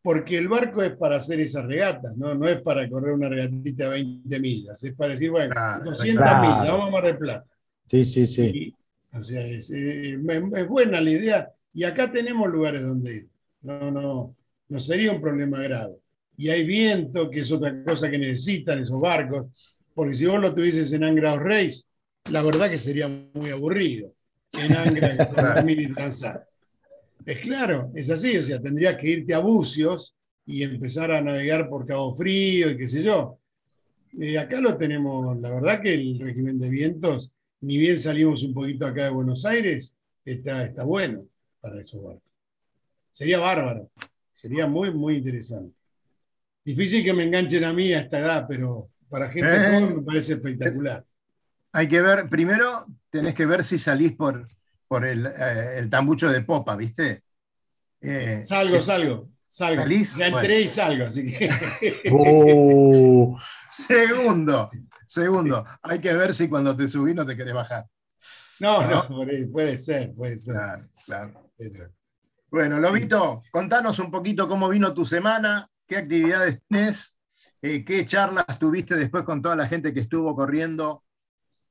porque 0.04 0.36
el 0.36 0.48
barco 0.48 0.82
es 0.82 0.92
para 0.92 1.16
hacer 1.16 1.40
esas 1.40 1.64
regatas, 1.64 2.14
¿no? 2.14 2.34
no 2.34 2.46
es 2.46 2.60
para 2.60 2.86
correr 2.90 3.14
una 3.14 3.30
regatita 3.30 3.84
de 3.84 3.90
20 3.90 4.38
millas, 4.38 4.84
es 4.84 4.92
para 4.92 5.14
decir, 5.14 5.30
bueno, 5.30 5.54
200 5.82 6.40
millas, 6.42 6.68
vamos 6.68 6.88
a 6.88 6.90
Mar 6.90 7.04
del 7.04 7.16
Plata. 7.16 7.46
Sí, 7.86 8.04
sí, 8.04 8.26
sí. 8.26 8.74
o 9.10 9.22
sea, 9.22 9.40
eh, 9.40 9.60
es, 9.66 10.68
buena 10.68 11.00
la 11.00 11.10
idea. 11.10 11.50
Y 11.72 11.84
acá 11.84 12.12
tenemos 12.12 12.50
lugares 12.50 12.82
donde 12.82 13.16
ir. 13.16 13.28
No, 13.62 13.90
no, 13.90 14.36
no 14.68 14.78
sería 14.78 15.10
un 15.10 15.22
problema 15.22 15.62
grave. 15.62 15.94
Y 16.36 16.50
hay 16.50 16.66
viento, 16.66 17.30
que 17.30 17.40
es 17.40 17.50
otra 17.50 17.82
cosa 17.82 18.10
que 18.10 18.18
necesitan 18.18 18.80
esos 18.80 19.00
barcos, 19.00 19.46
porque 19.94 20.12
si 20.12 20.26
vos 20.26 20.38
lo 20.38 20.54
tuvieses 20.54 20.92
en 20.92 21.04
Angra 21.04 21.38
Reis, 21.38 21.88
la 22.30 22.42
verdad 22.42 22.68
que 22.68 22.76
sería 22.76 23.08
muy 23.08 23.48
aburrido. 23.48 24.12
En 24.52 24.76
Angra, 24.76 25.16
con 25.64 25.94
transat. 25.94 26.42
Es 27.26 27.38
claro, 27.38 27.90
es 27.94 28.10
así, 28.10 28.36
o 28.36 28.42
sea, 28.42 28.60
tendrías 28.60 28.96
que 28.96 29.08
irte 29.08 29.34
a 29.34 29.38
Bucios 29.38 30.14
y 30.46 30.62
empezar 30.62 31.10
a 31.10 31.22
navegar 31.22 31.68
por 31.68 31.86
Cabo 31.86 32.14
Frío 32.14 32.70
y 32.70 32.76
qué 32.76 32.86
sé 32.86 33.02
yo. 33.02 33.38
Eh, 34.20 34.38
acá 34.38 34.60
lo 34.60 34.76
tenemos, 34.76 35.38
la 35.40 35.50
verdad 35.50 35.80
que 35.80 35.94
el 35.94 36.18
régimen 36.20 36.58
de 36.58 36.68
vientos, 36.68 37.32
ni 37.60 37.78
bien 37.78 37.98
salimos 37.98 38.42
un 38.42 38.52
poquito 38.52 38.86
acá 38.86 39.04
de 39.04 39.10
Buenos 39.10 39.44
Aires, 39.46 39.96
está, 40.24 40.64
está 40.64 40.84
bueno 40.84 41.24
para 41.60 41.80
esos 41.80 42.02
barcos. 42.02 42.30
Sería 43.10 43.38
bárbaro, 43.38 43.90
sería 44.34 44.66
muy, 44.66 44.92
muy 44.92 45.16
interesante. 45.16 45.74
Difícil 46.64 47.04
que 47.04 47.14
me 47.14 47.24
enganchen 47.24 47.64
a 47.64 47.72
mí 47.72 47.92
a 47.92 48.00
esta 48.00 48.18
edad, 48.18 48.46
pero 48.48 48.90
para 49.08 49.30
gente 49.30 49.50
eh, 49.50 49.70
joven 49.70 49.96
me 49.96 50.02
parece 50.02 50.34
espectacular. 50.34 51.04
Hay 51.72 51.88
que 51.88 52.00
ver, 52.00 52.28
primero 52.28 52.86
tenés 53.10 53.34
que 53.34 53.46
ver 53.46 53.64
si 53.64 53.78
salís 53.78 54.12
por, 54.12 54.46
por 54.86 55.06
el, 55.06 55.26
eh, 55.26 55.78
el 55.78 55.90
tambucho 55.90 56.30
de 56.30 56.42
popa, 56.42 56.76
¿viste? 56.76 57.24
Eh, 58.00 58.40
salgo, 58.42 58.78
salgo, 58.80 59.30
salgo. 59.48 59.84
Ya 60.16 60.26
entré 60.26 60.60
y 60.60 60.68
salgo, 60.68 61.06
así 61.06 61.32
que. 61.32 61.48
Uh. 62.12 63.36
segundo, 63.70 64.70
segundo. 65.06 65.64
Hay 65.82 65.98
que 66.00 66.12
ver 66.12 66.34
si 66.34 66.48
cuando 66.48 66.76
te 66.76 66.88
subís 66.88 67.14
no 67.14 67.24
te 67.24 67.36
querés 67.36 67.54
bajar. 67.54 67.86
No, 68.60 68.86
no, 68.86 69.08
puede 69.52 69.76
ser, 69.78 70.14
puede 70.14 70.36
ser. 70.36 70.56
Claro, 71.06 71.50
Bueno, 72.50 72.78
Lobito, 72.78 73.40
contanos 73.50 73.98
un 73.98 74.10
poquito 74.10 74.48
cómo 74.48 74.68
vino 74.68 74.94
tu 74.94 75.04
semana, 75.04 75.68
qué 75.86 75.96
actividades 75.96 76.60
tenés, 76.68 77.16
eh, 77.62 77.84
qué 77.84 78.04
charlas 78.06 78.58
tuviste 78.58 78.94
después 78.94 79.24
con 79.24 79.42
toda 79.42 79.56
la 79.56 79.66
gente 79.66 79.92
que 79.92 80.00
estuvo 80.00 80.34
corriendo 80.36 81.03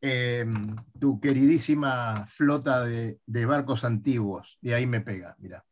Em, 0.05 0.75
tu 0.99 1.17
queridísima 1.21 2.27
flota 2.27 2.83
de, 2.83 3.45
barcos 3.45 3.85
antiguos. 3.85 4.57
Y 4.61 4.73
ahí 4.73 4.85
me 4.85 4.99
pega, 4.99 5.33
mira. 5.39 5.63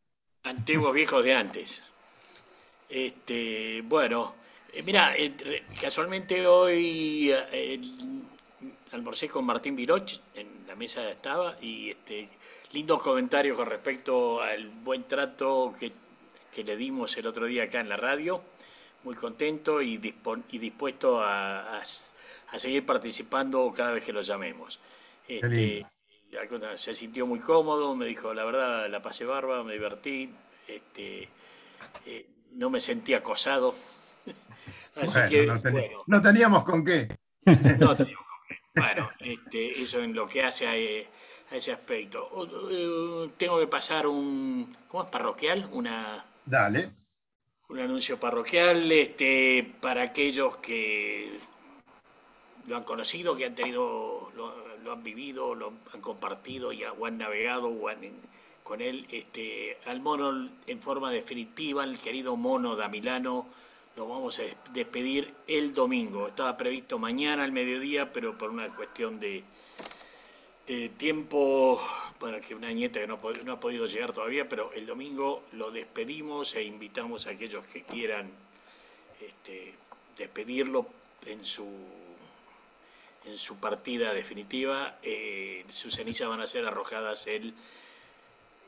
Antiguos 0.43 0.93
viejos 0.93 1.21
de 1.21 1.33
antes. 1.33 1.83
Este, 2.87 3.81
bueno, 3.81 4.33
eh, 4.71 4.83
mira, 4.83 5.13
eh, 5.17 5.35
casualmente 5.81 6.47
hoy 6.47 7.29
eh, 7.29 7.81
almorcé 8.93 9.27
con 9.27 9.43
Martín 9.43 9.75
Viroch, 9.75 10.21
en 10.33 10.65
la 10.65 10.77
mesa 10.77 11.09
estaba, 11.09 11.57
y 11.59 11.89
este, 11.89 12.29
lindos 12.71 13.01
comentarios 13.01 13.57
con 13.57 13.67
respecto 13.67 14.41
al 14.41 14.69
buen 14.69 15.03
trato 15.09 15.73
que, 15.77 15.91
le 16.63 16.77
dimos 16.77 17.17
el 17.17 17.27
otro 17.27 17.47
día 17.47 17.63
acá 17.63 17.81
en 17.81 17.89
la 17.89 17.97
radio. 17.97 18.41
Muy 19.03 19.15
contento 19.15 19.81
y, 19.81 19.99
y 20.51 20.57
dispuesto 20.57 21.21
a 21.21 21.81
seguir 22.59 22.85
participando 22.85 23.71
cada 23.75 23.91
vez 23.91 24.03
que 24.03 24.13
lo 24.13 24.21
llamemos. 24.21 24.79
Este, 25.27 25.85
se 26.75 26.93
sintió 26.93 27.25
muy 27.25 27.39
cómodo, 27.39 27.95
me 27.95 28.05
dijo, 28.05 28.33
la 28.33 28.43
verdad, 28.43 28.89
la 28.89 29.01
pasé 29.01 29.25
barba, 29.25 29.63
me 29.63 29.73
divertí, 29.73 30.29
este, 30.67 31.29
eh, 32.05 32.25
no 32.53 32.69
me 32.69 32.79
sentí 32.79 33.13
acosado. 33.13 33.75
Así 34.95 35.19
que, 35.29 35.47
no, 36.07 36.21
teníamos 36.21 36.63
con 36.63 36.83
qué. 36.83 37.07
No 37.45 37.95
teníamos 37.95 37.97
con 37.97 38.47
qué. 38.47 38.55
Bueno, 38.75 39.11
este, 39.19 39.81
eso 39.81 40.01
en 40.01 40.13
lo 40.13 40.27
que 40.27 40.43
hace 40.43 40.67
a, 40.67 41.55
ese 41.55 41.71
aspecto. 41.73 42.29
Eh, 42.71 43.29
tengo 43.37 43.59
que 43.59 43.67
pasar 43.67 44.07
un, 44.07 44.75
¿cómo 44.87 45.03
es? 45.03 45.09
Parroquial, 45.09 45.69
una... 45.71 46.25
Dale. 46.45 46.91
Un 47.69 47.79
anuncio 47.79 48.19
parroquial 48.19 48.91
este, 48.91 49.75
para 49.79 50.03
aquellos 50.03 50.57
que 50.57 51.39
lo 52.71 52.77
han 52.77 52.83
conocido, 52.83 53.35
que 53.35 53.43
han 53.43 53.53
tenido, 53.53 54.31
lo, 54.33 54.91
han 54.93 55.03
vivido, 55.03 55.53
lo 55.55 55.73
han 55.93 55.99
compartido 55.99 56.71
y 56.71 56.85
o 56.85 57.05
han 57.05 57.17
navegado 57.17 57.69
con 58.63 58.81
él, 58.81 59.05
este, 59.11 59.77
al 59.85 59.99
mono 59.99 60.49
en 60.65 60.81
forma 60.81 61.11
definitiva, 61.11 61.83
el 61.83 61.99
querido 61.99 62.37
mono 62.37 62.77
da 62.77 62.87
Milano, 62.87 63.45
lo 63.97 64.07
vamos 64.07 64.39
a 64.39 64.43
despedir 64.71 65.33
el 65.47 65.73
domingo. 65.73 66.29
Estaba 66.29 66.55
previsto 66.55 66.97
mañana 66.97 67.43
al 67.43 67.51
mediodía, 67.51 68.13
pero 68.13 68.37
por 68.37 68.49
una 68.49 68.69
cuestión 68.69 69.19
de, 69.19 69.43
tiempo, 70.97 71.77
bueno, 72.21 72.39
que 72.39 72.55
una 72.55 72.71
nieta 72.71 73.01
que 73.01 73.07
no, 73.07 73.19
no, 73.43 73.51
ha 73.51 73.59
podido 73.59 73.85
llegar 73.85 74.13
todavía, 74.13 74.47
pero 74.47 74.71
el 74.71 74.85
domingo 74.85 75.43
lo 75.51 75.71
despedimos 75.71 76.55
e 76.55 76.63
invitamos 76.63 77.27
a 77.27 77.31
aquellos 77.31 77.65
que 77.65 77.83
quieran 77.83 78.29
este, 79.19 79.73
despedirlo 80.17 80.87
en 81.25 81.43
su 81.43 81.67
en 83.25 83.37
su 83.37 83.59
partida 83.59 84.13
definitiva. 84.13 84.97
Eh, 85.03 85.65
sus 85.69 85.95
cenizas 85.95 86.29
van 86.29 86.41
a 86.41 86.47
ser 86.47 86.65
arrojadas 86.65 87.27
el 87.27 87.53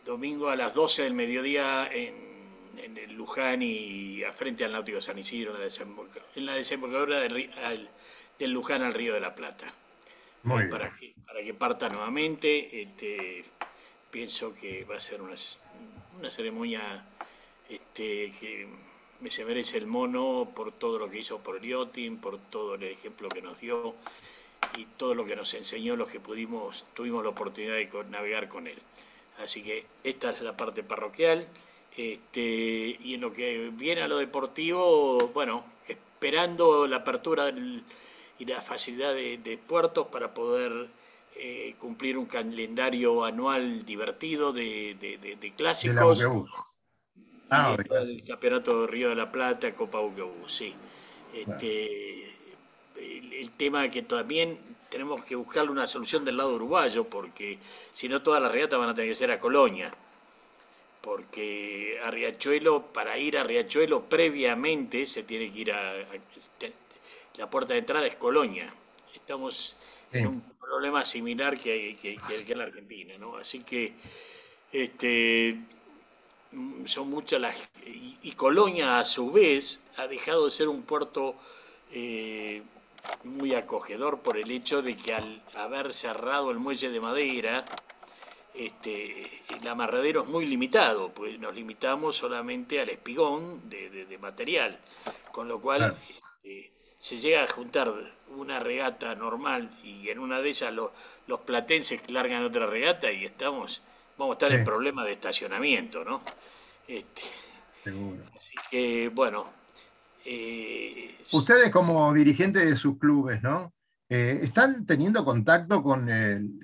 domingo 0.06 0.49
a 0.49 0.56
las 0.56 0.74
12 0.74 1.04
del 1.04 1.14
mediodía 1.14 1.89
en, 1.91 2.34
el 2.78 3.14
Luján 3.14 3.62
y 3.62 4.24
a 4.24 4.34
frente 4.34 4.66
al 4.66 4.72
Náutico 4.72 4.99
San 4.99 5.18
Isidro, 5.18 5.56
en 6.36 6.45
la, 6.45 6.54
desembocadura 6.54 7.20
del, 7.20 7.89
Luján 8.39 8.82
al 8.82 8.93
Río 8.93 9.14
de 9.14 9.20
la 9.20 9.34
Plata. 9.34 9.66
para, 10.70 10.93
que, 10.97 11.14
para 11.26 11.41
que 11.41 11.54
parta 11.54 11.88
nuevamente, 11.88 12.82
este, 12.82 13.45
pienso 14.12 14.54
que 14.56 14.84
va 14.86 14.97
a 14.97 14.99
ser 14.99 15.22
una, 15.22 15.36
una 16.20 16.30
ceremonia 16.30 17.06
este, 17.70 18.34
que 18.39 18.68
se 19.30 19.45
merece 19.45 19.78
el 19.78 19.88
mono 19.88 20.51
por 20.54 20.72
todo 20.74 20.99
lo 20.99 21.10
que 21.10 21.20
hizo 21.20 21.39
por 21.39 21.62
Liotin, 21.62 22.18
por 22.18 22.38
todo 22.38 22.76
el 22.76 22.84
ejemplo 22.84 23.30
que 23.30 23.41
nos 23.41 23.60
dio 23.60 23.95
y 24.78 24.86
todo 24.98 25.16
lo 25.16 25.26
que 25.26 25.36
nos 25.36 25.54
enseñó 25.54 25.96
los 25.96 26.10
que 26.10 26.20
pudimos, 26.20 26.86
tuvimos 26.94 27.24
la 27.24 27.30
oportunidad 27.30 27.76
de 27.76 27.90
navegar 28.10 28.48
con 28.48 28.68
él. 28.68 28.78
Así 29.42 29.64
que 29.64 29.86
esta 30.04 30.30
es 30.30 30.42
la 30.42 30.56
parte 30.56 30.84
parroquial. 30.84 31.48
Este, 31.96 32.98
y 33.04 33.14
en 33.14 33.22
lo 33.22 33.32
que 33.32 33.70
viene 33.74 34.02
a 34.02 34.08
lo 34.08 34.18
deportivo, 34.18 35.30
bueno, 35.34 35.64
esperando 35.88 36.88
la 36.88 36.98
apertura 36.98 37.50
y 37.50 38.46
la 38.46 38.62
facilidad 38.62 39.14
de, 39.14 39.60
puertos 39.68 40.08
para 40.08 40.34
poder 40.34 40.88
eh, 41.36 41.76
cumplir 41.78 42.18
un 42.18 42.26
calendario 42.26 43.24
anual 43.24 43.86
divertido 43.86 44.52
de, 44.52 44.96
de 45.00 45.54
clásicos. 45.56 46.24
Ah, 47.50 47.78
el 47.78 48.24
Campeonato 48.24 48.82
de 48.82 48.88
Río 48.88 49.10
de 49.10 49.16
la 49.16 49.32
Plata, 49.32 49.72
Copa 49.76 50.02
Uquebú, 50.02 50.48
sí. 50.48 50.74
Este, 51.34 52.33
el, 53.04 53.51
tema 53.51 53.89
que 53.89 54.01
también 54.04 54.58
tenemos 54.89 55.24
que 55.26 55.36
buscarle 55.36 55.72
una 55.72 55.88
solución 55.88 56.26
del 56.26 56.38
lado 56.38 56.56
uruguayo, 56.56 57.04
porque 57.06 57.58
si 57.91 58.08
no 58.10 58.22
todas 58.22 58.41
las 58.41 58.51
regatas 58.51 58.80
van 58.80 58.89
a 58.89 58.95
tener 58.95 59.10
que 59.10 59.16
ser 59.16 59.32
a 59.32 59.39
Colonia. 59.39 59.91
Porque 61.01 61.99
a 62.01 62.10
Riachuelo, 62.12 62.93
para 62.93 63.18
ir 63.18 63.38
a 63.38 63.43
Riachuelo 63.43 64.04
previamente 64.06 65.06
se 65.06 65.24
tiene 65.24 65.51
que 65.51 65.60
ir 65.60 65.72
a, 65.74 65.93
la 67.38 67.49
puerta 67.49 67.74
de 67.74 67.80
entrada 67.80 68.08
es 68.08 68.16
Colonia. 68.16 68.74
Estamos 69.14 69.76
en 70.12 70.28
un 70.28 70.41
problema 70.60 71.04
similar 71.04 71.58
que, 71.58 71.97
que, 72.01 72.16
que, 72.16 72.51
en 72.51 72.58
la 72.58 72.66
Argentina, 72.66 73.16
¿no? 73.18 73.36
Así 73.36 73.64
que 73.64 73.93
este, 74.72 75.58
son 76.86 77.10
muchas 77.10 77.41
las... 77.41 77.70
Y, 77.86 78.32
Colonia 78.34 78.99
a 78.99 79.04
su 79.04 79.32
vez 79.32 79.86
ha 79.97 80.08
dejado 80.08 80.45
de 80.45 80.49
ser 80.49 80.68
un 80.68 80.82
puerto 80.84 81.36
eh, 81.91 82.64
muy 83.24 83.54
acogedor 83.54 84.20
por 84.20 84.38
el 84.38 84.51
hecho 84.51 84.82
de 84.82 84.95
que 84.95 85.14
al 85.14 85.41
haber 85.56 85.93
cerrado 85.93 86.51
el 86.51 86.60
muelle 86.60 86.89
de 86.89 86.99
madera, 86.99 87.66
este, 88.54 89.22
el 89.22 89.68
amarradero 89.68 90.24
es 90.24 90.28
muy 90.28 90.45
limitado, 90.45 91.10
pues 91.10 91.39
nos 91.39 91.56
limitamos 91.56 92.16
solamente 92.16 92.80
al 92.80 92.89
espigón 92.89 93.70
de, 93.70 94.18
material, 94.22 94.78
con 95.32 95.47
lo 95.47 95.60
cual 95.60 95.97
este, 96.43 96.72
se 96.99 97.18
llega 97.18 97.43
a 97.43 97.47
juntar 97.47 97.93
una 98.36 98.60
regata 98.60 99.16
normal 99.16 99.70
y 99.84 100.10
en 100.10 100.20
una 100.20 100.39
de 100.39 100.49
esas 100.49 100.74
los, 100.74 100.91
los 101.28 101.41
platenses 101.41 102.10
largan 102.10 102.43
otra 102.43 102.66
regata 102.68 103.12
y 103.12 103.26
estamos 103.26 103.82
vamos 104.18 104.34
a 104.34 104.38
estar 104.38 104.51
en 104.54 104.64
problemas 104.64 105.06
de 105.06 105.14
estacionamiento, 105.14 106.04
¿no? 106.04 106.22
Este, 106.88 107.24
Seguro. 107.84 108.24
Así 108.36 108.56
que, 108.70 109.10
bueno. 109.10 109.62
Eh, 110.26 111.16
Ustedes 111.32 111.70
como 111.72 112.14
dirigentes 112.14 112.66
de 112.66 112.76
sus 112.76 112.98
clubes, 112.98 113.42
¿no? 113.42 113.74
Eh, 114.10 114.42
¿Están 114.44 114.86
teniendo 114.86 115.24
contacto 115.26 115.82
con, 115.82 116.08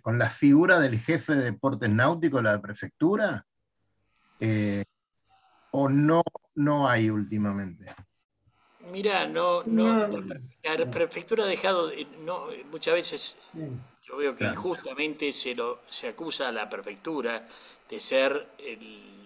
con, 0.01 0.19
la 0.19 0.29
figura 0.29 0.79
del 0.79 0.99
jefe 0.99 1.35
de 1.35 1.45
deportes 1.45 1.89
náuticos 1.89 2.43
de 2.43 2.49
la 2.49 2.61
prefectura? 2.61 3.45
Eh, 4.39 4.83
¿O 5.71 5.89
no, 5.89 6.21
no 6.55 6.87
hay 6.87 7.09
últimamente? 7.09 7.85
Mira, 8.91 9.27
no, 9.27 9.63
no, 9.63 10.07
la 10.63 10.89
prefectura 10.89 11.43
ha 11.43 11.47
dejado, 11.47 11.91
no, 12.25 12.47
muchas 12.71 12.93
veces 12.95 13.41
yo 14.03 14.17
veo 14.17 14.35
que 14.35 14.45
injustamente 14.45 15.31
se, 15.31 15.53
lo, 15.53 15.81
se 15.87 16.07
acusa 16.07 16.49
a 16.49 16.51
la 16.51 16.69
prefectura 16.69 17.45
de 17.89 17.99
ser 17.99 18.49
el 18.57 19.18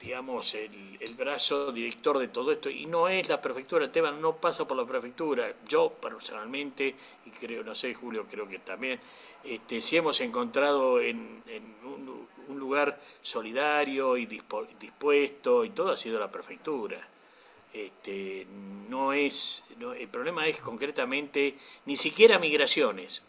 digamos, 0.00 0.54
el, 0.54 0.70
brazo 1.18 1.70
director 1.72 2.18
de 2.18 2.28
todo 2.28 2.50
esto, 2.50 2.70
y 2.70 2.86
no 2.86 3.08
es 3.08 3.28
la 3.28 3.40
prefectura, 3.40 3.84
el 3.84 3.90
tema 3.90 4.10
no 4.10 4.36
pasa 4.36 4.66
por 4.66 4.76
la 4.76 4.86
prefectura. 4.86 5.54
Yo 5.68 5.90
personalmente, 5.90 6.94
y 7.26 7.30
creo, 7.30 7.62
no 7.62 7.74
sé, 7.74 7.92
Julio, 7.92 8.26
creo 8.28 8.48
que 8.48 8.60
también, 8.60 8.98
este, 9.44 9.80
si 9.80 9.98
hemos 9.98 10.20
encontrado 10.22 11.00
en, 11.00 11.42
un, 11.84 12.28
lugar 12.48 13.00
solidario 13.22 14.16
y 14.16 14.26
dispuesto 14.26 15.64
y 15.64 15.70
todo 15.70 15.92
ha 15.92 15.96
sido 15.96 16.18
la 16.18 16.30
prefectura. 16.30 16.98
Este, 17.72 18.44
no 18.88 19.12
es, 19.12 19.64
el 19.96 20.08
problema 20.08 20.48
es 20.48 20.60
concretamente 20.60 21.54
ni 21.86 21.94
siquiera 21.94 22.38
migraciones. 22.40 23.22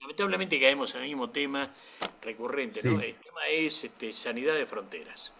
Lamentablemente 0.00 0.60
caemos 0.60 0.94
en 0.94 1.02
el 1.02 1.08
mismo 1.08 1.30
tema 1.30 1.68
recurrente, 2.22 2.80
¿no? 2.84 3.00
El 3.00 3.16
tema 3.16 3.48
es 3.50 3.84
este, 3.84 4.12
sanidad 4.12 4.54
de 4.54 4.66
fronteras. 4.66 5.32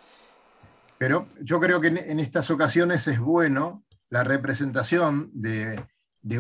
Pero 0.99 1.29
yo 1.41 1.61
creo 1.61 1.81
que 1.81 1.89
en, 1.89 2.19
estas 2.19 2.51
ocasiones 2.51 3.07
es 3.07 3.21
bueno 3.21 3.85
la 4.11 4.25
representación 4.25 5.31
de, 5.33 5.85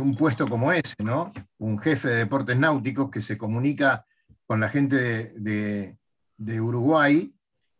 un 0.00 0.16
puesto 0.16 0.48
como 0.48 0.72
ese, 0.72 0.96
¿no? 0.98 1.32
Un 1.58 1.78
jefe 1.78 2.08
de 2.08 2.16
deportes 2.16 2.58
náuticos 2.58 3.10
que 3.10 3.22
se 3.22 3.38
comunica 3.38 4.04
con 4.46 4.60
la 4.60 4.68
gente 4.68 5.32
de, 5.36 5.96
Uruguay 6.60 7.32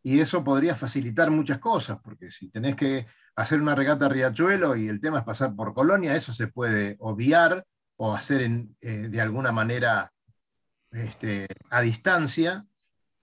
y 0.03 0.21
eso 0.21 0.45
podría 0.45 0.77
facilitar 0.77 1.31
muchas 1.31 1.59
cosas, 1.59 1.99
porque 2.03 2.31
si 2.31 2.49
tenés 2.49 2.77
que 2.77 3.07
hacer 3.35 3.61
una 3.61 3.75
regata 3.75 4.07
a 4.07 4.09
Riachuelo 4.09 4.77
y 4.77 4.89
el 4.89 5.01
tema 5.01 5.19
es 5.19 5.25
pasar 5.25 5.55
por 5.55 5.75
Colonia, 5.75 6.15
eso 6.15 6.33
se 6.33 6.47
puede 6.47 6.97
obviar 7.01 7.65
o 7.97 8.15
hacer 8.15 8.49
eh, 8.81 9.09
de 9.09 9.21
alguna 9.21 9.53
manera 9.53 10.13
este, 10.93 11.47
a 11.71 11.81
distancia. 11.81 12.65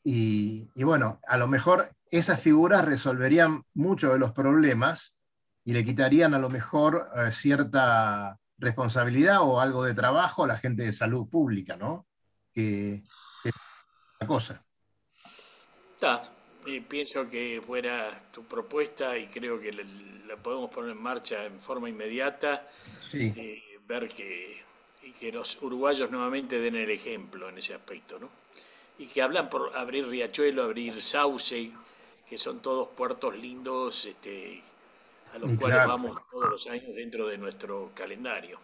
Y, 0.03 0.69
y, 0.75 0.83
bueno, 0.83 1.19
a 1.27 1.37
lo 1.37 1.47
mejor 1.47 1.94
esas 2.11 2.39
figuras 2.39 2.85
resolverían 2.85 3.63
muchos 3.73 4.13
de 4.13 4.19
los 4.19 4.31
problemas 4.31 5.17
y 5.63 5.73
le 5.73 5.83
quitarían 5.83 6.33
a 6.33 6.39
lo 6.39 6.49
mejor 6.49 7.09
eh, 7.15 7.31
cierta 7.31 8.39
responsabilidad 8.57 9.41
o 9.41 9.59
algo 9.59 9.83
de 9.83 9.93
trabajo 9.93 10.43
a 10.43 10.47
la 10.47 10.57
gente 10.57 10.83
de 10.83 10.93
salud 10.93 11.27
pública, 11.27 11.75
¿no? 11.75 12.07
Que 12.53 13.03
es 13.43 13.53
una 14.19 14.27
cosa. 14.27 14.63
Está, 15.93 16.23
pienso 16.87 17.29
que 17.29 17.61
fuera 17.65 18.17
tu 18.31 18.43
propuesta 18.43 19.17
y 19.17 19.27
creo 19.27 19.59
que 19.59 19.71
la, 19.71 20.37
podemos 20.37 20.69
poner 20.69 20.91
en 20.91 21.01
marcha 21.01 21.45
en 21.45 21.59
forma 21.59 21.89
inmediata. 21.89 22.67
Sí. 22.99 23.33
Eh, 23.35 23.63
ver 23.87 24.09
que, 24.09 24.63
y 25.03 25.11
que 25.11 25.31
los 25.31 25.61
uruguayos 25.61 26.09
nuevamente 26.09 26.59
den 26.59 26.75
el 26.75 26.89
ejemplo 26.89 27.49
en 27.49 27.57
ese 27.57 27.73
aspecto, 27.73 28.19
¿no? 28.19 28.29
Y 28.97 29.07
que 29.07 29.21
hablan 29.21 29.49
por 29.49 29.75
abrir 29.75 30.07
Riachuelo, 30.07 30.63
abrir 30.63 31.01
Sauce, 31.01 31.71
que 32.27 32.37
son 32.37 32.59
todos 32.59 32.89
puertos 32.89 33.37
lindos 33.37 34.05
este, 34.05 34.63
a 35.33 35.37
los 35.37 35.51
cuales 35.59 35.85
vamos 35.85 36.17
todos 36.31 36.49
los 36.49 36.67
años 36.67 36.95
dentro 36.95 37.27
de 37.27 37.37
nuestro 37.37 37.91
calendario. 37.93 38.57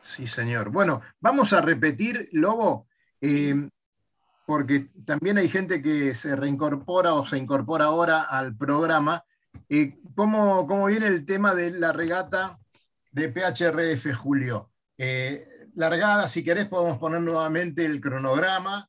Sí, 0.00 0.26
señor. 0.26 0.70
Bueno, 0.70 1.02
vamos 1.20 1.52
a 1.52 1.60
repetir, 1.60 2.28
Lobo, 2.32 2.86
eh, 3.20 3.68
porque 4.46 4.90
también 5.04 5.38
hay 5.38 5.48
gente 5.48 5.82
que 5.82 6.14
se 6.14 6.36
reincorpora 6.36 7.14
o 7.14 7.26
se 7.26 7.36
incorpora 7.36 7.86
ahora 7.86 8.22
al 8.22 8.56
programa. 8.56 9.24
Eh, 9.68 9.98
¿cómo, 10.14 10.86
viene 10.86 11.08
el 11.08 11.26
tema 11.26 11.54
de 11.54 11.72
la 11.72 11.92
regata 11.92 12.58
de 13.10 13.28
PHRF, 13.28 14.14
Julio? 14.14 14.70
Eh, 14.96 15.66
largada, 15.74 16.28
si 16.28 16.44
querés, 16.44 16.66
podemos 16.66 16.98
poner 16.98 17.20
nuevamente 17.20 17.84
el 17.84 18.00
cronograma. 18.00 18.88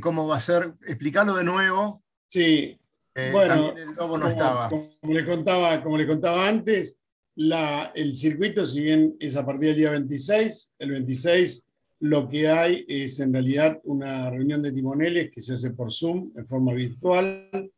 ¿Cómo 0.00 0.26
va 0.26 0.38
a 0.38 0.40
ser? 0.40 0.74
Explicarlo 0.88 1.36
de 1.36 1.44
nuevo 1.44 2.02
Sí, 2.28 2.78
eh, 3.14 3.30
bueno, 3.32 3.76
el 3.76 3.94
lobo 3.94 4.16
no 4.16 4.24
como, 4.24 4.28
estaba. 4.28 4.68
Como 4.68 5.12
le, 5.12 5.26
contaba, 5.26 5.82
como 5.82 5.98
le 5.98 6.06
contaba 6.06 6.46
antes, 6.46 7.00
el 7.36 8.14
circuito, 8.14 8.64
si 8.66 8.82
bien 8.82 9.16
es 9.18 9.36
a 9.36 9.44
partir 9.44 9.70
del 9.70 9.76
día 9.76 9.90
26, 9.90 10.74
el 10.78 10.90
26 10.92 11.68
lo 12.00 12.28
que 12.28 12.48
hay 12.48 12.84
es 12.86 13.18
en 13.18 13.32
realidad 13.32 13.80
una 13.84 14.30
reunión 14.30 14.62
de 14.62 14.72
timoneles 14.72 15.30
que 15.32 15.40
se 15.40 15.54
hace 15.54 15.70
por 15.70 15.92
Zoom 15.92 16.30
en 16.36 16.46
forma 16.46 16.72
virtual 16.72 17.72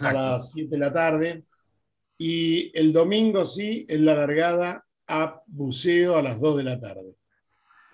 a 0.00 0.12
las 0.12 0.52
7 0.52 0.70
de 0.70 0.78
la 0.78 0.92
tarde. 0.92 1.44
Y 2.18 2.70
el 2.78 2.92
domingo 2.92 3.44
sí 3.44 3.84
es 3.88 4.00
la 4.00 4.14
largada 4.14 4.84
a 5.08 5.42
buceo 5.46 6.16
a 6.16 6.22
las 6.22 6.40
2 6.40 6.58
de 6.58 6.64
la 6.64 6.78
tarde. 6.78 7.17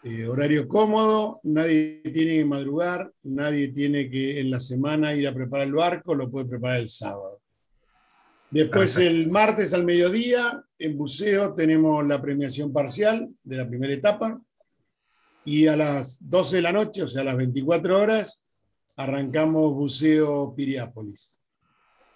Eh, 0.07 0.26
horario 0.26 0.68
cómodo, 0.68 1.40
nadie 1.44 2.02
tiene 2.05 2.36
que 2.36 2.44
madrugar, 2.44 3.11
nadie 3.22 3.68
tiene 3.68 4.11
que 4.11 4.38
en 4.38 4.50
la 4.50 4.61
semana 4.61 5.14
ir 5.14 5.26
a 5.26 5.32
preparar 5.32 5.66
el 5.66 5.72
barco, 5.72 6.14
lo 6.14 6.30
puede 6.30 6.44
preparar 6.44 6.80
el 6.80 6.90
sábado. 6.90 7.40
Después 8.50 8.98
el 8.98 9.30
martes 9.30 9.72
al 9.72 9.84
mediodía, 9.84 10.62
en 10.78 10.98
buceo 10.98 11.55
tenemos 11.55 12.07
la 12.07 12.20
premiación 12.20 12.70
parcial 12.70 13.30
de 13.42 13.57
la 13.57 13.66
primera 13.66 13.94
etapa 13.94 14.38
y 15.46 15.68
a 15.68 15.74
las 15.74 16.18
12 16.28 16.57
de 16.57 16.62
la 16.62 16.72
noche, 16.72 17.02
o 17.02 17.09
sea, 17.09 17.22
a 17.22 17.24
las 17.24 17.38
24 17.38 17.98
horas, 17.98 18.44
arrancamos 18.96 19.72
buceo 19.72 20.55
Piriápolis, 20.55 21.40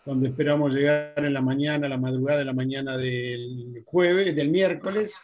donde 0.05 0.29
esperamos 0.29 0.75
llegar 0.75 1.15
en 1.17 1.33
la 1.33 1.41
mañana, 1.41 1.89
la 1.89 1.97
madrugada 1.97 2.41
de 2.41 2.45
la 2.45 2.53
mañana 2.53 2.99
del 2.99 3.83
jueves, 3.87 4.37
del 4.37 4.51
miércoles, 4.51 5.17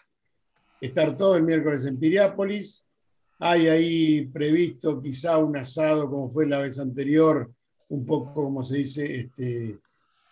estar 0.81 1.16
todo 1.16 1.37
el 1.37 1.43
miércoles 1.43 1.87
en 1.87 1.99
Piriápolis. 1.99 2.87
Hay 3.39 3.68
ahí 3.68 4.27
previsto 4.27 5.01
quizá 5.03 5.39
un 5.39 5.57
asado, 5.57 6.09
como 6.09 6.31
fue 6.31 6.47
la 6.47 6.61
vez 6.61 6.79
anterior, 6.79 7.51
un 7.89 8.07
poco, 8.07 8.35
como 8.35 8.64
se 8.64 8.79
dice, 8.79 9.20
este, 9.20 9.79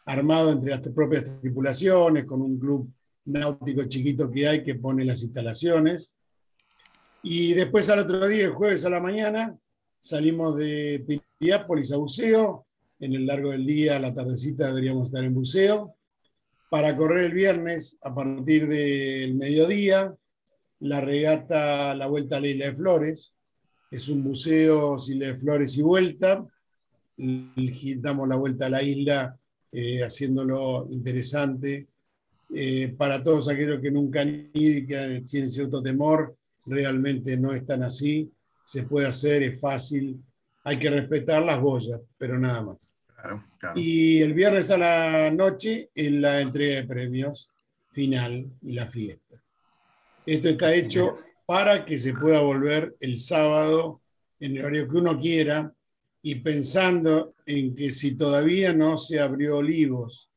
armado 0.07 0.53
entre 0.53 0.71
las 0.71 0.81
propias 0.81 1.41
tripulaciones, 1.41 2.25
con 2.25 2.43
un 2.43 2.59
club 2.59 2.91
náutico 3.25 3.85
chiquito 3.85 4.31
que 4.31 4.49
hay 4.49 4.65
que 4.65 4.75
pone 4.75 5.05
las 5.05 5.23
instalaciones. 5.23 6.15
Y 7.23 7.55
después 7.55 7.89
al 7.89 8.01
otro 8.01 8.27
día, 8.27 8.45
el 8.45 8.53
jueves 8.53 8.85
a 8.85 8.91
la 8.91 9.01
mañana, 9.01 9.57
salimos 10.01 10.57
de 10.57 11.23
Piriápolis 11.39 11.93
a 11.93 11.97
buceo. 11.97 12.67
En 12.99 13.15
el 13.15 13.27
largo 13.27 13.51
del 13.51 13.67
día, 13.67 13.97
a 13.97 14.01
la 14.01 14.15
tardecita, 14.15 14.69
deberíamos 14.69 15.09
estar 15.09 15.25
en 15.25 15.35
buceo. 15.35 15.97
Para 16.71 16.97
correr 16.97 17.27
el 17.27 17.33
viernes, 17.33 17.99
a 18.03 18.15
partir 18.15 18.69
del 18.69 19.35
mediodía, 19.35 20.15
la 20.83 21.01
regata 21.01 21.95
La 21.95 22.07
Vuelta 22.07 22.37
a 22.37 22.41
la 22.41 22.49
Isla 22.49 22.67
de 22.67 22.77
Flores. 22.77 23.35
Es 23.91 24.09
un 24.09 24.23
buceo 24.25 24.97
Isla 24.97 25.27
de 25.27 25.37
Flores 25.37 25.77
y 25.77 25.83
vuelta. 25.83 26.45
Damos 27.17 28.29
la 28.29 28.37
vuelta 28.37 28.67
a 28.67 28.71
la 28.71 28.83
isla 28.83 29.37
eh, 29.71 30.03
haciéndolo 30.03 30.89
interesante. 30.91 31.87
Eh, 32.55 32.95
para 32.97 33.23
todos 33.23 33.49
aquellos 33.49 33.81
que 33.81 33.91
nunca 33.91 34.23
han 34.23 34.51
ido 34.53 34.79
y 34.79 34.87
que 34.87 35.23
tienen 35.27 35.51
cierto 35.51 35.83
temor, 35.83 36.37
realmente 36.67 37.37
no 37.37 37.55
es 37.55 37.65
tan 37.65 37.83
así, 37.83 38.31
se 38.65 38.83
puede 38.83 39.07
hacer, 39.07 39.43
es 39.43 39.61
fácil, 39.61 40.21
hay 40.65 40.79
que 40.79 40.91
respetar 40.91 41.43
las 41.43 41.61
boyas, 41.61 42.01
pero 42.19 42.39
nada 42.39 42.63
más. 42.63 42.91
Y 43.75 44.21
el 44.21 44.35
viernes 44.35 44.71
a 44.71 44.79
la 44.79 45.31
noche 45.31 45.91
es 45.95 46.13
la 46.13 46.41
entrega 46.41 46.81
de 46.81 46.87
premios 46.87 47.53
final 47.91 48.47
y 48.63 48.73
la 48.73 48.87
fiesta. 48.87 49.32
Esto 50.25 50.49
está 50.49 50.75
hecho 50.75 51.17
para 51.47 51.85
que 51.85 51.99
se 51.99 52.15
pueda 52.15 52.41
volver 52.41 52.97
el 53.01 53.17
sábado 53.17 54.01
en 54.39 54.57
el 54.57 54.65
horario 54.65 54.89
que 54.89 54.97
uno 54.97 55.19
quiera 55.19 55.73
y 56.23 56.37
pensando 56.37 57.35
en 57.45 57.75
que 57.75 57.93
si 57.93 58.17
todavía 58.17 58.73
no 58.73 58.97
se 58.97 59.19
abrió 59.19 59.59
Olivos, 59.59 60.31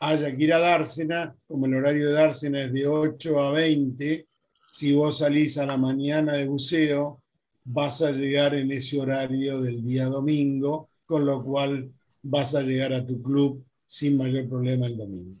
haya 0.00 0.34
que 0.36 0.44
ir 0.44 0.54
a 0.54 0.60
Dársena, 0.60 1.34
como 1.46 1.66
el 1.66 1.74
horario 1.74 2.06
de 2.06 2.12
Dársena 2.12 2.64
es 2.64 2.72
de 2.72 2.86
8 2.86 3.42
a 3.42 3.50
20, 3.52 4.26
si 4.70 4.94
vos 4.94 5.18
salís 5.18 5.58
a 5.58 5.66
la 5.66 5.76
mañana 5.76 6.34
de 6.34 6.46
buceo, 6.46 7.20
vas 7.64 8.02
a 8.02 8.12
llegar 8.12 8.54
en 8.54 8.70
ese 8.70 9.00
horario 9.00 9.60
del 9.60 9.84
día 9.84 10.06
domingo, 10.06 10.90
con 11.06 11.26
lo 11.26 11.42
cual 11.42 11.90
vas 12.22 12.54
a 12.54 12.62
llegar 12.62 12.92
a 12.92 13.04
tu 13.04 13.20
club 13.22 13.64
sin 13.86 14.16
mayor 14.16 14.48
problema 14.48 14.86
el 14.86 14.96
domingo. 14.96 15.36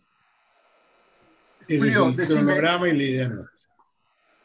Ese 1.68 1.88
es 1.88 1.96
el 1.96 2.14
cronograma 2.14 2.88
y 2.88 2.96
la 2.96 3.04
idea 3.04 3.50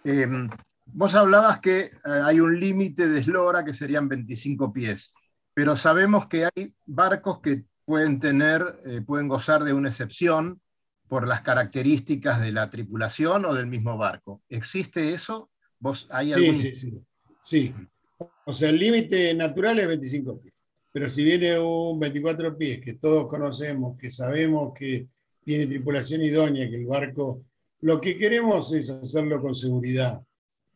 em, 0.03 0.49
vos 0.85 1.13
hablabas 1.15 1.59
que 1.59 1.79
eh, 1.79 1.91
hay 2.03 2.39
un 2.39 2.59
límite 2.59 3.07
de 3.07 3.19
eslora 3.19 3.63
que 3.63 3.73
serían 3.73 4.07
25 4.07 4.71
pies, 4.73 5.13
pero 5.53 5.77
sabemos 5.77 6.27
que 6.27 6.45
hay 6.45 6.73
barcos 6.85 7.39
que 7.41 7.63
pueden 7.85 8.19
tener, 8.19 8.81
eh, 8.85 9.01
pueden 9.01 9.27
gozar 9.27 9.63
de 9.63 9.73
una 9.73 9.89
excepción 9.89 10.61
por 11.07 11.27
las 11.27 11.41
características 11.41 12.39
de 12.39 12.51
la 12.51 12.69
tripulación 12.69 13.45
o 13.45 13.53
del 13.53 13.67
mismo 13.67 13.97
barco. 13.97 14.43
¿Existe 14.47 15.11
eso? 15.13 15.49
¿Vos, 15.79 16.07
hay 16.11 16.29
sí, 16.29 16.55
sí, 16.55 16.75
sí, 16.75 17.01
sí. 17.41 17.75
O 18.45 18.53
sea, 18.53 18.69
el 18.69 18.77
límite 18.77 19.33
natural 19.33 19.79
es 19.79 19.87
25 19.87 20.39
pies. 20.39 20.53
Pero 20.91 21.09
si 21.09 21.23
viene 21.23 21.57
un 21.59 21.99
24 21.99 22.57
pies 22.57 22.81
que 22.81 22.93
todos 22.95 23.27
conocemos, 23.27 23.97
que 23.97 24.09
sabemos 24.09 24.73
que 24.77 25.07
tiene 25.43 25.67
tripulación 25.67 26.21
idónea, 26.21 26.69
que 26.69 26.75
el 26.75 26.85
barco, 26.85 27.43
lo 27.81 28.01
que 28.01 28.17
queremos 28.17 28.73
es 28.73 28.89
hacerlo 28.89 29.41
con 29.41 29.53
seguridad. 29.53 30.21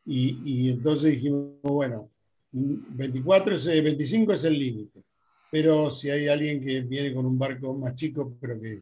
Y, 0.05 0.39
y 0.43 0.69
entonces 0.69 1.13
dijimos, 1.13 1.53
bueno, 1.61 2.09
24 2.51 3.55
es, 3.55 3.65
25 3.65 4.33
es 4.33 4.43
el 4.43 4.59
límite. 4.59 5.03
Pero 5.51 5.91
si 5.91 6.09
hay 6.09 6.27
alguien 6.27 6.61
que 6.61 6.81
viene 6.81 7.13
con 7.13 7.25
un 7.25 7.37
barco 7.37 7.73
más 7.73 7.95
chico, 7.95 8.35
pero 8.39 8.59
que 8.59 8.81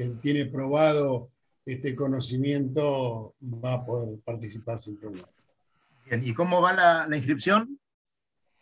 que 0.00 0.06
tiene 0.22 0.46
probado 0.46 1.30
este 1.66 1.94
conocimiento 1.94 3.34
va 3.42 3.74
a 3.74 3.84
poder 3.84 4.18
participar 4.24 4.80
sin 4.80 4.96
problema. 4.96 5.28
Bien, 6.06 6.26
¿y 6.26 6.32
cómo 6.32 6.62
va 6.62 7.06
la, 7.06 7.16
inscripción? 7.16 7.78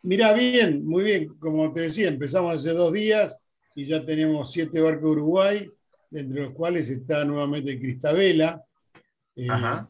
Mira, 0.02 0.32
bien, 0.32 0.84
muy 0.84 1.04
bien. 1.04 1.28
Como 1.38 1.72
te 1.72 1.82
decía, 1.82 2.08
empezamos 2.08 2.54
hace 2.54 2.72
dos 2.72 2.92
días 2.92 3.40
y 3.76 3.86
ya 3.86 4.04
tenemos 4.04 4.50
siete 4.50 4.80
barcos 4.80 5.04
de 5.04 5.10
Uruguay, 5.10 5.70
entre 6.10 6.42
los 6.42 6.54
cuales 6.54 6.90
está 6.90 7.24
nuevamente 7.24 7.78
Cristabela. 7.78 8.62
Eh, 9.38 9.46
Ajá. 9.48 9.88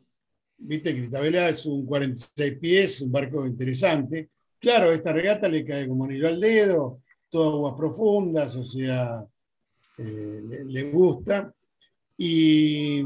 Viste, 0.59 0.94
Cristabela 0.94 1.49
es 1.49 1.64
un 1.64 1.86
46 1.86 2.59
pies, 2.59 3.01
un 3.01 3.11
barco 3.11 3.46
interesante. 3.46 4.28
Claro, 4.59 4.92
esta 4.92 5.12
regata 5.12 5.49
le 5.49 5.64
cae 5.64 5.88
como 5.88 6.05
anillo 6.05 6.28
al 6.28 6.40
dedo, 6.40 7.01
todas 7.30 7.55
aguas 7.55 7.74
profundas, 7.76 8.57
o 8.57 8.64
sea, 8.64 9.24
eh, 9.96 10.64
le, 10.66 10.90
gusta. 10.90 11.53
Y 12.16 13.03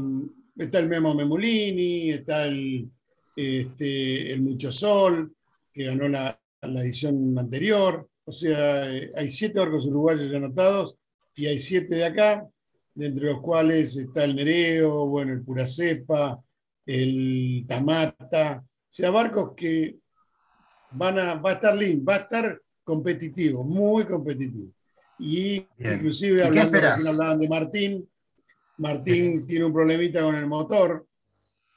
está 0.57 0.79
el 0.79 0.89
Memo 0.89 1.13
Memulini, 1.13 2.09
está 2.09 2.45
el, 2.47 2.89
este, 3.35 4.35
Mucho 4.39 4.71
Sol, 4.71 5.33
que 5.71 5.85
ganó 5.85 6.09
la, 6.09 6.37
edición 6.61 7.37
anterior. 7.37 8.09
O 8.25 8.31
sea, 8.31 8.93
eh, 8.93 9.11
hay 9.15 9.29
siete 9.29 9.59
barcos 9.59 9.85
uruguayos 9.85 10.33
anotados 10.33 10.97
y 11.35 11.45
hay 11.45 11.59
siete 11.59 11.95
de 11.95 12.05
acá, 12.05 12.47
entre 12.95 13.25
los 13.25 13.41
cuales 13.41 13.95
está 13.97 14.23
el 14.23 14.35
Nereo, 14.35 15.07
bueno, 15.07 15.33
el 15.33 15.41
Pura 15.41 15.65
Cepa, 15.65 16.39
el 16.85 17.65
Tamata. 17.67 18.63
O 18.63 18.67
sea, 18.89 19.09
barcos 19.09 19.53
que 19.55 19.97
van 20.91 21.19
a, 21.19 21.35
va 21.35 21.51
a 21.51 21.53
estar 21.53 21.75
lindo, 21.75 22.05
va 22.05 22.15
a 22.15 22.19
estar 22.19 22.61
competitivo, 22.83 23.63
muy 23.63 24.05
competitivo. 24.05 24.71
Y 25.19 25.65
inclusive 25.79 26.43
hablando, 26.43 26.77
hablaban 26.77 27.39
de 27.39 27.49
Martín, 27.49 28.09
Martín 28.77 29.45
tiene 29.45 29.65
un 29.65 29.73
problemita 29.73 30.21
con 30.21 30.35
el 30.35 30.47
motor, 30.47 31.07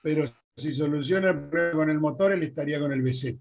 pero 0.03 0.25
si 0.57 0.73
soluciona 0.73 1.31
el 1.31 1.49
problema 1.49 1.73
con 1.73 1.91
el 1.91 2.01
motor, 2.01 2.33
él 2.33 2.43
estaría 2.43 2.81
con 2.81 2.93
el 2.93 3.03
BZ. 3.03 3.39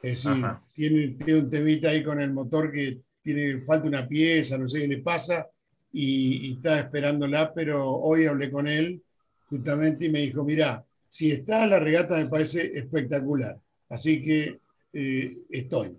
Es 0.00 0.24
decir, 0.24 0.44
tiene, 0.74 1.08
tiene, 1.24 1.40
un 1.40 1.50
temita 1.50 1.88
ahí 1.88 2.04
con 2.04 2.20
el 2.20 2.32
motor 2.32 2.70
que 2.70 3.00
tiene, 3.22 3.60
falta 3.62 3.88
una 3.88 4.06
pieza, 4.06 4.56
no 4.56 4.68
sé 4.68 4.80
qué 4.80 4.88
le 4.88 4.98
pasa, 4.98 5.48
y, 5.92 6.54
está 6.54 6.80
esperándola, 6.80 7.52
pero 7.54 7.90
hoy 7.90 8.26
hablé 8.26 8.50
con 8.50 8.68
él 8.68 9.02
justamente 9.48 10.06
y 10.06 10.12
me 10.12 10.20
dijo, 10.20 10.44
mira, 10.44 10.84
si 11.08 11.30
está 11.30 11.66
la 11.66 11.78
regata 11.78 12.16
me 12.16 12.28
parece 12.28 12.78
espectacular, 12.78 13.58
así 13.88 14.22
que 14.22 14.60
eh, 14.92 15.38
estoy. 15.50 15.98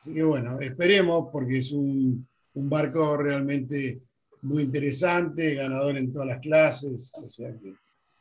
Así 0.00 0.12
que 0.12 0.22
bueno, 0.22 0.60
esperemos 0.60 1.28
porque 1.32 1.58
es 1.58 1.72
un, 1.72 2.26
barco 2.54 3.16
realmente 3.16 4.00
muy 4.42 4.62
interesante, 4.64 5.54
ganador 5.54 5.96
en 5.96 6.12
todas 6.12 6.28
las 6.28 6.40
clases, 6.40 7.12
o 7.16 7.24
sea 7.24 7.50
que 7.58 7.74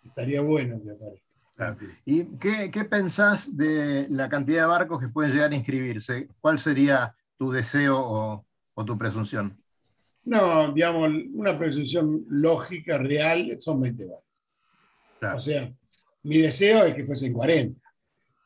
estaría 0.03 0.41
bueno 0.41 0.81
que 0.83 0.91
aparezca. 0.91 1.33
¿Y 2.05 2.25
qué, 2.37 2.85
pensás 2.89 3.55
de 3.55 4.07
la 4.09 4.27
cantidad 4.27 4.63
de 4.63 4.67
barcos 4.67 4.99
que 4.99 5.09
pueden 5.09 5.31
llegar 5.31 5.51
a 5.51 5.55
inscribirse? 5.55 6.27
¿Cuál 6.41 6.59
sería 6.59 7.15
tu 7.37 7.51
deseo 7.51 7.97
o, 8.73 8.85
tu 8.85 8.97
presunción? 8.97 9.57
No, 10.25 10.71
digamos, 10.71 11.11
una 11.33 11.57
presunción 11.57 12.25
lógica, 12.29 12.97
real, 12.97 13.57
son 13.59 13.81
20 13.81 14.05
barcos. 14.05 15.35
O 15.35 15.39
sea, 15.39 15.71
mi 16.23 16.37
deseo 16.37 16.85
es 16.85 16.95
que 16.95 17.05
fuesen 17.05 17.33
40. 17.33 17.79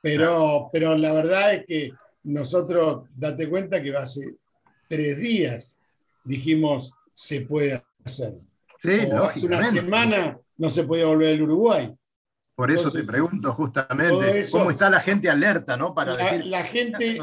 Pero, 0.01 0.69
pero 0.71 0.95
la 0.95 1.13
verdad 1.13 1.53
es 1.55 1.65
que 1.65 1.91
nosotros, 2.23 3.07
date 3.15 3.49
cuenta 3.49 3.82
que 3.82 3.95
hace 3.95 4.36
tres 4.88 5.17
días 5.17 5.80
dijimos 6.23 6.93
se 7.13 7.41
puede 7.41 7.82
hacer. 8.03 8.36
Sí, 8.82 8.91
hace 9.11 9.45
una 9.45 9.63
semana 9.63 10.38
no 10.57 10.69
se 10.69 10.84
podía 10.84 11.07
volver 11.07 11.34
al 11.34 11.41
Uruguay. 11.41 11.95
Por 12.55 12.71
eso 12.71 12.89
te 12.89 13.03
pregunto 13.03 13.53
justamente, 13.53 14.47
¿cómo 14.51 14.71
está 14.71 14.89
la 14.89 14.99
gente 14.99 15.30
alerta, 15.30 15.78
¿no? 15.78 15.93
Para 15.93 16.15
la, 16.15 16.38
la 16.38 16.63
gente, 16.63 17.19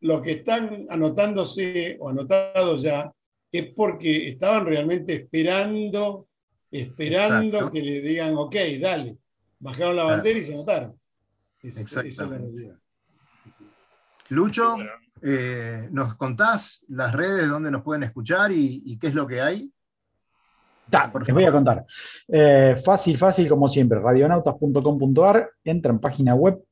lo, 0.00 0.20
que 0.20 0.32
están 0.32 0.86
anotándose 0.90 1.96
o 1.98 2.10
anotados 2.10 2.82
ya, 2.82 3.10
es 3.50 3.66
porque 3.74 4.28
estaban 4.28 4.66
realmente 4.66 5.14
esperando, 5.14 6.28
esperando 6.70 7.70
que 7.70 7.82
le 7.82 8.00
digan, 8.00 8.34
ok, 8.36 8.56
dale. 8.80 9.18
Bajaron 9.60 9.96
la 9.96 10.04
bandera 10.04 10.38
y 10.38 10.44
se 10.44 10.54
anotaron. 10.54 10.98
esa 11.62 12.00
es 12.02 12.18
la 12.18 12.38
realidad. 12.38 12.76
Lucho, 14.30 14.76
eh, 15.22 15.88
¿nos 15.90 16.14
contás 16.16 16.84
las 16.88 17.14
redes 17.14 17.48
donde 17.48 17.70
nos 17.70 17.82
pueden 17.82 18.02
escuchar 18.02 18.52
y, 18.52 18.96
qué 18.98 19.08
es 19.08 19.14
lo 19.14 19.26
que 19.26 19.40
hay? 19.40 19.72
les 21.26 21.34
voy 21.34 21.44
a 21.44 21.52
contar. 21.52 21.84
Eh, 22.28 22.76
fácil, 22.82 23.18
fácil, 23.18 23.48
como 23.48 23.68
siempre, 23.68 24.00
radionautas.com.ar, 24.00 25.50
entran 25.64 25.98
página 25.98 26.34
web, 26.34 26.62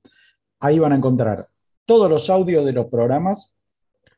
ahí 0.60 0.78
van 0.78 0.92
a 0.92 0.96
encontrar 0.96 1.48
todos 1.84 2.10
los 2.10 2.28
audios 2.30 2.64
de 2.64 2.72
los 2.72 2.86
programas, 2.86 3.56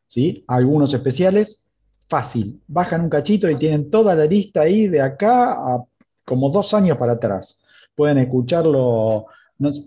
¿sí? 0.06 0.44
algunos 0.46 0.94
especiales, 0.94 1.67
fácil, 2.08 2.60
bajan 2.66 3.02
un 3.02 3.10
cachito 3.10 3.48
y 3.50 3.56
tienen 3.56 3.90
toda 3.90 4.14
la 4.14 4.24
lista 4.24 4.62
ahí 4.62 4.88
de 4.88 5.00
acá 5.00 5.52
a 5.52 5.84
como 6.24 6.50
dos 6.50 6.74
años 6.74 6.96
para 6.96 7.12
atrás. 7.12 7.62
Pueden 7.94 8.18
escucharlo, 8.18 9.26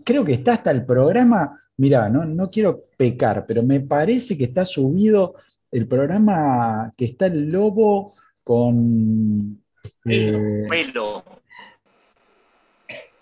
creo 0.03 0.26
que 0.26 0.34
está 0.34 0.53
hasta 0.53 0.72
el 0.72 0.86
programa 0.86 1.61
Mirá, 1.82 2.09
no, 2.09 2.51
quiero 2.51 2.86
pecar, 2.95 3.43
pero 3.47 3.63
me 3.63 3.80
parece 3.80 4.38
que 4.38 4.43
está 4.43 4.65
subido 4.65 5.34
el 5.72 5.88
programa 5.88 6.93
que 6.95 7.05
está 7.05 7.26
el 7.26 7.49
lobo 7.49 8.13
con. 8.43 9.59
Eh, 10.05 10.67
pelo. 10.69 11.24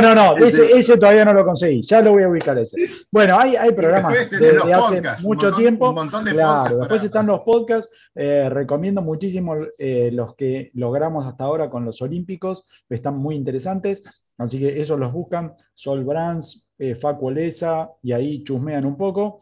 no, 0.02 0.16
no, 0.16 0.38
ese, 0.46 0.98
todavía 0.98 1.26
no 1.26 1.34
lo 1.34 1.46
conseguí, 1.46 1.82
ya 1.82 2.02
lo 2.02 2.12
voy 2.12 2.24
a 2.24 2.30
ubicar 2.30 2.58
ese. 2.58 2.78
Bueno, 3.12 3.38
hay, 3.38 3.56
hay 3.56 3.72
programas 3.74 4.14
desde 4.32 4.74
hace 4.74 5.02
mucho 5.22 5.54
tiempo. 5.54 5.94
claro, 6.24 6.80
después 6.80 7.04
están 7.04 7.28
los 7.28 7.42
podcasts, 7.42 7.92
eh, 8.14 8.50
recomiendo 8.50 9.02
muchísimo 9.02 9.56
eh, 9.78 10.10
los 10.14 10.36
que 10.36 10.72
logramos 10.76 11.26
hasta 11.28 11.44
ahora 11.44 11.70
con 11.70 11.86
los 11.86 12.02
Olímpicos, 12.02 12.68
están 12.90 13.18
muy 13.18 13.36
interesantes, 13.36 14.04
así 14.38 14.60
que 14.60 14.82
esos 14.82 15.00
los 15.00 15.12
buscan, 15.12 15.54
Sol 15.74 16.04
Brands, 16.04 16.72
eh, 16.78 16.96
Facu 16.96 17.32
y 18.02 18.12
ahí 18.12 18.44
chusmean 18.44 18.86
un 18.86 18.98
poco. 18.98 19.40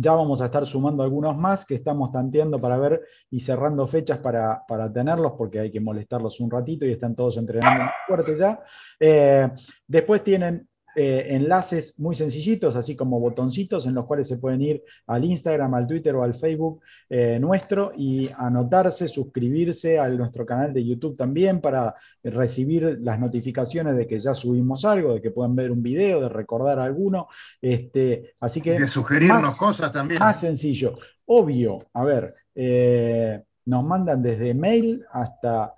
Ya 0.00 0.12
vamos 0.12 0.40
a 0.40 0.44
estar 0.44 0.64
sumando 0.64 1.02
algunos 1.02 1.36
más 1.36 1.66
que 1.66 1.74
estamos 1.74 2.12
tanteando 2.12 2.60
para 2.60 2.78
ver 2.78 3.02
y 3.30 3.40
cerrando 3.40 3.84
fechas 3.88 4.18
para, 4.18 4.64
tenerlos, 4.94 5.32
porque 5.36 5.58
hay 5.58 5.72
que 5.72 5.80
molestarlos 5.80 6.38
un 6.38 6.52
ratito 6.52 6.86
y 6.86 6.92
están 6.92 7.16
todos 7.16 7.36
entrenando 7.36 7.84
fuerte 8.06 8.36
ya. 8.36 8.60
Eh, 9.00 9.50
después 9.88 10.22
tienen 10.22 10.67
eh, 11.00 11.36
enlaces 11.36 12.00
muy 12.00 12.16
sencillitos, 12.16 12.74
así 12.74 12.96
como 12.96 13.20
botoncitos 13.20 13.86
en 13.86 13.94
los 13.94 14.04
cuales 14.04 14.26
se 14.26 14.38
pueden 14.38 14.60
ir 14.60 14.82
al 15.06 15.24
Instagram, 15.24 15.72
al 15.74 15.86
Twitter 15.86 16.12
o 16.16 16.24
al 16.24 16.34
Facebook 16.34 16.80
eh, 17.08 17.38
nuestro 17.40 17.92
y 17.96 18.28
anotarse, 18.36 19.06
suscribirse 19.06 20.00
a 20.00 20.08
nuestro 20.08 20.44
canal 20.44 20.74
de 20.74 20.84
YouTube 20.84 21.16
también 21.16 21.60
para 21.60 21.94
recibir 22.24 22.98
las 23.00 23.20
notificaciones 23.20 23.96
de 23.96 24.08
que 24.08 24.18
ya 24.18 24.34
subimos 24.34 24.84
algo, 24.84 25.14
de 25.14 25.22
que 25.22 25.30
pueden 25.30 25.54
ver 25.54 25.70
un 25.70 25.84
video, 25.84 26.20
de 26.20 26.30
recordar 26.30 26.80
alguno. 26.80 27.28
Este, 27.62 28.34
así 28.40 28.60
que... 28.60 28.72
De 28.72 28.88
sugerirnos 28.88 29.56
cosas 29.56 29.92
también. 29.92 30.18
Más 30.18 30.40
sencillo. 30.40 30.98
Obvio, 31.26 31.78
a 31.92 32.02
ver, 32.02 32.34
eh, 32.56 33.40
nos 33.66 33.84
mandan 33.84 34.20
desde 34.20 34.52
mail 34.52 35.04
hasta... 35.12 35.76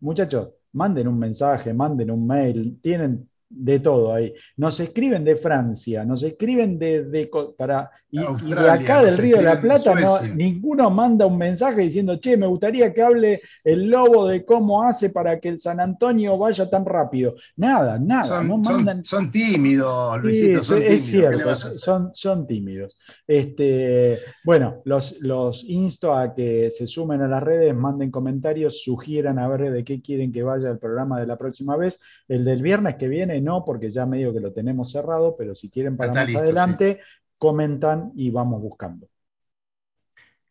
muchachos, 0.00 0.50
manden 0.72 1.08
un 1.08 1.18
mensaje, 1.18 1.72
manden 1.72 2.10
un 2.10 2.26
mail, 2.26 2.78
tienen 2.82 3.29
de 3.50 3.80
todo 3.80 4.14
ahí. 4.14 4.32
Nos 4.56 4.78
escriben 4.78 5.24
de 5.24 5.34
Francia, 5.34 6.04
nos 6.04 6.22
escriben 6.22 6.78
de, 6.78 7.28
para, 7.58 7.90
y, 8.12 8.18
de 8.18 8.70
acá 8.70 9.02
del 9.02 9.18
Río 9.18 9.38
de 9.38 9.42
la 9.42 9.60
Plata, 9.60 9.92
no, 9.94 10.20
ninguno 10.34 10.88
manda 10.88 11.26
un 11.26 11.36
mensaje 11.36 11.82
diciendo, 11.82 12.16
che, 12.20 12.36
me 12.36 12.46
gustaría 12.46 12.94
que 12.94 13.02
hable 13.02 13.40
el 13.64 13.88
lobo 13.88 14.28
de 14.28 14.44
cómo 14.44 14.84
hace 14.84 15.10
para 15.10 15.40
que 15.40 15.48
el 15.48 15.58
San 15.58 15.80
Antonio 15.80 16.38
vaya 16.38 16.70
tan 16.70 16.84
rápido. 16.84 17.34
Nada, 17.56 17.98
nada. 17.98 18.38
Son, 18.38 18.48
no 18.48 18.56
mandan... 18.58 19.04
son, 19.04 19.30
tímidos, 19.32 20.22
Luisito, 20.22 20.62
son 20.62 20.82
es 20.82 21.04
cierto, 21.04 21.54
son, 21.54 22.10
son 22.14 22.46
tímidos. 22.46 22.96
Este, 23.26 24.16
bueno, 24.44 24.80
los, 24.84 25.20
los 25.20 25.64
insto 25.64 26.14
a 26.14 26.32
que 26.34 26.70
se 26.70 26.86
sumen 26.86 27.20
a 27.22 27.28
las 27.28 27.42
redes, 27.42 27.74
manden 27.74 28.12
comentarios, 28.12 28.82
sugieran 28.82 29.40
a 29.40 29.48
ver 29.48 29.72
de 29.72 29.84
qué 29.84 30.00
quieren 30.00 30.30
que 30.30 30.44
vaya 30.44 30.70
el 30.70 30.78
programa 30.78 31.18
de 31.18 31.26
la 31.26 31.36
próxima 31.36 31.76
vez. 31.76 32.00
El 32.28 32.44
del 32.44 32.62
viernes 32.62 32.94
que 32.94 33.08
viene 33.08 33.39
no, 33.40 33.64
porque 33.64 33.90
ya 33.90 34.06
medio 34.06 34.32
que 34.32 34.40
lo 34.40 34.52
tenemos 34.52 34.90
cerrado, 34.90 35.36
pero 35.36 35.54
si 35.54 35.70
quieren 35.70 35.96
para 35.96 36.12
más 36.12 36.34
adelante, 36.34 37.00
comentan 37.38 38.12
y 38.14 38.30
vamos 38.30 38.60
buscando. 38.60 39.08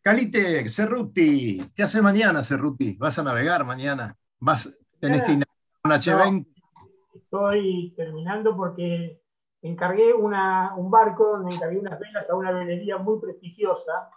Calite, 0.02 0.68
Cerruti, 0.68 1.70
¿qué 1.74 1.82
hace 1.82 2.00
mañana, 2.00 2.42
Cerruti? 2.42 2.96
¿Vas 2.96 3.18
a 3.18 3.22
navegar 3.22 3.64
mañana? 3.64 4.16
¿Vas, 4.38 4.70
¿Tenés 4.98 5.22
que 5.22 5.32
ir 5.32 5.42
a 5.42 5.88
una 5.88 5.96
H20? 5.96 6.46
estoy 7.14 7.94
terminando 7.96 8.56
porque 8.56 9.22
encargué 9.62 10.12
un 10.12 10.90
barco 10.90 11.36
donde 11.36 11.54
encargué 11.54 11.78
unas 11.78 11.98
velas 11.98 12.28
a 12.28 12.34
una 12.34 12.50
velería 12.50 12.98
muy 12.98 13.20
prestigiosa 13.20 14.10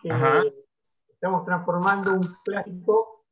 que 0.00 0.10
estamos 1.08 1.44
transformando 1.44 2.14
un 2.14 2.36
clásico 2.44 3.24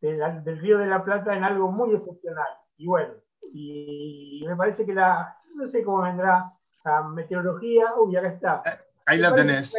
del 0.00 0.58
Río 0.58 0.78
de 0.78 0.86
la 0.86 1.02
Plata 1.02 1.34
en 1.34 1.44
algo 1.44 1.70
muy 1.70 1.94
excepcional. 1.94 2.48
Y 2.76 2.86
bueno, 2.86 3.14
y 3.52 4.44
me 4.46 4.56
parece 4.56 4.84
que 4.86 4.94
la, 4.94 5.36
no 5.54 5.66
sé 5.66 5.82
cómo 5.82 6.02
vendrá 6.02 6.52
la 6.84 7.02
meteorología, 7.02 7.94
uy, 7.98 8.16
acá 8.16 8.28
está. 8.28 8.62
Eh, 8.64 8.78
ahí 9.06 9.18
la 9.18 9.34
tenés. 9.34 9.74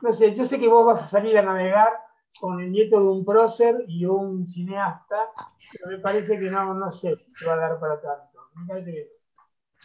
no 0.00 0.12
sé, 0.12 0.34
yo 0.34 0.44
sé 0.44 0.58
que 0.58 0.68
vos 0.68 0.86
vas 0.86 1.02
a 1.02 1.06
salir 1.06 1.38
a 1.38 1.42
navegar 1.42 1.92
con 2.40 2.60
el 2.60 2.70
nieto 2.70 3.00
de 3.00 3.08
un 3.08 3.24
prócer 3.24 3.84
y 3.88 4.04
un 4.04 4.46
cineasta, 4.46 5.16
pero 5.72 5.96
me 5.96 5.98
parece 5.98 6.38
que 6.38 6.50
no, 6.50 6.74
no 6.74 6.90
sé 6.92 7.16
si 7.16 7.32
te 7.32 7.46
va 7.46 7.54
a 7.54 7.56
dar 7.56 7.80
para 7.80 8.00
tanto. 8.00 8.50
Me 8.54 8.66
parece 8.66 8.92
que... 8.92 9.08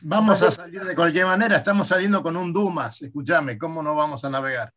Vamos 0.03 0.41
a 0.41 0.49
salir 0.49 0.83
de 0.83 0.95
cualquier 0.95 1.27
manera, 1.27 1.57
estamos 1.57 1.87
saliendo 1.87 2.23
con 2.23 2.35
un 2.35 2.51
Dumas, 2.51 3.01
escúchame, 3.01 3.57
¿cómo 3.57 3.83
no 3.83 3.95
vamos 3.95 4.25
a 4.25 4.29
navegar? 4.29 4.73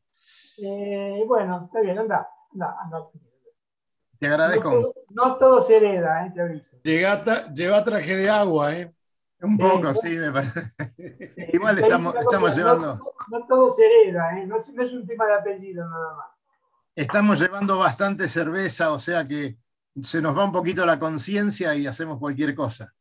Eh, 0.63 1.23
bueno, 1.27 1.65
está 1.67 1.81
bien, 1.81 1.99
anda, 1.99 2.29
anda, 2.53 2.77
anda. 2.83 2.99
Te 4.19 4.27
agradezco. 4.29 4.95
No 5.11 5.37
todo, 5.37 5.61
se 5.61 5.77
hereda, 5.77 6.27
¿eh? 6.27 6.33
te 6.35 6.41
aviso. 6.41 6.77
lleva 7.55 7.85
traje 7.85 8.17
de 8.17 8.31
agua, 8.31 8.75
¿eh? 8.75 8.93
Un 9.41 9.59
poco, 9.59 9.93
sí, 9.93 10.17
me 10.17 10.33
parece. 10.33 10.73
Igual 11.53 11.79
estamos, 11.79 12.17
estamos 12.17 12.57
llevando. 12.57 13.15
No, 13.31 13.47
todo 13.47 13.69
se 13.69 13.85
hereda, 13.85 14.39
¿eh? 14.39 14.47
no, 14.47 14.57
es, 14.57 14.93
un 14.93 15.07
tema 15.07 15.27
de 15.27 15.35
apellido 15.35 15.89
nada 15.89 16.15
más. 16.17 16.27
Estamos 16.95 17.39
llevando 17.39 17.79
bastante 17.79 18.29
cerveza, 18.29 18.93
o 18.93 18.99
sea 18.99 19.27
que 19.27 19.59
se 20.01 20.23
nos 20.23 20.37
va 20.37 20.45
un 20.45 20.53
poquito 20.53 20.87
la 20.87 20.99
conciencia 20.99 21.75
y 21.75 21.87
hacemos 21.87 22.19
cualquier 22.19 22.55
cosa. 22.55 22.95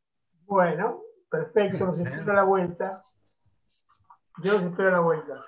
Bueno, 0.46 1.02
perfecto, 1.30 1.86
nos 1.86 2.00
espero 2.00 2.34
la 2.34 2.44
vuelta. 2.44 3.04
Yo 4.44 4.58
os 4.58 4.64
espero 4.64 4.92
la 4.92 5.00
vuelta. 5.00 5.46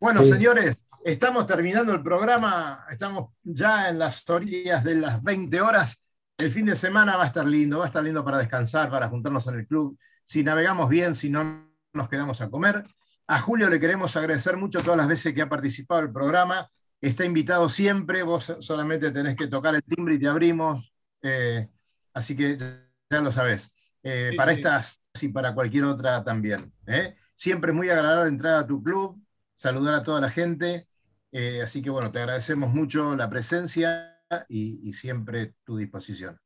Bueno, 0.00 0.24
señores, 0.24 0.82
Estamos 1.02 1.46
terminando 1.46 1.94
el 1.94 2.02
programa, 2.02 2.84
estamos 2.90 3.30
ya 3.42 3.88
en 3.88 3.98
las 3.98 4.28
orillas 4.28 4.84
de 4.84 4.96
las 4.96 5.22
20 5.22 5.58
horas. 5.62 5.98
El 6.36 6.52
fin 6.52 6.66
de 6.66 6.76
semana 6.76 7.16
va 7.16 7.22
a 7.22 7.26
estar 7.26 7.46
lindo, 7.46 7.78
va 7.78 7.84
a 7.84 7.86
estar 7.86 8.04
lindo 8.04 8.22
para 8.22 8.36
descansar, 8.36 8.90
para 8.90 9.08
juntarnos 9.08 9.46
en 9.46 9.54
el 9.54 9.66
club. 9.66 9.98
Si 10.24 10.44
navegamos 10.44 10.90
bien, 10.90 11.14
si 11.14 11.30
no, 11.30 11.72
nos 11.94 12.08
quedamos 12.10 12.42
a 12.42 12.50
comer. 12.50 12.84
A 13.28 13.38
Julio 13.38 13.70
le 13.70 13.80
queremos 13.80 14.14
agradecer 14.16 14.58
mucho 14.58 14.82
todas 14.82 14.98
las 14.98 15.08
veces 15.08 15.32
que 15.32 15.40
ha 15.40 15.48
participado 15.48 16.02
el 16.02 16.12
programa. 16.12 16.70
Está 17.00 17.24
invitado 17.24 17.70
siempre, 17.70 18.22
vos 18.22 18.54
solamente 18.60 19.10
tenés 19.10 19.36
que 19.36 19.46
tocar 19.46 19.74
el 19.74 19.82
timbre 19.82 20.16
y 20.16 20.18
te 20.18 20.28
abrimos. 20.28 20.92
Eh, 21.22 21.66
así 22.12 22.36
que 22.36 22.58
ya 22.58 23.20
lo 23.22 23.32
sabés. 23.32 23.72
Eh, 24.02 24.32
para 24.36 24.52
estas 24.52 25.00
y 25.18 25.28
para 25.28 25.54
cualquier 25.54 25.84
otra 25.84 26.22
también. 26.22 26.74
¿eh? 26.86 27.16
Siempre 27.34 27.72
muy 27.72 27.88
agradable 27.88 28.28
entrar 28.28 28.56
a 28.56 28.66
tu 28.66 28.82
club, 28.82 29.18
saludar 29.56 29.94
a 29.94 30.02
toda 30.02 30.20
la 30.20 30.28
gente 30.28 30.89
eh, 31.32 31.62
así 31.62 31.80
que 31.80 31.90
bueno, 31.90 32.10
te 32.10 32.18
agradecemos 32.18 32.72
mucho 32.72 33.14
la 33.14 33.28
presencia 33.30 34.16
y, 34.48 34.92
siempre 34.92 35.54
tu 35.64 35.76
disposición. 35.76 36.38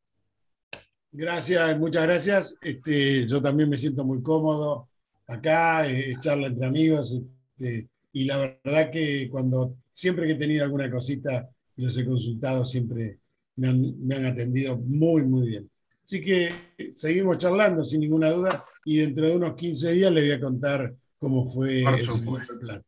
Gracias, 1.12 1.78
muchas 1.78 2.02
gracias. 2.04 2.58
Este, 2.60 3.26
yo 3.26 3.40
también 3.40 3.68
me 3.68 3.76
siento 3.76 4.04
muy 4.04 4.22
cómodo 4.22 4.88
acá, 5.26 5.88
eh, 5.88 6.16
charla 6.20 6.48
entre 6.48 6.66
amigos. 6.66 7.20
Este, 7.58 7.88
y 8.12 8.24
la 8.24 8.38
verdad 8.38 8.90
que 8.90 9.28
cuando 9.30 9.76
siempre 9.90 10.26
que 10.26 10.32
he 10.32 10.36
tenido 10.36 10.64
alguna 10.64 10.90
cosita 10.90 11.48
y 11.76 11.82
los 11.82 11.96
he 11.96 12.04
consultado, 12.04 12.64
siempre 12.64 13.18
me 13.56 13.68
han, 13.68 14.26
atendido 14.26 14.76
muy, 14.76 15.22
muy 15.22 15.48
bien. 15.48 15.70
Así 16.02 16.20
que 16.20 16.52
seguimos 16.94 17.38
charlando 17.38 17.84
sin 17.84 18.00
ninguna 18.00 18.30
duda 18.30 18.64
y 18.84 18.98
dentro 18.98 19.26
de 19.26 19.36
unos 19.36 19.54
15 19.54 19.92
días 19.92 20.12
le 20.12 20.22
voy 20.22 20.32
a 20.32 20.40
contar 20.40 20.94
cómo 21.18 21.50
fue 21.50 21.80
el 21.80 22.58
plan. 22.60 22.84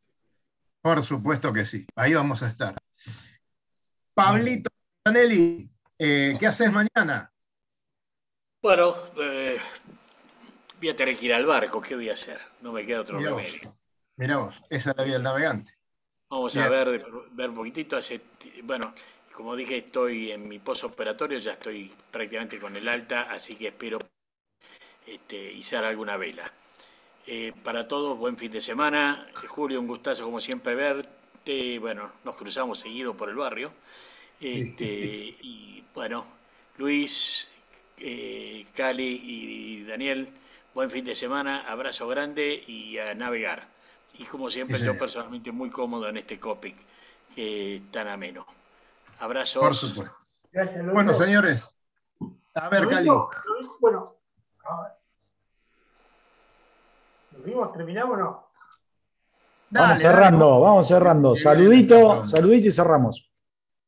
Por 0.87 1.03
supuesto 1.03 1.53
que 1.53 1.65
sí, 1.65 1.85
ahí 1.97 2.15
vamos 2.15 2.45
a 2.45 2.49
estar. 2.49 2.77
Pablito 4.15 4.71
Anelli, 5.05 5.69
eh, 5.99 6.37
¿qué 6.39 6.47
haces 6.47 6.71
mañana? 6.71 7.29
Bueno, 8.63 8.95
eh, 9.21 9.59
voy 10.79 10.89
a 10.89 10.95
tener 10.95 11.17
que 11.17 11.25
ir 11.25 11.35
al 11.35 11.45
barco, 11.45 11.81
¿qué 11.81 11.97
voy 11.97 12.09
a 12.09 12.13
hacer? 12.13 12.39
No 12.61 12.71
me 12.71 12.87
queda 12.87 13.01
otro 13.01 13.19
remedio. 13.19 13.77
Mirá 14.15 14.37
vos, 14.37 14.63
esa 14.71 14.93
es 14.93 14.97
la 14.97 15.03
vida 15.03 15.15
del 15.15 15.25
navegante. 15.25 15.77
Vamos 16.31 16.57
a 16.57 16.69
ver, 16.69 17.05
ver 17.33 17.49
un 17.49 17.57
poquitito. 17.57 17.99
bueno, 18.63 18.95
como 19.33 19.57
dije, 19.57 19.79
estoy 19.79 20.31
en 20.31 20.47
mi 20.47 20.61
posoperatorio, 20.61 21.39
ya 21.39 21.55
estoy 21.55 21.93
prácticamente 22.13 22.61
con 22.61 22.77
el 22.77 22.87
alta, 22.87 23.23
así 23.23 23.55
que 23.55 23.67
espero 23.67 23.99
este, 25.05 25.51
izar 25.53 25.85
alguna 25.85 26.17
vela. 26.17 26.49
Eh, 27.29 27.53
para 27.65 27.89
todos, 27.89 28.17
buen 28.17 28.37
fin 28.37 28.53
de 28.53 28.61
semana. 28.61 29.27
Julio, 29.49 29.81
un 29.81 29.89
gustazo 29.89 30.25
como 30.25 30.41
siempre 30.41 30.77
verte. 30.77 31.79
Bueno, 31.81 32.13
nos 32.25 32.37
cruzamos 32.37 32.79
seguido 32.79 33.17
por 33.17 33.29
el 33.29 33.35
barrio. 33.35 33.73
Este, 34.41 34.85
y 34.85 35.85
bueno, 35.93 36.25
Luis, 36.79 37.51
eh, 37.99 38.67
Cali 38.77 39.21
y 39.25 39.85
Daniel, 39.85 40.29
buen 40.73 40.89
fin 40.89 41.05
de 41.05 41.17
semana, 41.17 41.65
abrazo 41.69 42.07
grande 42.07 42.63
y 42.65 42.99
a 42.99 43.15
navegar. 43.15 43.67
Y 44.19 44.25
como 44.25 44.49
siempre, 44.49 44.79
yo 44.79 44.97
personalmente 44.99 45.51
muy 45.51 45.69
cómodo 45.69 46.09
en 46.09 46.19
este 46.19 46.39
COPIC, 46.39 46.77
que 47.35 47.83
tan 47.91 48.07
ameno. 48.07 48.47
Abrazos. 49.19 49.63
Por 49.63 49.75
supuesto. 49.75 50.17
bueno, 50.93 51.13
señores. 51.13 51.69
A 52.55 52.69
ver, 52.69 52.87
Cali. 52.87 53.09
bueno, 53.81 54.17
¿Nos 54.63 54.96
vimos? 57.47 57.73
¿Terminamos 57.73 58.15
o 58.15 58.17
no? 58.17 58.47
vamos 59.71 60.01
cerrando, 60.01 60.61
vamos 60.61 60.89
cerrando. 60.89 61.37
Saludito, 61.37 62.27
saludito 62.27 62.69
y 62.69 62.73
cerramos. 62.73 63.26